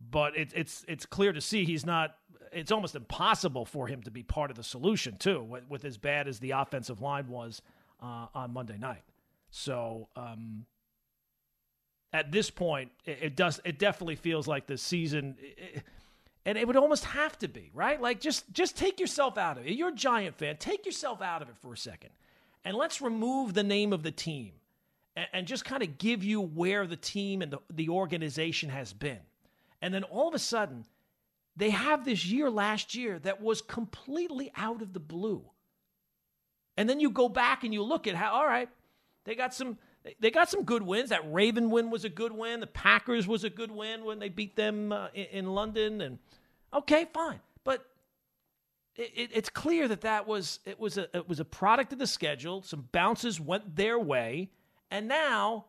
but 0.00 0.36
it, 0.36 0.52
it's 0.54 0.84
it's 0.88 1.06
clear 1.06 1.32
to 1.32 1.40
see 1.40 1.64
he's 1.64 1.86
not. 1.86 2.16
It's 2.52 2.72
almost 2.72 2.94
impossible 2.94 3.66
for 3.66 3.88
him 3.88 4.02
to 4.04 4.10
be 4.10 4.22
part 4.22 4.50
of 4.50 4.56
the 4.56 4.64
solution 4.64 5.16
too, 5.18 5.42
with, 5.42 5.68
with 5.68 5.84
as 5.84 5.98
bad 5.98 6.26
as 6.28 6.38
the 6.40 6.52
offensive 6.52 7.02
line 7.02 7.28
was 7.28 7.60
uh, 8.02 8.26
on 8.34 8.54
Monday 8.54 8.78
night. 8.78 9.02
So 9.50 10.08
um, 10.16 10.64
at 12.12 12.32
this 12.32 12.50
point, 12.50 12.90
it, 13.04 13.18
it, 13.22 13.36
does. 13.36 13.60
It 13.64 13.78
definitely 13.78 14.16
feels 14.16 14.48
like 14.48 14.66
the 14.66 14.78
season. 14.78 15.36
It, 15.40 15.82
and 16.44 16.56
it 16.56 16.66
would 16.66 16.76
almost 16.76 17.04
have 17.04 17.38
to 17.38 17.48
be 17.48 17.70
right? 17.74 18.00
Like 18.00 18.20
just 18.20 18.50
just 18.52 18.76
take 18.76 19.00
yourself 19.00 19.38
out 19.38 19.58
of 19.58 19.66
it. 19.66 19.72
You're 19.72 19.90
a 19.90 19.94
giant 19.94 20.36
fan. 20.36 20.56
Take 20.56 20.86
yourself 20.86 21.22
out 21.22 21.42
of 21.42 21.48
it 21.48 21.56
for 21.58 21.72
a 21.72 21.76
second. 21.76 22.10
And 22.64 22.76
let's 22.76 23.00
remove 23.00 23.54
the 23.54 23.62
name 23.62 23.92
of 23.92 24.02
the 24.02 24.10
team 24.10 24.52
and, 25.16 25.26
and 25.32 25.46
just 25.46 25.64
kind 25.64 25.82
of 25.82 25.98
give 25.98 26.24
you 26.24 26.40
where 26.40 26.86
the 26.86 26.96
team 26.96 27.42
and 27.42 27.52
the, 27.52 27.58
the 27.70 27.88
organization 27.88 28.70
has 28.70 28.92
been. 28.92 29.20
And 29.80 29.94
then 29.94 30.04
all 30.04 30.28
of 30.28 30.34
a 30.34 30.38
sudden 30.38 30.84
they 31.56 31.70
have 31.70 32.04
this 32.04 32.24
year 32.24 32.50
last 32.50 32.94
year 32.94 33.18
that 33.20 33.40
was 33.42 33.62
completely 33.62 34.52
out 34.56 34.82
of 34.82 34.92
the 34.92 35.00
blue. 35.00 35.44
And 36.76 36.88
then 36.88 37.00
you 37.00 37.10
go 37.10 37.28
back 37.28 37.64
and 37.64 37.74
you 37.74 37.82
look 37.82 38.06
at 38.06 38.14
how 38.14 38.34
all 38.34 38.46
right 38.46 38.68
they 39.24 39.34
got 39.34 39.52
some 39.52 39.76
they 40.20 40.30
got 40.30 40.48
some 40.48 40.64
good 40.64 40.82
wins. 40.82 41.10
That 41.10 41.32
Raven 41.32 41.70
win 41.70 41.90
was 41.90 42.04
a 42.04 42.08
good 42.08 42.32
win. 42.32 42.60
The 42.60 42.66
Packers 42.66 43.26
was 43.26 43.44
a 43.44 43.50
good 43.50 43.70
win 43.70 44.04
when 44.04 44.18
they 44.18 44.28
beat 44.28 44.56
them 44.56 44.92
uh, 44.92 45.08
in, 45.14 45.26
in, 45.26 45.46
London. 45.46 46.00
And 46.00 46.18
okay, 46.72 47.06
fine, 47.12 47.40
but 47.64 47.86
it, 48.96 49.12
it, 49.14 49.30
it's 49.32 49.48
clear 49.48 49.88
that 49.88 50.02
that 50.02 50.26
was 50.26 50.60
it 50.64 50.78
was 50.78 50.98
a 50.98 51.08
it 51.16 51.28
was 51.28 51.40
a 51.40 51.44
product 51.44 51.92
of 51.92 51.98
the 51.98 52.06
schedule. 52.06 52.62
Some 52.62 52.88
bounces 52.92 53.40
went 53.40 53.76
their 53.76 53.98
way, 53.98 54.50
and 54.90 55.08
now 55.08 55.66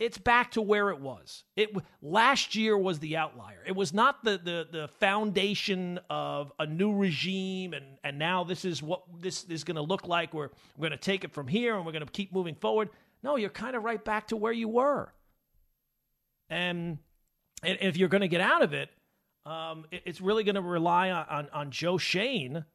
it's 0.00 0.18
back 0.18 0.50
to 0.52 0.62
where 0.62 0.90
it 0.90 1.00
was. 1.00 1.44
It 1.56 1.70
last 2.02 2.56
year 2.56 2.76
was 2.76 2.98
the 2.98 3.16
outlier. 3.16 3.62
It 3.66 3.76
was 3.76 3.94
not 3.94 4.24
the 4.24 4.38
the 4.42 4.66
the 4.70 4.88
foundation 4.88 6.00
of 6.10 6.52
a 6.58 6.66
new 6.66 6.94
regime, 6.96 7.74
and 7.74 7.84
and 8.02 8.18
now 8.18 8.44
this 8.44 8.64
is 8.64 8.82
what 8.82 9.02
this 9.20 9.44
is 9.44 9.62
going 9.62 9.76
to 9.76 9.82
look 9.82 10.08
like. 10.08 10.34
We're 10.34 10.50
we're 10.76 10.88
going 10.88 10.98
to 10.98 11.04
take 11.04 11.22
it 11.22 11.32
from 11.32 11.46
here, 11.46 11.76
and 11.76 11.86
we're 11.86 11.92
going 11.92 12.04
to 12.04 12.10
keep 12.10 12.32
moving 12.32 12.56
forward. 12.56 12.90
No, 13.24 13.36
you're 13.36 13.48
kind 13.48 13.74
of 13.74 13.82
right 13.82 14.04
back 14.04 14.28
to 14.28 14.36
where 14.36 14.52
you 14.52 14.68
were. 14.68 15.12
And, 16.50 16.98
if 17.62 17.96
you're 17.96 18.10
going 18.10 18.20
to 18.20 18.28
get 18.28 18.42
out 18.42 18.60
of 18.60 18.74
it, 18.74 18.90
um, 19.46 19.86
it's 19.90 20.20
really 20.20 20.44
going 20.44 20.56
to 20.56 20.60
rely 20.60 21.10
on, 21.10 21.26
on, 21.30 21.48
on, 21.54 21.70
Joe 21.70 21.96
Schoen 21.96 22.66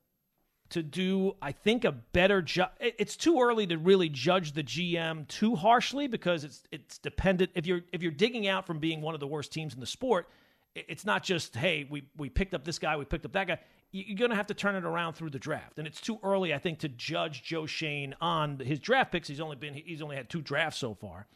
to 0.69 0.81
do, 0.81 1.35
I 1.43 1.51
think, 1.51 1.85
a 1.85 1.91
better 1.91 2.41
job. 2.41 2.71
It's 2.79 3.15
too 3.15 3.39
early 3.39 3.67
to 3.67 3.77
really 3.77 4.09
judge 4.09 4.53
the 4.53 4.63
GM 4.63 5.27
too 5.27 5.55
harshly 5.55 6.07
because 6.07 6.43
it's 6.43 6.63
it's 6.71 6.97
dependent. 6.97 7.51
If 7.53 7.67
you're 7.67 7.81
if 7.93 8.01
you're 8.01 8.11
digging 8.11 8.47
out 8.47 8.65
from 8.65 8.79
being 8.79 9.01
one 9.01 9.13
of 9.13 9.19
the 9.19 9.27
worst 9.27 9.51
teams 9.51 9.75
in 9.75 9.79
the 9.79 9.87
sport, 9.87 10.27
it's 10.75 11.05
not 11.05 11.23
just 11.23 11.55
hey 11.55 11.87
we 11.89 12.03
we 12.17 12.29
picked 12.29 12.53
up 12.55 12.63
this 12.63 12.79
guy, 12.79 12.97
we 12.97 13.05
picked 13.05 13.25
up 13.25 13.33
that 13.33 13.47
guy 13.47 13.59
you're 13.91 14.17
going 14.17 14.29
to 14.29 14.35
have 14.35 14.47
to 14.47 14.53
turn 14.53 14.75
it 14.75 14.83
around 14.85 15.13
through 15.13 15.31
the 15.31 15.39
draft. 15.39 15.79
And 15.79 15.87
it's 15.87 15.99
too 15.99 16.19
early, 16.23 16.53
I 16.53 16.59
think, 16.59 16.79
to 16.79 16.89
judge 16.89 17.43
Joe 17.43 17.65
Schoen 17.65 18.13
on 18.21 18.59
his 18.59 18.79
draft 18.79 19.11
picks. 19.11 19.27
He's 19.27 19.39
only 19.39 19.55
been 19.55 19.73
he's 19.73 20.01
only 20.01 20.15
had 20.15 20.29
two 20.29 20.41
drafts 20.41 20.79
so 20.79 20.93
far. 20.93 21.27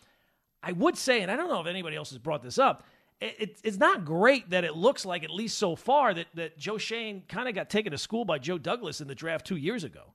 I 0.62 0.72
would 0.72 0.97
say, 0.97 1.22
and 1.22 1.32
I 1.32 1.36
don't 1.36 1.49
know 1.49 1.60
if 1.60 1.68
anybody 1.68 1.95
else 1.95 2.12
has 2.12 2.20
brought 2.20 2.41
this 2.41 2.58
up, 2.58 2.84
it, 3.20 3.60
it's 3.64 3.78
not 3.78 4.06
great 4.06 4.49
that 4.49 4.64
it 4.64 4.76
looks 4.76 5.06
like, 5.06 5.24
at 5.24 5.30
least 5.30 5.58
so 5.58 5.76
far, 5.76 6.14
that, 6.14 6.28
that 6.36 6.58
Joe 6.58 6.78
Schoen 6.78 7.24
kind 7.28 7.47
of 7.47 7.56
got 7.56 7.70
taken 7.70 7.91
to 7.91 7.97
school 7.97 8.26
by 8.26 8.38
Joe 8.38 8.58
Douglas 8.58 9.01
in 9.01 9.08
the 9.08 9.16
draft 9.16 9.45
two 9.45 9.58
years 9.58 9.84
ago. 9.84 10.14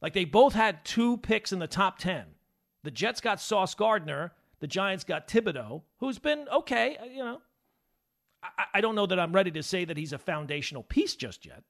Like 0.00 0.12
they 0.12 0.24
both 0.24 0.54
had 0.54 0.84
two 0.84 1.18
picks 1.18 1.52
in 1.52 1.58
the 1.58 1.66
top 1.66 1.98
10. 1.98 2.24
The 2.82 2.90
Jets 2.90 3.20
got 3.20 3.40
Sauce 3.40 3.74
Gardner, 3.74 4.32
the 4.60 4.66
Giants 4.66 5.04
got 5.04 5.28
Thibodeaux, 5.28 5.82
who's 5.98 6.18
been 6.18 6.46
okay, 6.50 6.96
uh, 6.96 7.04
you 7.04 7.22
know, 7.22 7.40
I, 8.42 8.64
I 8.74 8.80
don't 8.80 8.94
know 8.94 9.06
that 9.06 9.18
I'm 9.18 9.32
ready 9.32 9.50
to 9.52 9.62
say 9.62 9.84
that 9.84 9.96
he's 9.96 10.12
a 10.12 10.18
foundational 10.18 10.82
piece 10.82 11.14
just 11.14 11.44
yet. 11.44 11.62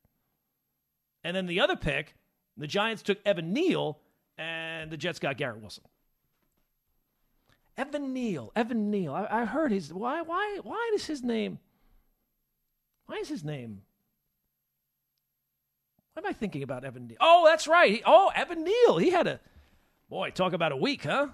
And 1.25 1.37
then 1.37 1.47
the 1.47 1.61
other 1.61 1.77
pick, 1.77 2.15
the 2.57 2.67
Giants 2.67 3.03
took 3.03 3.19
Evan 3.25 3.53
Neal, 3.53 3.99
and 4.39 4.91
the 4.91 4.97
Jets 4.97 5.19
got 5.19 5.37
Garrett 5.37 5.61
Wilson. 5.61 5.85
Evan 7.77 8.13
Neal, 8.13 8.53
Evan 8.55 8.91
Neal. 8.91 9.13
I, 9.15 9.27
I 9.31 9.45
heard 9.45 9.73
his. 9.73 9.93
Why? 9.93 10.23
Why? 10.23 10.59
Why 10.63 10.91
is 10.95 11.07
his 11.07 11.23
name? 11.23 11.59
Why 13.07 13.17
is 13.17 13.29
his 13.29 13.45
name? 13.45 13.83
Why 16.13 16.23
am 16.23 16.27
I 16.27 16.33
thinking 16.33 16.63
about 16.63 16.85
Evan 16.85 17.07
Neal? 17.07 17.17
Oh, 17.21 17.45
that's 17.47 17.67
right. 17.67 17.91
He, 17.91 18.03
oh, 18.05 18.31
Evan 18.35 18.65
Neal. 18.65 18.99
He 18.99 19.11
had 19.11 19.27
a 19.27 19.41
boy. 20.09 20.31
Talk 20.31 20.53
about 20.53 20.73
a 20.73 20.77
week, 20.77 21.05
huh? 21.05 21.29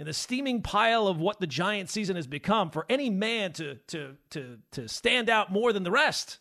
In 0.00 0.06
the 0.06 0.14
steaming 0.14 0.62
pile 0.62 1.06
of 1.06 1.20
what 1.20 1.40
the 1.40 1.46
Giant 1.46 1.90
season 1.90 2.16
has 2.16 2.26
become, 2.26 2.70
for 2.70 2.86
any 2.88 3.10
man 3.10 3.52
to 3.52 3.74
to 3.88 4.16
to 4.30 4.58
to 4.72 4.88
stand 4.88 5.28
out 5.28 5.52
more 5.52 5.74
than 5.74 5.82
the 5.82 5.90
rest, 5.90 6.38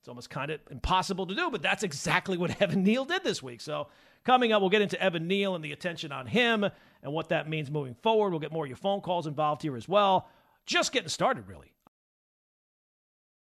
it's 0.00 0.08
almost 0.08 0.28
kind 0.28 0.50
of 0.50 0.60
impossible 0.72 1.24
to 1.28 1.34
do. 1.34 1.48
But 1.48 1.62
that's 1.62 1.84
exactly 1.84 2.36
what 2.36 2.60
Evan 2.60 2.82
Neal 2.82 3.04
did 3.04 3.22
this 3.22 3.42
week. 3.42 3.60
So 3.60 3.86
coming 4.24 4.52
up, 4.52 4.60
we'll 4.60 4.70
get 4.70 4.82
into 4.82 5.00
Evan 5.00 5.28
Neal 5.28 5.54
and 5.54 5.64
the 5.64 5.70
attention 5.70 6.10
on 6.10 6.26
him 6.26 6.64
and 6.64 7.12
what 7.12 7.28
that 7.28 7.48
means 7.48 7.70
moving 7.70 7.94
forward. 7.94 8.30
We'll 8.30 8.40
get 8.40 8.52
more 8.52 8.64
of 8.64 8.68
your 8.68 8.76
phone 8.76 9.00
calls 9.00 9.28
involved 9.28 9.62
here 9.62 9.76
as 9.76 9.88
well. 9.88 10.28
Just 10.66 10.90
getting 10.90 11.08
started, 11.08 11.46
really. 11.46 11.72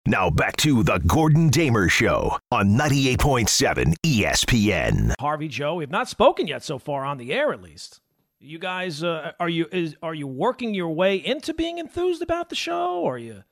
Now 0.06 0.30
back 0.30 0.56
to 0.58 0.84
the 0.84 0.98
Gordon 0.98 1.48
Damer 1.48 1.88
Show 1.88 2.38
on 2.52 2.70
98.7 2.70 3.96
ESPN. 4.04 5.14
Harvey 5.20 5.48
Joe, 5.48 5.74
we've 5.74 5.90
not 5.90 6.08
spoken 6.08 6.46
yet 6.46 6.62
so 6.62 6.78
far 6.78 7.04
on 7.04 7.18
the 7.18 7.32
air, 7.32 7.52
at 7.52 7.60
least. 7.60 7.99
You 8.42 8.58
guys, 8.58 9.04
uh, 9.04 9.32
are 9.38 9.50
you 9.50 9.66
is 9.70 9.96
are 10.02 10.14
you 10.14 10.26
working 10.26 10.72
your 10.72 10.88
way 10.88 11.16
into 11.16 11.52
being 11.52 11.76
enthused 11.76 12.22
about 12.22 12.48
the 12.48 12.54
show? 12.54 13.00
Or 13.00 13.16
are 13.16 13.18
you? 13.18 13.44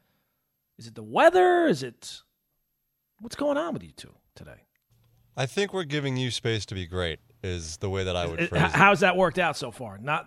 Is 0.78 0.86
it 0.86 0.95
the 0.95 1.03
weather? 1.03 1.66
Is 1.66 1.82
it 1.82 2.22
what's 3.20 3.36
going 3.36 3.59
on 3.59 3.74
with 3.74 3.82
you 3.82 3.93
two 3.93 4.14
today? 4.34 4.64
I 5.36 5.45
think 5.45 5.74
we're 5.74 5.84
giving 5.84 6.16
you 6.16 6.30
space 6.30 6.64
to 6.66 6.74
be 6.74 6.86
great. 6.86 7.20
Is 7.43 7.76
the 7.76 7.91
way 7.91 8.05
that 8.05 8.16
I 8.16 8.26
would 8.26 8.49
phrase 8.49 8.62
it. 8.62 8.70
How's 8.70 9.01
that 9.01 9.16
worked 9.16 9.39
out 9.39 9.59
so 9.59 9.70
far? 9.70 9.99
Not. 9.99 10.26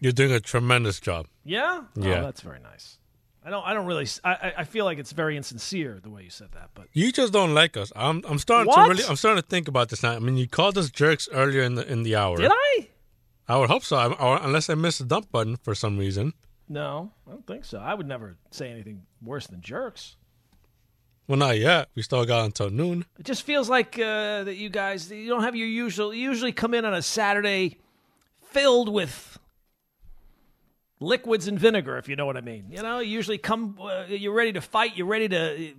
You're 0.00 0.12
doing 0.12 0.30
a 0.30 0.40
tremendous 0.40 1.00
job. 1.00 1.26
Yeah. 1.44 1.82
Yeah. 1.96 2.20
Oh, 2.20 2.22
that's 2.22 2.40
very 2.42 2.60
nice. 2.60 2.98
I 3.44 3.50
don't. 3.50 3.66
I 3.66 3.74
don't 3.74 3.86
really. 3.86 4.06
I. 4.22 4.52
I 4.58 4.64
feel 4.64 4.84
like 4.84 4.98
it's 4.98 5.10
very 5.12 5.36
insincere 5.36 5.98
the 6.00 6.10
way 6.10 6.22
you 6.22 6.30
said 6.30 6.52
that. 6.52 6.70
But 6.74 6.86
you 6.92 7.10
just 7.10 7.32
don't 7.32 7.54
like 7.54 7.76
us. 7.76 7.92
I'm. 7.96 8.22
I'm 8.28 8.38
starting 8.38 8.68
what? 8.68 8.84
to 8.84 8.88
really. 8.88 9.04
I'm 9.04 9.16
starting 9.16 9.42
to 9.42 9.48
think 9.48 9.66
about 9.66 9.88
this 9.88 10.04
now. 10.04 10.12
I 10.12 10.20
mean, 10.20 10.36
you 10.36 10.46
called 10.46 10.78
us 10.78 10.90
jerks 10.90 11.28
earlier 11.32 11.62
in 11.62 11.74
the 11.74 11.90
in 11.90 12.04
the 12.04 12.14
hour. 12.14 12.36
Did 12.36 12.52
I? 12.52 12.88
I 13.48 13.56
would 13.56 13.70
hope 13.70 13.82
so, 13.82 14.12
or 14.12 14.38
unless 14.42 14.68
I 14.68 14.74
missed 14.74 14.98
the 14.98 15.06
dump 15.06 15.32
button 15.32 15.56
for 15.56 15.74
some 15.74 15.96
reason. 15.96 16.34
No, 16.68 17.12
I 17.26 17.30
don't 17.30 17.46
think 17.46 17.64
so. 17.64 17.78
I 17.78 17.94
would 17.94 18.06
never 18.06 18.36
say 18.50 18.70
anything 18.70 19.02
worse 19.22 19.46
than 19.46 19.62
jerks. 19.62 20.16
Well, 21.26 21.38
not 21.38 21.58
yet. 21.58 21.88
We 21.94 22.02
still 22.02 22.24
got 22.24 22.44
until 22.44 22.70
noon. 22.70 23.04
It 23.18 23.26
just 23.26 23.42
feels 23.42 23.68
like 23.68 23.98
uh, 23.98 24.44
that 24.44 24.56
you 24.56 24.68
guys 24.68 25.10
you 25.10 25.28
don't 25.28 25.42
have 25.42 25.56
your 25.56 25.68
usual. 25.68 26.12
You 26.12 26.28
usually 26.28 26.52
come 26.52 26.74
in 26.74 26.84
on 26.84 26.94
a 26.94 27.02
Saturday 27.02 27.78
filled 28.42 28.88
with 28.90 29.38
liquids 31.00 31.48
and 31.48 31.58
vinegar, 31.58 31.98
if 31.98 32.08
you 32.08 32.16
know 32.16 32.26
what 32.26 32.36
I 32.36 32.40
mean. 32.40 32.66
You 32.70 32.82
know, 32.82 32.98
you 32.98 33.10
usually 33.10 33.38
come. 33.38 33.78
Uh, 33.80 34.04
you're 34.08 34.32
ready 34.32 34.52
to 34.52 34.60
fight. 34.60 34.96
You're 34.96 35.06
ready 35.06 35.28
to. 35.28 35.72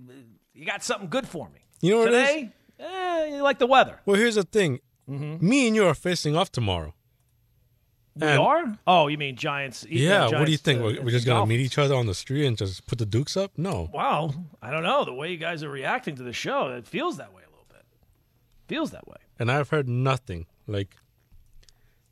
You 0.54 0.66
got 0.66 0.84
something 0.84 1.08
good 1.08 1.26
for 1.26 1.48
me. 1.48 1.60
You 1.80 1.92
know 1.92 1.98
what 2.00 2.06
Today, 2.06 2.50
eh, 2.78 3.26
you 3.26 3.42
like 3.42 3.58
the 3.58 3.66
weather. 3.66 4.00
Well, 4.06 4.16
here's 4.16 4.34
the 4.36 4.44
thing. 4.44 4.80
Mm-hmm. 5.08 5.48
Me 5.48 5.66
and 5.66 5.74
you 5.74 5.86
are 5.86 5.94
facing 5.94 6.36
off 6.36 6.52
tomorrow. 6.52 6.94
We 8.20 8.26
and, 8.26 8.38
are? 8.38 8.78
Oh, 8.86 9.08
you 9.08 9.16
mean 9.16 9.36
Giants? 9.36 9.86
Yeah. 9.88 10.08
Giants, 10.08 10.32
what 10.34 10.44
do 10.46 10.52
you 10.52 10.58
think? 10.58 10.80
Uh, 10.80 10.84
we're, 10.84 11.02
we're 11.02 11.10
just 11.10 11.26
gonna 11.26 11.46
meet 11.46 11.60
each 11.60 11.78
other 11.78 11.94
on 11.94 12.06
the 12.06 12.14
street 12.14 12.46
and 12.46 12.56
just 12.56 12.86
put 12.86 12.98
the 12.98 13.06
dukes 13.06 13.36
up? 13.36 13.52
No. 13.56 13.90
Wow. 13.92 14.34
I 14.60 14.70
don't 14.70 14.82
know. 14.82 15.04
The 15.04 15.14
way 15.14 15.30
you 15.30 15.36
guys 15.36 15.62
are 15.62 15.70
reacting 15.70 16.16
to 16.16 16.22
the 16.22 16.32
show, 16.32 16.68
it 16.68 16.86
feels 16.86 17.16
that 17.16 17.32
way 17.32 17.42
a 17.42 17.50
little 17.50 17.66
bit. 17.68 17.84
Feels 18.68 18.90
that 18.90 19.06
way. 19.08 19.16
And 19.38 19.50
I've 19.50 19.70
heard 19.70 19.88
nothing 19.88 20.46
like 20.66 20.96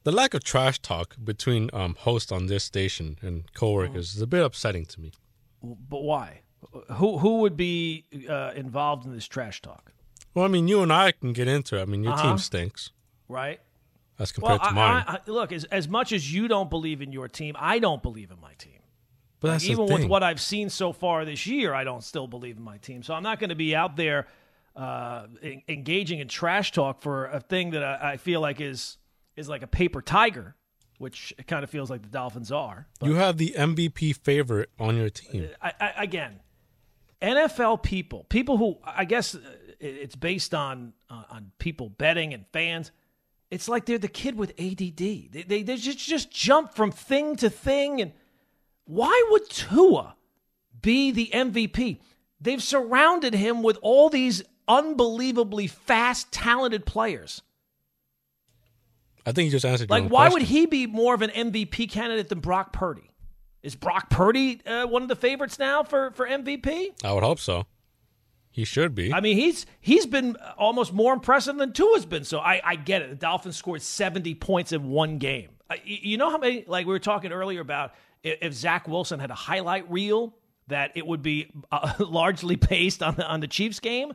the 0.04 0.12
lack 0.12 0.32
of 0.32 0.42
trash 0.42 0.78
talk 0.78 1.16
between 1.22 1.68
um, 1.72 1.94
hosts 1.98 2.32
on 2.32 2.46
this 2.46 2.64
station 2.64 3.18
and 3.20 3.52
coworkers 3.52 4.12
mm. 4.12 4.16
is 4.16 4.22
a 4.22 4.26
bit 4.26 4.42
upsetting 4.42 4.86
to 4.86 5.00
me. 5.00 5.12
But 5.62 6.02
why? 6.02 6.40
Who 6.92 7.18
who 7.18 7.38
would 7.38 7.56
be 7.56 8.04
uh, 8.28 8.52
involved 8.56 9.04
in 9.04 9.12
this 9.12 9.26
trash 9.26 9.60
talk? 9.60 9.92
Well, 10.34 10.44
I 10.44 10.48
mean, 10.48 10.68
you 10.68 10.82
and 10.82 10.92
I 10.92 11.12
can 11.12 11.32
get 11.32 11.48
into 11.48 11.76
it. 11.78 11.82
I 11.82 11.84
mean, 11.84 12.02
your 12.02 12.14
uh-huh. 12.14 12.30
team 12.30 12.38
stinks, 12.38 12.90
right? 13.28 13.60
As 14.18 14.32
compared 14.32 14.60
well, 14.60 14.68
to 14.68 14.74
mine. 14.74 15.04
I, 15.06 15.14
I, 15.14 15.20
look, 15.26 15.52
as, 15.52 15.64
as 15.64 15.88
much 15.88 16.12
as 16.12 16.32
you 16.32 16.48
don't 16.48 16.70
believe 16.70 17.02
in 17.02 17.12
your 17.12 17.28
team, 17.28 17.54
I 17.58 17.78
don't 17.78 18.02
believe 18.02 18.30
in 18.30 18.40
my 18.40 18.54
team. 18.54 18.72
But 19.40 19.52
that's 19.52 19.64
like, 19.64 19.72
even 19.72 19.86
with 19.86 20.04
what 20.04 20.22
I've 20.22 20.40
seen 20.40 20.68
so 20.68 20.92
far 20.92 21.24
this 21.24 21.46
year, 21.46 21.72
I 21.72 21.84
don't 21.84 22.02
still 22.02 22.26
believe 22.26 22.56
in 22.56 22.62
my 22.62 22.78
team. 22.78 23.02
So 23.02 23.14
I'm 23.14 23.22
not 23.22 23.38
going 23.38 23.50
to 23.50 23.56
be 23.56 23.74
out 23.74 23.96
there 23.96 24.26
uh, 24.74 25.26
en- 25.42 25.62
engaging 25.68 26.18
in 26.18 26.28
trash 26.28 26.72
talk 26.72 27.02
for 27.02 27.26
a 27.26 27.40
thing 27.40 27.70
that 27.70 27.84
I, 27.84 28.12
I, 28.12 28.16
feel 28.16 28.40
like 28.40 28.60
is 28.60 28.96
is 29.36 29.48
like 29.48 29.62
a 29.62 29.66
paper 29.66 30.00
tiger, 30.00 30.54
which 30.98 31.32
it 31.38 31.46
kind 31.46 31.64
of 31.64 31.70
feels 31.70 31.90
like 31.90 32.02
the 32.02 32.08
Dolphins 32.08 32.52
are. 32.52 32.86
But, 33.00 33.08
you 33.08 33.14
have 33.16 33.38
the 33.38 33.54
MVP 33.56 34.16
favorite 34.16 34.70
on 34.78 34.96
your 34.96 35.10
team. 35.10 35.48
I, 35.60 35.92
again, 35.98 36.40
NFL 37.20 37.82
people, 37.82 38.26
people 38.28 38.56
who 38.56 38.78
I 38.84 39.04
guess 39.04 39.34
uh, 39.34 39.40
it's 39.80 40.16
based 40.16 40.54
on 40.54 40.92
uh, 41.10 41.24
on 41.30 41.52
people 41.58 41.88
betting 41.88 42.34
and 42.34 42.44
fans. 42.52 42.92
It's 43.50 43.68
like 43.68 43.86
they're 43.86 43.98
the 43.98 44.08
kid 44.08 44.36
with 44.36 44.50
ADD. 44.58 44.96
They, 44.96 45.44
they, 45.46 45.62
they 45.62 45.76
just, 45.76 45.98
just 45.98 46.30
jump 46.30 46.74
from 46.74 46.90
thing 46.90 47.36
to 47.36 47.48
thing. 47.48 48.00
And 48.00 48.12
why 48.84 49.26
would 49.30 49.48
Tua 49.48 50.16
be 50.80 51.10
the 51.10 51.30
MVP? 51.32 52.00
They've 52.40 52.62
surrounded 52.62 53.34
him 53.34 53.62
with 53.62 53.78
all 53.80 54.10
these 54.10 54.42
unbelievably 54.68 55.68
fast, 55.68 56.30
talented 56.30 56.84
players. 56.84 57.42
I 59.24 59.32
think 59.32 59.46
you 59.46 59.50
just 59.50 59.64
answered. 59.64 59.90
Like, 59.90 60.04
why 60.04 60.28
question. 60.28 60.32
would 60.32 60.42
he 60.42 60.66
be 60.66 60.86
more 60.86 61.14
of 61.14 61.22
an 61.22 61.30
MVP 61.30 61.90
candidate 61.90 62.28
than 62.28 62.40
Brock 62.40 62.72
Purdy? 62.72 63.10
Is 63.62 63.74
Brock 63.74 64.08
Purdy 64.08 64.64
uh, 64.64 64.86
one 64.86 65.02
of 65.02 65.08
the 65.08 65.16
favorites 65.16 65.58
now 65.58 65.82
for 65.82 66.12
for 66.12 66.26
MVP? 66.26 66.88
I 67.04 67.12
would 67.12 67.24
hope 67.24 67.40
so. 67.40 67.66
He 68.58 68.64
should 68.64 68.92
be. 68.92 69.14
I 69.14 69.20
mean, 69.20 69.36
he's 69.36 69.66
he's 69.80 70.04
been 70.04 70.36
almost 70.56 70.92
more 70.92 71.12
impressive 71.12 71.54
than 71.58 71.72
Tua's 71.72 72.04
been. 72.04 72.24
So 72.24 72.40
I, 72.40 72.60
I 72.64 72.74
get 72.74 73.02
it. 73.02 73.10
The 73.10 73.14
Dolphins 73.14 73.54
scored 73.54 73.82
seventy 73.82 74.34
points 74.34 74.72
in 74.72 74.90
one 74.90 75.18
game. 75.18 75.50
you 75.84 76.16
know 76.16 76.28
how 76.28 76.38
many? 76.38 76.64
Like 76.66 76.84
we 76.84 76.92
were 76.92 76.98
talking 76.98 77.30
earlier 77.30 77.60
about 77.60 77.94
if 78.24 78.52
Zach 78.52 78.88
Wilson 78.88 79.20
had 79.20 79.30
a 79.30 79.34
highlight 79.34 79.88
reel, 79.88 80.34
that 80.66 80.90
it 80.96 81.06
would 81.06 81.22
be 81.22 81.52
uh, 81.70 81.92
largely 82.00 82.56
based 82.56 83.00
on 83.00 83.14
the 83.14 83.24
on 83.24 83.38
the 83.38 83.46
Chiefs 83.46 83.78
game. 83.78 84.12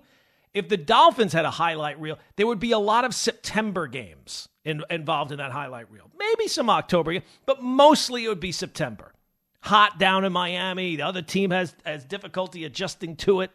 If 0.53 0.67
the 0.67 0.75
Dolphins 0.75 1.31
had 1.31 1.45
a 1.45 1.51
highlight 1.51 2.01
reel, 2.01 2.19
there 2.35 2.45
would 2.45 2.59
be 2.59 2.73
a 2.73 2.79
lot 2.79 3.05
of 3.05 3.15
September 3.15 3.87
games 3.87 4.49
in, 4.65 4.83
involved 4.89 5.31
in 5.31 5.37
that 5.37 5.53
highlight 5.53 5.89
reel. 5.89 6.11
Maybe 6.19 6.49
some 6.49 6.69
October, 6.69 7.19
but 7.45 7.63
mostly 7.63 8.25
it 8.25 8.27
would 8.27 8.41
be 8.41 8.51
September. 8.51 9.13
Hot 9.61 9.97
down 9.99 10.25
in 10.25 10.33
Miami. 10.33 10.97
The 10.97 11.03
other 11.03 11.21
team 11.21 11.51
has 11.51 11.73
has 11.85 12.03
difficulty 12.03 12.65
adjusting 12.65 13.15
to 13.15 13.39
it. 13.39 13.51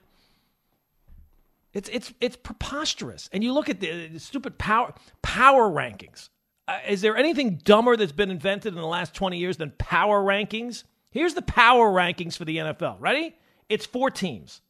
It's 1.73 1.89
it's 1.91 2.12
it's 2.21 2.37
preposterous. 2.37 3.29
And 3.33 3.45
you 3.45 3.53
look 3.53 3.69
at 3.69 3.81
the, 3.81 4.09
the 4.09 4.21
stupid 4.21 4.59
power 4.59 4.95
power 5.23 5.69
rankings. 5.69 6.29
Uh, 6.66 6.79
is 6.87 7.01
there 7.01 7.16
anything 7.16 7.61
dumber 7.64 7.97
that's 7.97 8.12
been 8.12 8.31
invented 8.31 8.75
in 8.75 8.81
the 8.81 8.87
last 8.87 9.14
20 9.14 9.39
years 9.39 9.57
than 9.57 9.73
power 9.79 10.23
rankings? 10.23 10.85
Here's 11.11 11.35
the 11.35 11.43
power 11.43 11.91
rankings 11.91 12.37
for 12.37 12.45
the 12.45 12.59
NFL. 12.59 12.97
Ready? 13.01 13.35
It's 13.69 13.87
four 13.87 14.11
teams. 14.11 14.61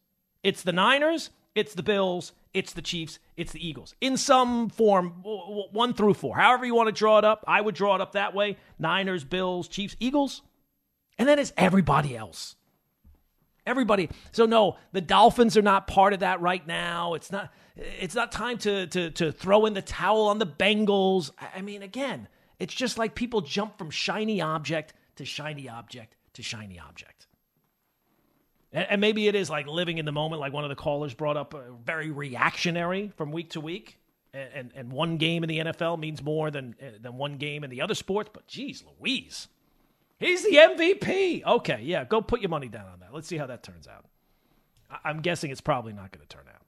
It's 0.43 0.63
the 0.63 0.71
Niners, 0.71 1.29
it's 1.55 1.73
the 1.73 1.83
Bills, 1.83 2.31
it's 2.53 2.73
the 2.73 2.81
Chiefs, 2.81 3.19
it's 3.35 3.51
the 3.51 3.65
Eagles. 3.65 3.95
In 3.99 4.15
some 4.15 4.69
form, 4.69 5.09
one 5.21 5.93
through 5.93 6.13
four. 6.13 6.37
However 6.37 6.65
you 6.65 6.73
want 6.73 6.87
to 6.87 6.93
draw 6.93 7.17
it 7.17 7.25
up, 7.25 7.43
I 7.47 7.59
would 7.59 7.75
draw 7.75 7.95
it 7.95 8.01
up 8.01 8.13
that 8.13 8.33
way 8.33 8.57
Niners, 8.77 9.23
Bills, 9.23 9.67
Chiefs, 9.67 9.95
Eagles. 9.99 10.41
And 11.17 11.27
then 11.27 11.37
it's 11.37 11.51
everybody 11.57 12.15
else. 12.15 12.55
Everybody. 13.69 14.09
So 14.31 14.47
no, 14.47 14.77
the 14.93 15.01
Dolphins 15.01 15.55
are 15.55 15.61
not 15.61 15.85
part 15.85 16.13
of 16.13 16.21
that 16.21 16.41
right 16.41 16.65
now. 16.65 17.13
It's 17.13 17.31
not 17.31 17.53
it's 17.75 18.15
not 18.15 18.31
time 18.31 18.57
to 18.59 18.87
to 18.87 19.11
to 19.11 19.31
throw 19.31 19.67
in 19.67 19.73
the 19.73 19.81
towel 19.83 20.27
on 20.27 20.39
the 20.39 20.47
Bengals. 20.47 21.29
I 21.55 21.61
mean, 21.61 21.83
again, 21.83 22.27
it's 22.57 22.73
just 22.73 22.97
like 22.97 23.13
people 23.13 23.41
jump 23.41 23.77
from 23.77 23.91
shiny 23.91 24.41
object 24.41 24.93
to 25.17 25.25
shiny 25.25 25.69
object 25.69 26.15
to 26.33 26.41
shiny 26.41 26.79
object. 26.79 27.27
And, 28.71 29.01
maybe 29.01 29.27
it 29.27 29.35
is 29.35 29.49
like 29.49 29.67
living 29.67 29.97
in 29.97 30.05
the 30.05 30.11
moment, 30.11 30.39
like 30.39 30.53
one 30.53 30.63
of 30.63 30.69
the 30.69 30.75
callers 30.75 31.13
brought 31.13 31.37
up, 31.37 31.53
uh, 31.55 31.59
very 31.83 32.11
reactionary 32.11 33.11
from 33.17 33.31
week 33.31 33.51
to 33.51 33.61
week. 33.61 33.97
And, 34.31 34.49
and, 34.53 34.71
and 34.75 34.91
one 34.91 35.17
game 35.17 35.43
in 35.43 35.49
the 35.49 35.59
NFL 35.59 35.97
means 35.99 36.21
more 36.21 36.51
than 36.51 36.75
uh, 36.81 36.97
than 37.01 37.17
one 37.17 37.37
game 37.37 37.63
in 37.63 37.69
the 37.69 37.81
other 37.81 37.95
sports. 37.95 38.29
But 38.31 38.47
geez, 38.47 38.83
Louise, 38.99 39.47
he's 40.19 40.43
the 40.43 40.55
MVP. 40.55 41.43
Okay, 41.45 41.81
yeah, 41.83 42.03
go 42.03 42.21
put 42.21 42.41
your 42.41 42.49
money 42.49 42.67
down 42.67 42.87
on 42.87 42.99
that. 42.99 43.13
Let's 43.13 43.27
see 43.27 43.37
how 43.37 43.47
that 43.47 43.63
turns 43.63 43.87
out. 43.87 44.05
I- 44.89 45.09
am 45.09 45.21
guessing 45.21 45.51
it's 45.51 45.61
probably 45.61 45.93
not 45.93 46.11
going 46.11 46.25
to 46.25 46.27
turn 46.27 46.45
out. 46.47 46.61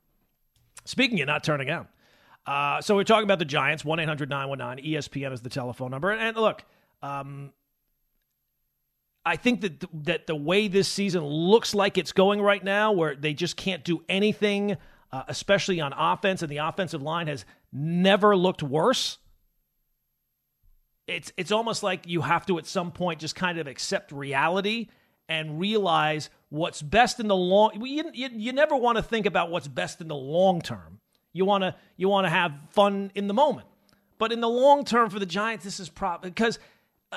Speaking 0.86 1.22
of 1.22 1.28
not 1.28 1.44
turning 1.44 1.70
out, 1.70 1.88
uh, 2.46 2.82
so 2.82 2.96
we're 2.96 3.04
talking 3.04 3.24
about 3.24 3.40
the 3.40 3.46
Giants. 3.46 3.86
One 3.86 3.98
919 3.98 4.84
ESPN 4.84 5.32
is 5.32 5.42
the 5.42 5.50
telephone 5.50 5.92
number. 5.92 6.12
And, 6.12 6.36
look, 6.36 6.64
um, 7.04 7.52
I 9.26 9.36
think 9.36 9.62
that 9.62 9.80
th- 9.80 9.92
that 10.06 10.28
the 10.28 10.36
way 10.36 10.68
this 10.68 10.88
season 10.88 11.24
looks 11.24 11.76
like 11.76 11.98
it's 11.98 12.12
going 12.12 12.42
right 12.42 12.64
now, 12.64 12.92
where 12.92 13.16
they 13.16 13.34
just 13.34 13.56
can't 13.56 13.84
do 13.84 14.04
anything, 14.10 14.78
uh, 15.12 15.24
especially 15.28 15.80
on 15.80 15.94
offense, 15.94 16.42
and 16.42 16.52
the 16.52 16.58
offensive 16.58 17.02
line 17.02 17.28
has 17.28 17.46
never 17.72 18.36
looked 18.36 18.64
worse. 18.64 19.20
It's 21.12 21.32
it's 21.38 21.52
almost 21.52 21.84
like 21.84 22.08
you 22.08 22.22
have 22.22 22.46
to 22.48 22.58
at 22.58 22.66
some 22.66 22.92
point 22.92 23.20
just 23.20 23.36
kind 23.36 23.58
of 23.60 23.68
accept 23.68 24.12
reality 24.12 24.88
and 25.28 25.60
realize 25.60 26.30
what's 26.50 26.82
best 26.82 27.20
in 27.20 27.28
the 27.28 27.36
long. 27.36 27.82
You, 27.82 28.12
you, 28.14 28.30
you 28.32 28.54
never 28.54 28.76
want 28.76 28.98
to 28.98 29.04
think 29.04 29.26
about 29.26 29.50
what's 29.50 29.68
best 29.68 30.02
in 30.02 30.08
the 30.08 30.16
long 30.16 30.62
term. 30.62 31.00
You 31.34 31.46
want 31.46 31.64
to 31.64 31.76
you 31.98 32.10
want 32.10 32.26
to 32.26 32.30
have 32.30 32.54
fun 32.72 33.12
in 33.16 33.28
the 33.28 33.34
moment, 33.34 33.68
but 34.18 34.32
in 34.32 34.42
the 34.42 34.50
long 34.50 34.84
term 34.84 35.10
for 35.10 35.20
the 35.20 35.26
Giants, 35.26 35.64
this 35.64 35.80
is 35.80 35.90
probably 35.90 36.30
because 36.30 36.60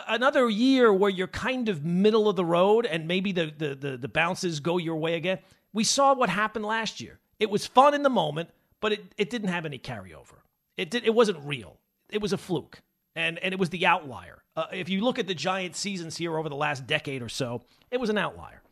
another 0.09 0.49
year 0.49 0.93
where 0.93 1.11
you're 1.11 1.27
kind 1.27 1.69
of 1.69 1.85
middle 1.85 2.29
of 2.29 2.37
the 2.37 2.45
road 2.45 2.87
and 2.87 3.07
maybe 3.07 3.33
the, 3.33 3.53
the, 3.57 3.75
the, 3.75 3.97
the, 3.97 4.09
bounces 4.09 4.61
go 4.61 4.79
your 4.79 4.97
way 4.97 5.15
again. 5.15 5.39
We 5.73 5.85
saw 5.85 6.15
what 6.15 6.29
happened 6.29 6.65
last 6.65 7.01
year. 7.01 7.19
It 7.39 7.51
was 7.51 7.67
fun 7.67 7.95
in 7.95 8.03
the 8.03 8.11
moment, 8.11 8.51
but 8.81 8.93
it, 8.93 9.05
it 9.17 9.31
didn't 9.31 9.49
have 9.49 9.65
any 9.65 9.79
carryover. 9.79 10.43
It, 10.77 10.91
did, 10.91 11.05
it 11.05 11.15
wasn't 11.15 11.39
real. 11.45 11.79
It 12.11 12.21
was 12.21 12.33
a 12.33 12.39
fluke, 12.39 12.81
and, 13.15 13.39
and 13.39 13.53
it 13.53 13.61
was 13.61 13.71
the 13.71 13.87
outlier. 13.87 14.43
Uh, 14.57 14.67
if 14.73 14.89
you 14.89 15.03
look 15.03 15.19
at 15.19 15.27
the 15.27 15.35
Giant 15.35 15.77
seasons 15.77 16.17
here 16.17 16.39
over 16.39 16.49
the 16.49 16.57
last 16.57 16.87
decade 16.87 17.23
or 17.23 17.29
so, 17.29 17.63
it 17.91 17.99
was 17.99 18.11
an 18.11 18.19
outlier. 18.19 18.63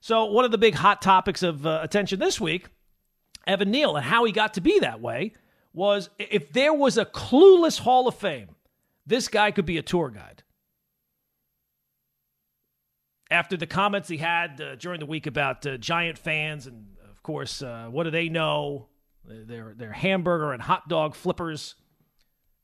So, 0.00 0.26
one 0.26 0.44
of 0.44 0.50
the 0.50 0.58
big 0.58 0.74
hot 0.74 1.00
topics 1.00 1.42
of 1.42 1.64
uh, 1.64 1.80
attention 1.82 2.18
this 2.18 2.40
week, 2.40 2.66
Evan 3.46 3.70
Neal, 3.70 3.96
and 3.96 4.04
how 4.04 4.24
he 4.24 4.32
got 4.32 4.54
to 4.54 4.60
be 4.60 4.80
that 4.80 5.00
way, 5.00 5.32
was 5.72 6.10
if 6.18 6.52
there 6.52 6.74
was 6.74 6.98
a 6.98 7.04
clueless 7.04 7.78
Hall 7.78 8.08
of 8.08 8.14
Fame, 8.14 8.56
this 9.06 9.28
guy 9.28 9.50
could 9.50 9.66
be 9.66 9.78
a 9.78 9.82
tour 9.82 10.10
guide 10.10 10.42
after 13.32 13.56
the 13.56 13.66
comments 13.66 14.08
he 14.08 14.18
had 14.18 14.60
uh, 14.60 14.76
during 14.76 15.00
the 15.00 15.06
week 15.06 15.26
about 15.26 15.66
uh, 15.66 15.78
Giant 15.78 16.18
fans, 16.18 16.66
and 16.66 16.86
of 17.10 17.22
course, 17.22 17.62
uh, 17.62 17.88
what 17.90 18.04
do 18.04 18.10
they 18.10 18.28
know? 18.28 18.88
They're 19.24 19.92
hamburger 19.92 20.52
and 20.52 20.60
hot 20.60 20.88
dog 20.88 21.14
flippers. 21.14 21.74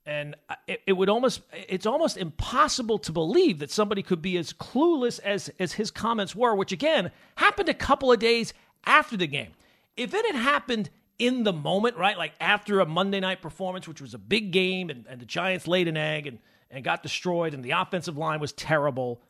And 0.09 0.37
it, 0.67 0.81
it, 0.87 0.93
would 0.95 1.11
almost, 1.11 1.43
it's 1.53 1.85
almost 1.85 2.17
impossible 2.17 2.99
to 3.01 3.13
believe 3.13 3.59
that 3.59 3.71
somebody 3.71 4.03
could 4.03 4.23
be 4.23 4.39
as 4.39 4.55
clueless 4.55 5.21
as, 5.21 5.51
as 5.59 5.75
his 5.75 5.91
comments 5.91 6.35
were, 6.35 6.55
which 6.55 6.73
again 6.73 7.11
happened 7.37 7.69
a 7.69 7.75
couple 7.75 8.11
of 8.11 8.19
days 8.19 8.55
after 8.85 9.19
the 9.19 9.27
game. 9.27 9.51
If 9.99 10.15
it 10.15 10.25
had 10.25 10.41
happened 10.41 10.89
in 11.19 11.45
the 11.45 11.53
moment, 11.53 11.99
right, 11.99 12.17
like 12.17 12.33
after 12.41 12.81
a 12.81 12.87
Monday 12.87 13.21
night 13.21 13.43
performance, 13.43 13.87
which 13.87 14.01
was 14.01 14.15
a 14.15 14.19
big 14.19 14.51
game, 14.51 14.89
and, 14.89 15.05
and 15.11 15.21
the 15.21 15.27
Giants 15.27 15.69
laid 15.69 15.89
an 15.89 15.99
egg 15.99 16.27
and, 16.27 16.39
and 16.71 16.83
got 16.83 17.03
destroyed, 17.03 17.53
and 17.53 17.63
the 17.63 17.73
offensive 17.73 18.17
line 18.17 18.41
was 18.41 18.53
terrible, 18.53 19.21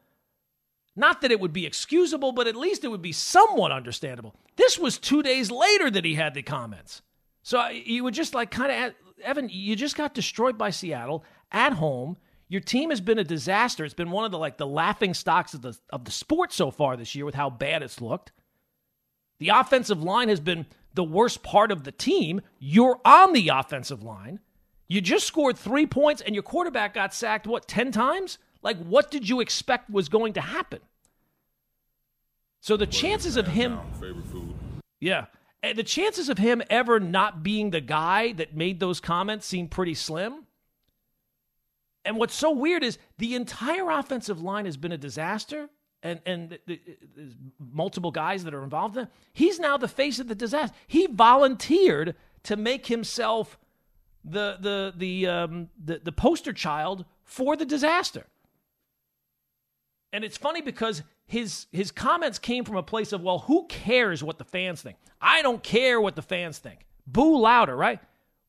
not 0.94 1.22
that 1.22 1.32
it 1.32 1.40
would 1.40 1.52
be 1.52 1.66
excusable, 1.66 2.30
but 2.30 2.46
at 2.46 2.54
least 2.54 2.84
it 2.84 2.88
would 2.88 3.02
be 3.02 3.10
somewhat 3.10 3.72
understandable. 3.72 4.36
This 4.54 4.78
was 4.78 4.96
two 4.96 5.24
days 5.24 5.50
later 5.50 5.90
that 5.90 6.04
he 6.04 6.14
had 6.14 6.34
the 6.34 6.42
comments. 6.42 7.02
So 7.42 7.66
you 7.66 8.04
would 8.04 8.14
just 8.14 8.32
like 8.32 8.52
kind 8.52 8.70
of, 8.70 8.94
Evan, 9.22 9.48
you 9.50 9.76
just 9.76 9.96
got 9.96 10.14
destroyed 10.14 10.56
by 10.58 10.70
Seattle 10.70 11.24
at 11.52 11.74
home. 11.74 12.16
Your 12.48 12.60
team 12.60 12.90
has 12.90 13.00
been 13.00 13.18
a 13.18 13.24
disaster. 13.24 13.84
It's 13.84 13.94
been 13.94 14.10
one 14.10 14.24
of 14.24 14.30
the 14.30 14.38
like 14.38 14.56
the 14.56 14.66
laughing 14.66 15.14
stocks 15.14 15.54
of 15.54 15.62
the 15.62 15.78
of 15.90 16.04
the 16.04 16.10
sport 16.10 16.52
so 16.52 16.70
far 16.70 16.96
this 16.96 17.14
year 17.14 17.24
with 17.24 17.34
how 17.34 17.50
bad 17.50 17.82
it's 17.82 18.00
looked. 18.00 18.32
The 19.38 19.50
offensive 19.50 20.02
line 20.02 20.28
has 20.28 20.40
been 20.40 20.66
the 20.94 21.04
worst 21.04 21.42
part 21.42 21.70
of 21.70 21.84
the 21.84 21.92
team. 21.92 22.40
You're 22.58 23.00
on 23.04 23.32
the 23.32 23.48
offensive 23.48 24.02
line. 24.02 24.40
You 24.88 25.00
just 25.00 25.26
scored 25.26 25.58
3 25.58 25.86
points 25.86 26.22
and 26.22 26.34
your 26.34 26.42
quarterback 26.42 26.94
got 26.94 27.12
sacked 27.12 27.46
what 27.46 27.68
10 27.68 27.92
times? 27.92 28.38
Like 28.62 28.78
what 28.78 29.10
did 29.10 29.28
you 29.28 29.40
expect 29.40 29.90
was 29.90 30.08
going 30.08 30.32
to 30.32 30.40
happen? 30.40 30.80
So 32.60 32.76
the 32.76 32.86
chances 32.86 33.36
of 33.36 33.46
him, 33.46 33.78
yeah, 34.98 35.26
the 35.62 35.82
chances 35.82 36.28
of 36.28 36.38
him 36.38 36.62
ever 36.70 37.00
not 37.00 37.42
being 37.42 37.70
the 37.70 37.80
guy 37.80 38.32
that 38.32 38.54
made 38.56 38.80
those 38.80 39.00
comments 39.00 39.46
seem 39.46 39.68
pretty 39.68 39.94
slim. 39.94 40.46
And 42.04 42.16
what's 42.16 42.34
so 42.34 42.50
weird 42.50 42.82
is 42.82 42.98
the 43.18 43.34
entire 43.34 43.90
offensive 43.90 44.40
line 44.40 44.64
has 44.64 44.76
been 44.76 44.92
a 44.92 44.98
disaster, 44.98 45.68
and 46.02 46.20
and 46.24 46.58
the, 46.66 46.80
the, 47.14 47.34
multiple 47.58 48.10
guys 48.10 48.44
that 48.44 48.54
are 48.54 48.62
involved 48.62 48.96
in 48.96 49.04
it. 49.04 49.10
He's 49.32 49.58
now 49.58 49.76
the 49.76 49.88
face 49.88 50.18
of 50.18 50.28
the 50.28 50.34
disaster. 50.34 50.74
He 50.86 51.06
volunteered 51.06 52.14
to 52.44 52.56
make 52.56 52.86
himself 52.86 53.58
the 54.24 54.56
the 54.60 54.94
the 54.96 55.26
um, 55.26 55.68
the, 55.84 56.00
the 56.02 56.12
poster 56.12 56.52
child 56.52 57.04
for 57.24 57.56
the 57.56 57.66
disaster. 57.66 58.26
And 60.12 60.24
it's 60.24 60.38
funny 60.38 60.62
because 60.62 61.02
his 61.28 61.66
his 61.70 61.92
comments 61.92 62.38
came 62.38 62.64
from 62.64 62.76
a 62.76 62.82
place 62.82 63.12
of, 63.12 63.20
well, 63.22 63.40
who 63.40 63.66
cares 63.68 64.24
what 64.24 64.38
the 64.38 64.44
fans 64.44 64.82
think? 64.82 64.96
I 65.20 65.42
don't 65.42 65.62
care 65.62 66.00
what 66.00 66.16
the 66.16 66.22
fans 66.22 66.58
think. 66.58 66.80
Boo 67.06 67.38
louder, 67.38 67.76
right? 67.76 68.00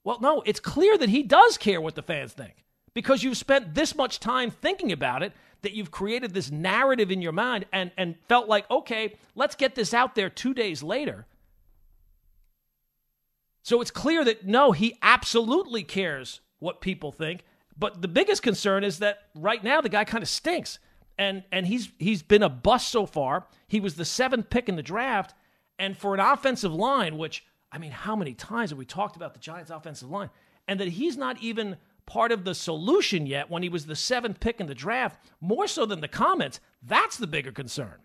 Well, 0.03 0.19
no, 0.21 0.41
it's 0.45 0.61
clear 0.61 0.97
that 0.97 1.09
he 1.09 1.21
does 1.21 1.57
care 1.57 1.81
what 1.81 1.95
the 1.95 2.01
fans 2.01 2.33
think 2.33 2.63
because 2.93 3.21
you've 3.21 3.37
spent 3.37 3.75
this 3.75 3.95
much 3.95 4.19
time 4.19 4.49
thinking 4.49 4.91
about 4.91 5.23
it 5.23 5.33
that 5.61 5.73
you've 5.73 5.91
created 5.91 6.33
this 6.33 6.49
narrative 6.49 7.11
in 7.11 7.21
your 7.21 7.33
mind 7.33 7.65
and, 7.73 7.91
and 7.97 8.15
felt 8.29 8.47
like, 8.47 8.69
okay, 8.71 9.15
let's 9.35 9.55
get 9.55 9.75
this 9.75 9.93
out 9.93 10.15
there 10.15 10.29
two 10.29 10.53
days 10.53 10.81
later. 10.81 11.25
So 13.61 13.81
it's 13.81 13.91
clear 13.91 14.23
that 14.23 14.47
no, 14.47 14.71
he 14.71 14.97
absolutely 15.01 15.83
cares 15.83 16.39
what 16.59 16.79
people 16.79 17.11
think. 17.11 17.43
But 17.77 18.01
the 18.01 18.07
biggest 18.07 18.41
concern 18.41 18.83
is 18.83 18.99
that 18.99 19.19
right 19.35 19.63
now 19.63 19.81
the 19.81 19.89
guy 19.89 20.05
kind 20.05 20.23
of 20.23 20.29
stinks. 20.29 20.79
And 21.19 21.43
and 21.51 21.67
he's 21.67 21.91
he's 21.99 22.23
been 22.23 22.41
a 22.41 22.49
bust 22.49 22.89
so 22.89 23.05
far. 23.05 23.45
He 23.67 23.79
was 23.79 23.95
the 23.95 24.05
seventh 24.05 24.49
pick 24.49 24.69
in 24.69 24.75
the 24.77 24.81
draft. 24.81 25.35
And 25.77 25.95
for 25.95 26.13
an 26.13 26.19
offensive 26.19 26.73
line, 26.73 27.17
which 27.17 27.45
I 27.71 27.77
mean, 27.77 27.91
how 27.91 28.15
many 28.15 28.33
times 28.33 28.71
have 28.71 28.79
we 28.79 28.85
talked 28.85 29.15
about 29.15 29.33
the 29.33 29.39
Giants' 29.39 29.69
offensive 29.69 30.09
line? 30.09 30.29
And 30.67 30.79
that 30.79 30.87
he's 30.87 31.17
not 31.17 31.37
even 31.41 31.77
part 32.05 32.31
of 32.31 32.43
the 32.43 32.55
solution 32.55 33.27
yet 33.27 33.51
when 33.51 33.61
he 33.61 33.69
was 33.69 33.85
the 33.85 33.95
seventh 33.95 34.39
pick 34.39 34.59
in 34.59 34.67
the 34.67 34.73
draft, 34.73 35.19
more 35.41 35.67
so 35.67 35.85
than 35.85 36.01
the 36.01 36.07
comments. 36.07 36.59
That's 36.81 37.17
the 37.17 37.27
bigger 37.27 37.51
concern. 37.51 37.95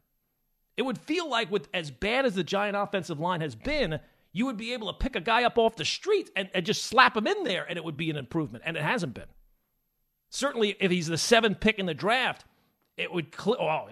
It 0.77 0.83
would 0.83 0.99
feel 0.99 1.29
like, 1.29 1.51
with 1.51 1.69
as 1.73 1.91
bad 1.91 2.27
as 2.27 2.35
the 2.35 2.45
Giant 2.45 2.77
offensive 2.77 3.21
line 3.21 3.41
has 3.41 3.55
been, 3.55 4.01
you 4.33 4.45
would 4.47 4.57
be 4.57 4.73
able 4.73 4.93
to 4.93 4.99
pick 4.99 5.15
a 5.15 5.21
guy 5.21 5.45
up 5.45 5.57
off 5.57 5.77
the 5.77 5.85
street 5.85 6.31
and, 6.35 6.51
and 6.53 6.67
just 6.67 6.83
slap 6.83 7.17
him 7.17 7.29
in 7.29 7.45
there, 7.45 7.65
and 7.69 7.79
it 7.79 7.85
would 7.85 7.97
be 7.97 8.11
an 8.11 8.17
improvement. 8.17 8.65
And 8.67 8.77
it 8.77 8.83
hasn't 8.83 9.15
been. 9.15 9.29
Certainly, 10.31 10.77
if 10.81 10.91
he's 10.91 11.07
the 11.07 11.17
seventh 11.17 11.61
pick 11.61 11.79
in 11.79 11.87
the 11.87 11.95
draft, 11.95 12.45
it 12.97 13.13
would. 13.13 13.35
Cl- 13.35 13.61
oh, 13.61 13.89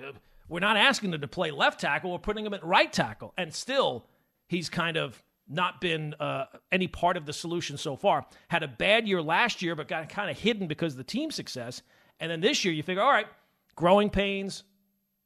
we're 0.49 0.61
not 0.61 0.77
asking 0.77 1.15
him 1.15 1.21
to 1.21 1.29
play 1.29 1.51
left 1.51 1.81
tackle. 1.81 2.13
We're 2.13 2.19
putting 2.19 2.45
him 2.45 2.55
at 2.55 2.65
right 2.65 2.93
tackle, 2.93 3.33
and 3.39 3.55
still, 3.55 4.07
he's 4.49 4.69
kind 4.69 4.97
of 4.97 5.23
not 5.49 5.81
been 5.81 6.15
uh, 6.21 6.47
any 6.71 6.89
part 6.89 7.17
of 7.17 7.27
the 7.27 7.33
solution 7.33 7.77
so 7.77 7.97
far. 7.97 8.27
Had 8.49 8.63
a 8.63 8.69
bad 8.69 9.07
year 9.07 9.23
last 9.23 9.63
year, 9.63 9.75
but 9.75 9.89
got 9.89 10.09
kind 10.09 10.31
of 10.31 10.39
hidden 10.39 10.67
because 10.67 10.95
of 10.95 10.99
the 10.99 11.05
team 11.05 11.31
success. 11.31 11.83
And 12.21 12.31
then 12.31 12.41
this 12.41 12.65
year, 12.65 12.73
you 12.73 12.83
figure, 12.83 13.03
all 13.03 13.11
right, 13.11 13.27
growing 13.75 14.11
pains, 14.11 14.65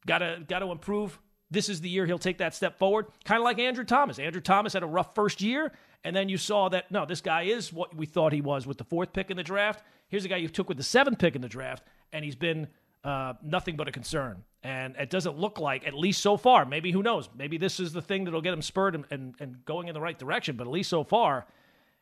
gotta 0.06 0.44
gotta 0.46 0.70
improve. 0.70 1.18
This 1.50 1.68
is 1.68 1.80
the 1.80 1.88
year 1.88 2.06
he'll 2.06 2.18
take 2.18 2.38
that 2.38 2.54
step 2.54 2.78
forward. 2.78 3.06
Kind 3.24 3.40
of 3.40 3.44
like 3.44 3.58
Andrew 3.58 3.84
Thomas. 3.84 4.18
Andrew 4.18 4.40
Thomas 4.40 4.72
had 4.72 4.82
a 4.82 4.86
rough 4.86 5.14
first 5.14 5.40
year, 5.40 5.72
and 6.02 6.14
then 6.14 6.28
you 6.28 6.38
saw 6.38 6.68
that 6.70 6.90
no, 6.90 7.04
this 7.06 7.20
guy 7.20 7.42
is 7.42 7.72
what 7.72 7.94
we 7.94 8.06
thought 8.06 8.32
he 8.32 8.40
was 8.40 8.66
with 8.66 8.78
the 8.78 8.84
fourth 8.84 9.12
pick 9.12 9.30
in 9.30 9.36
the 9.36 9.42
draft. 9.42 9.84
Here's 10.08 10.24
a 10.24 10.28
guy 10.28 10.36
you 10.36 10.48
took 10.48 10.68
with 10.68 10.78
the 10.78 10.84
seventh 10.84 11.18
pick 11.18 11.36
in 11.36 11.42
the 11.42 11.48
draft, 11.48 11.84
and 12.12 12.24
he's 12.24 12.36
been 12.36 12.68
uh, 13.06 13.34
nothing 13.40 13.76
but 13.76 13.86
a 13.86 13.92
concern. 13.92 14.42
And 14.64 14.96
it 14.96 15.10
doesn't 15.10 15.38
look 15.38 15.60
like, 15.60 15.86
at 15.86 15.94
least 15.94 16.20
so 16.20 16.36
far, 16.36 16.64
maybe 16.64 16.90
who 16.90 17.02
knows, 17.02 17.28
maybe 17.38 17.56
this 17.56 17.78
is 17.78 17.92
the 17.92 18.02
thing 18.02 18.24
that'll 18.24 18.40
get 18.40 18.52
him 18.52 18.62
spurred 18.62 18.96
and, 18.96 19.04
and, 19.12 19.34
and 19.38 19.64
going 19.64 19.86
in 19.86 19.94
the 19.94 20.00
right 20.00 20.18
direction. 20.18 20.56
But 20.56 20.66
at 20.66 20.72
least 20.72 20.90
so 20.90 21.04
far, 21.04 21.46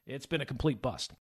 it's 0.07 0.25
been 0.25 0.41
a 0.41 0.47
complete 0.47 0.81
bust. 0.81 1.13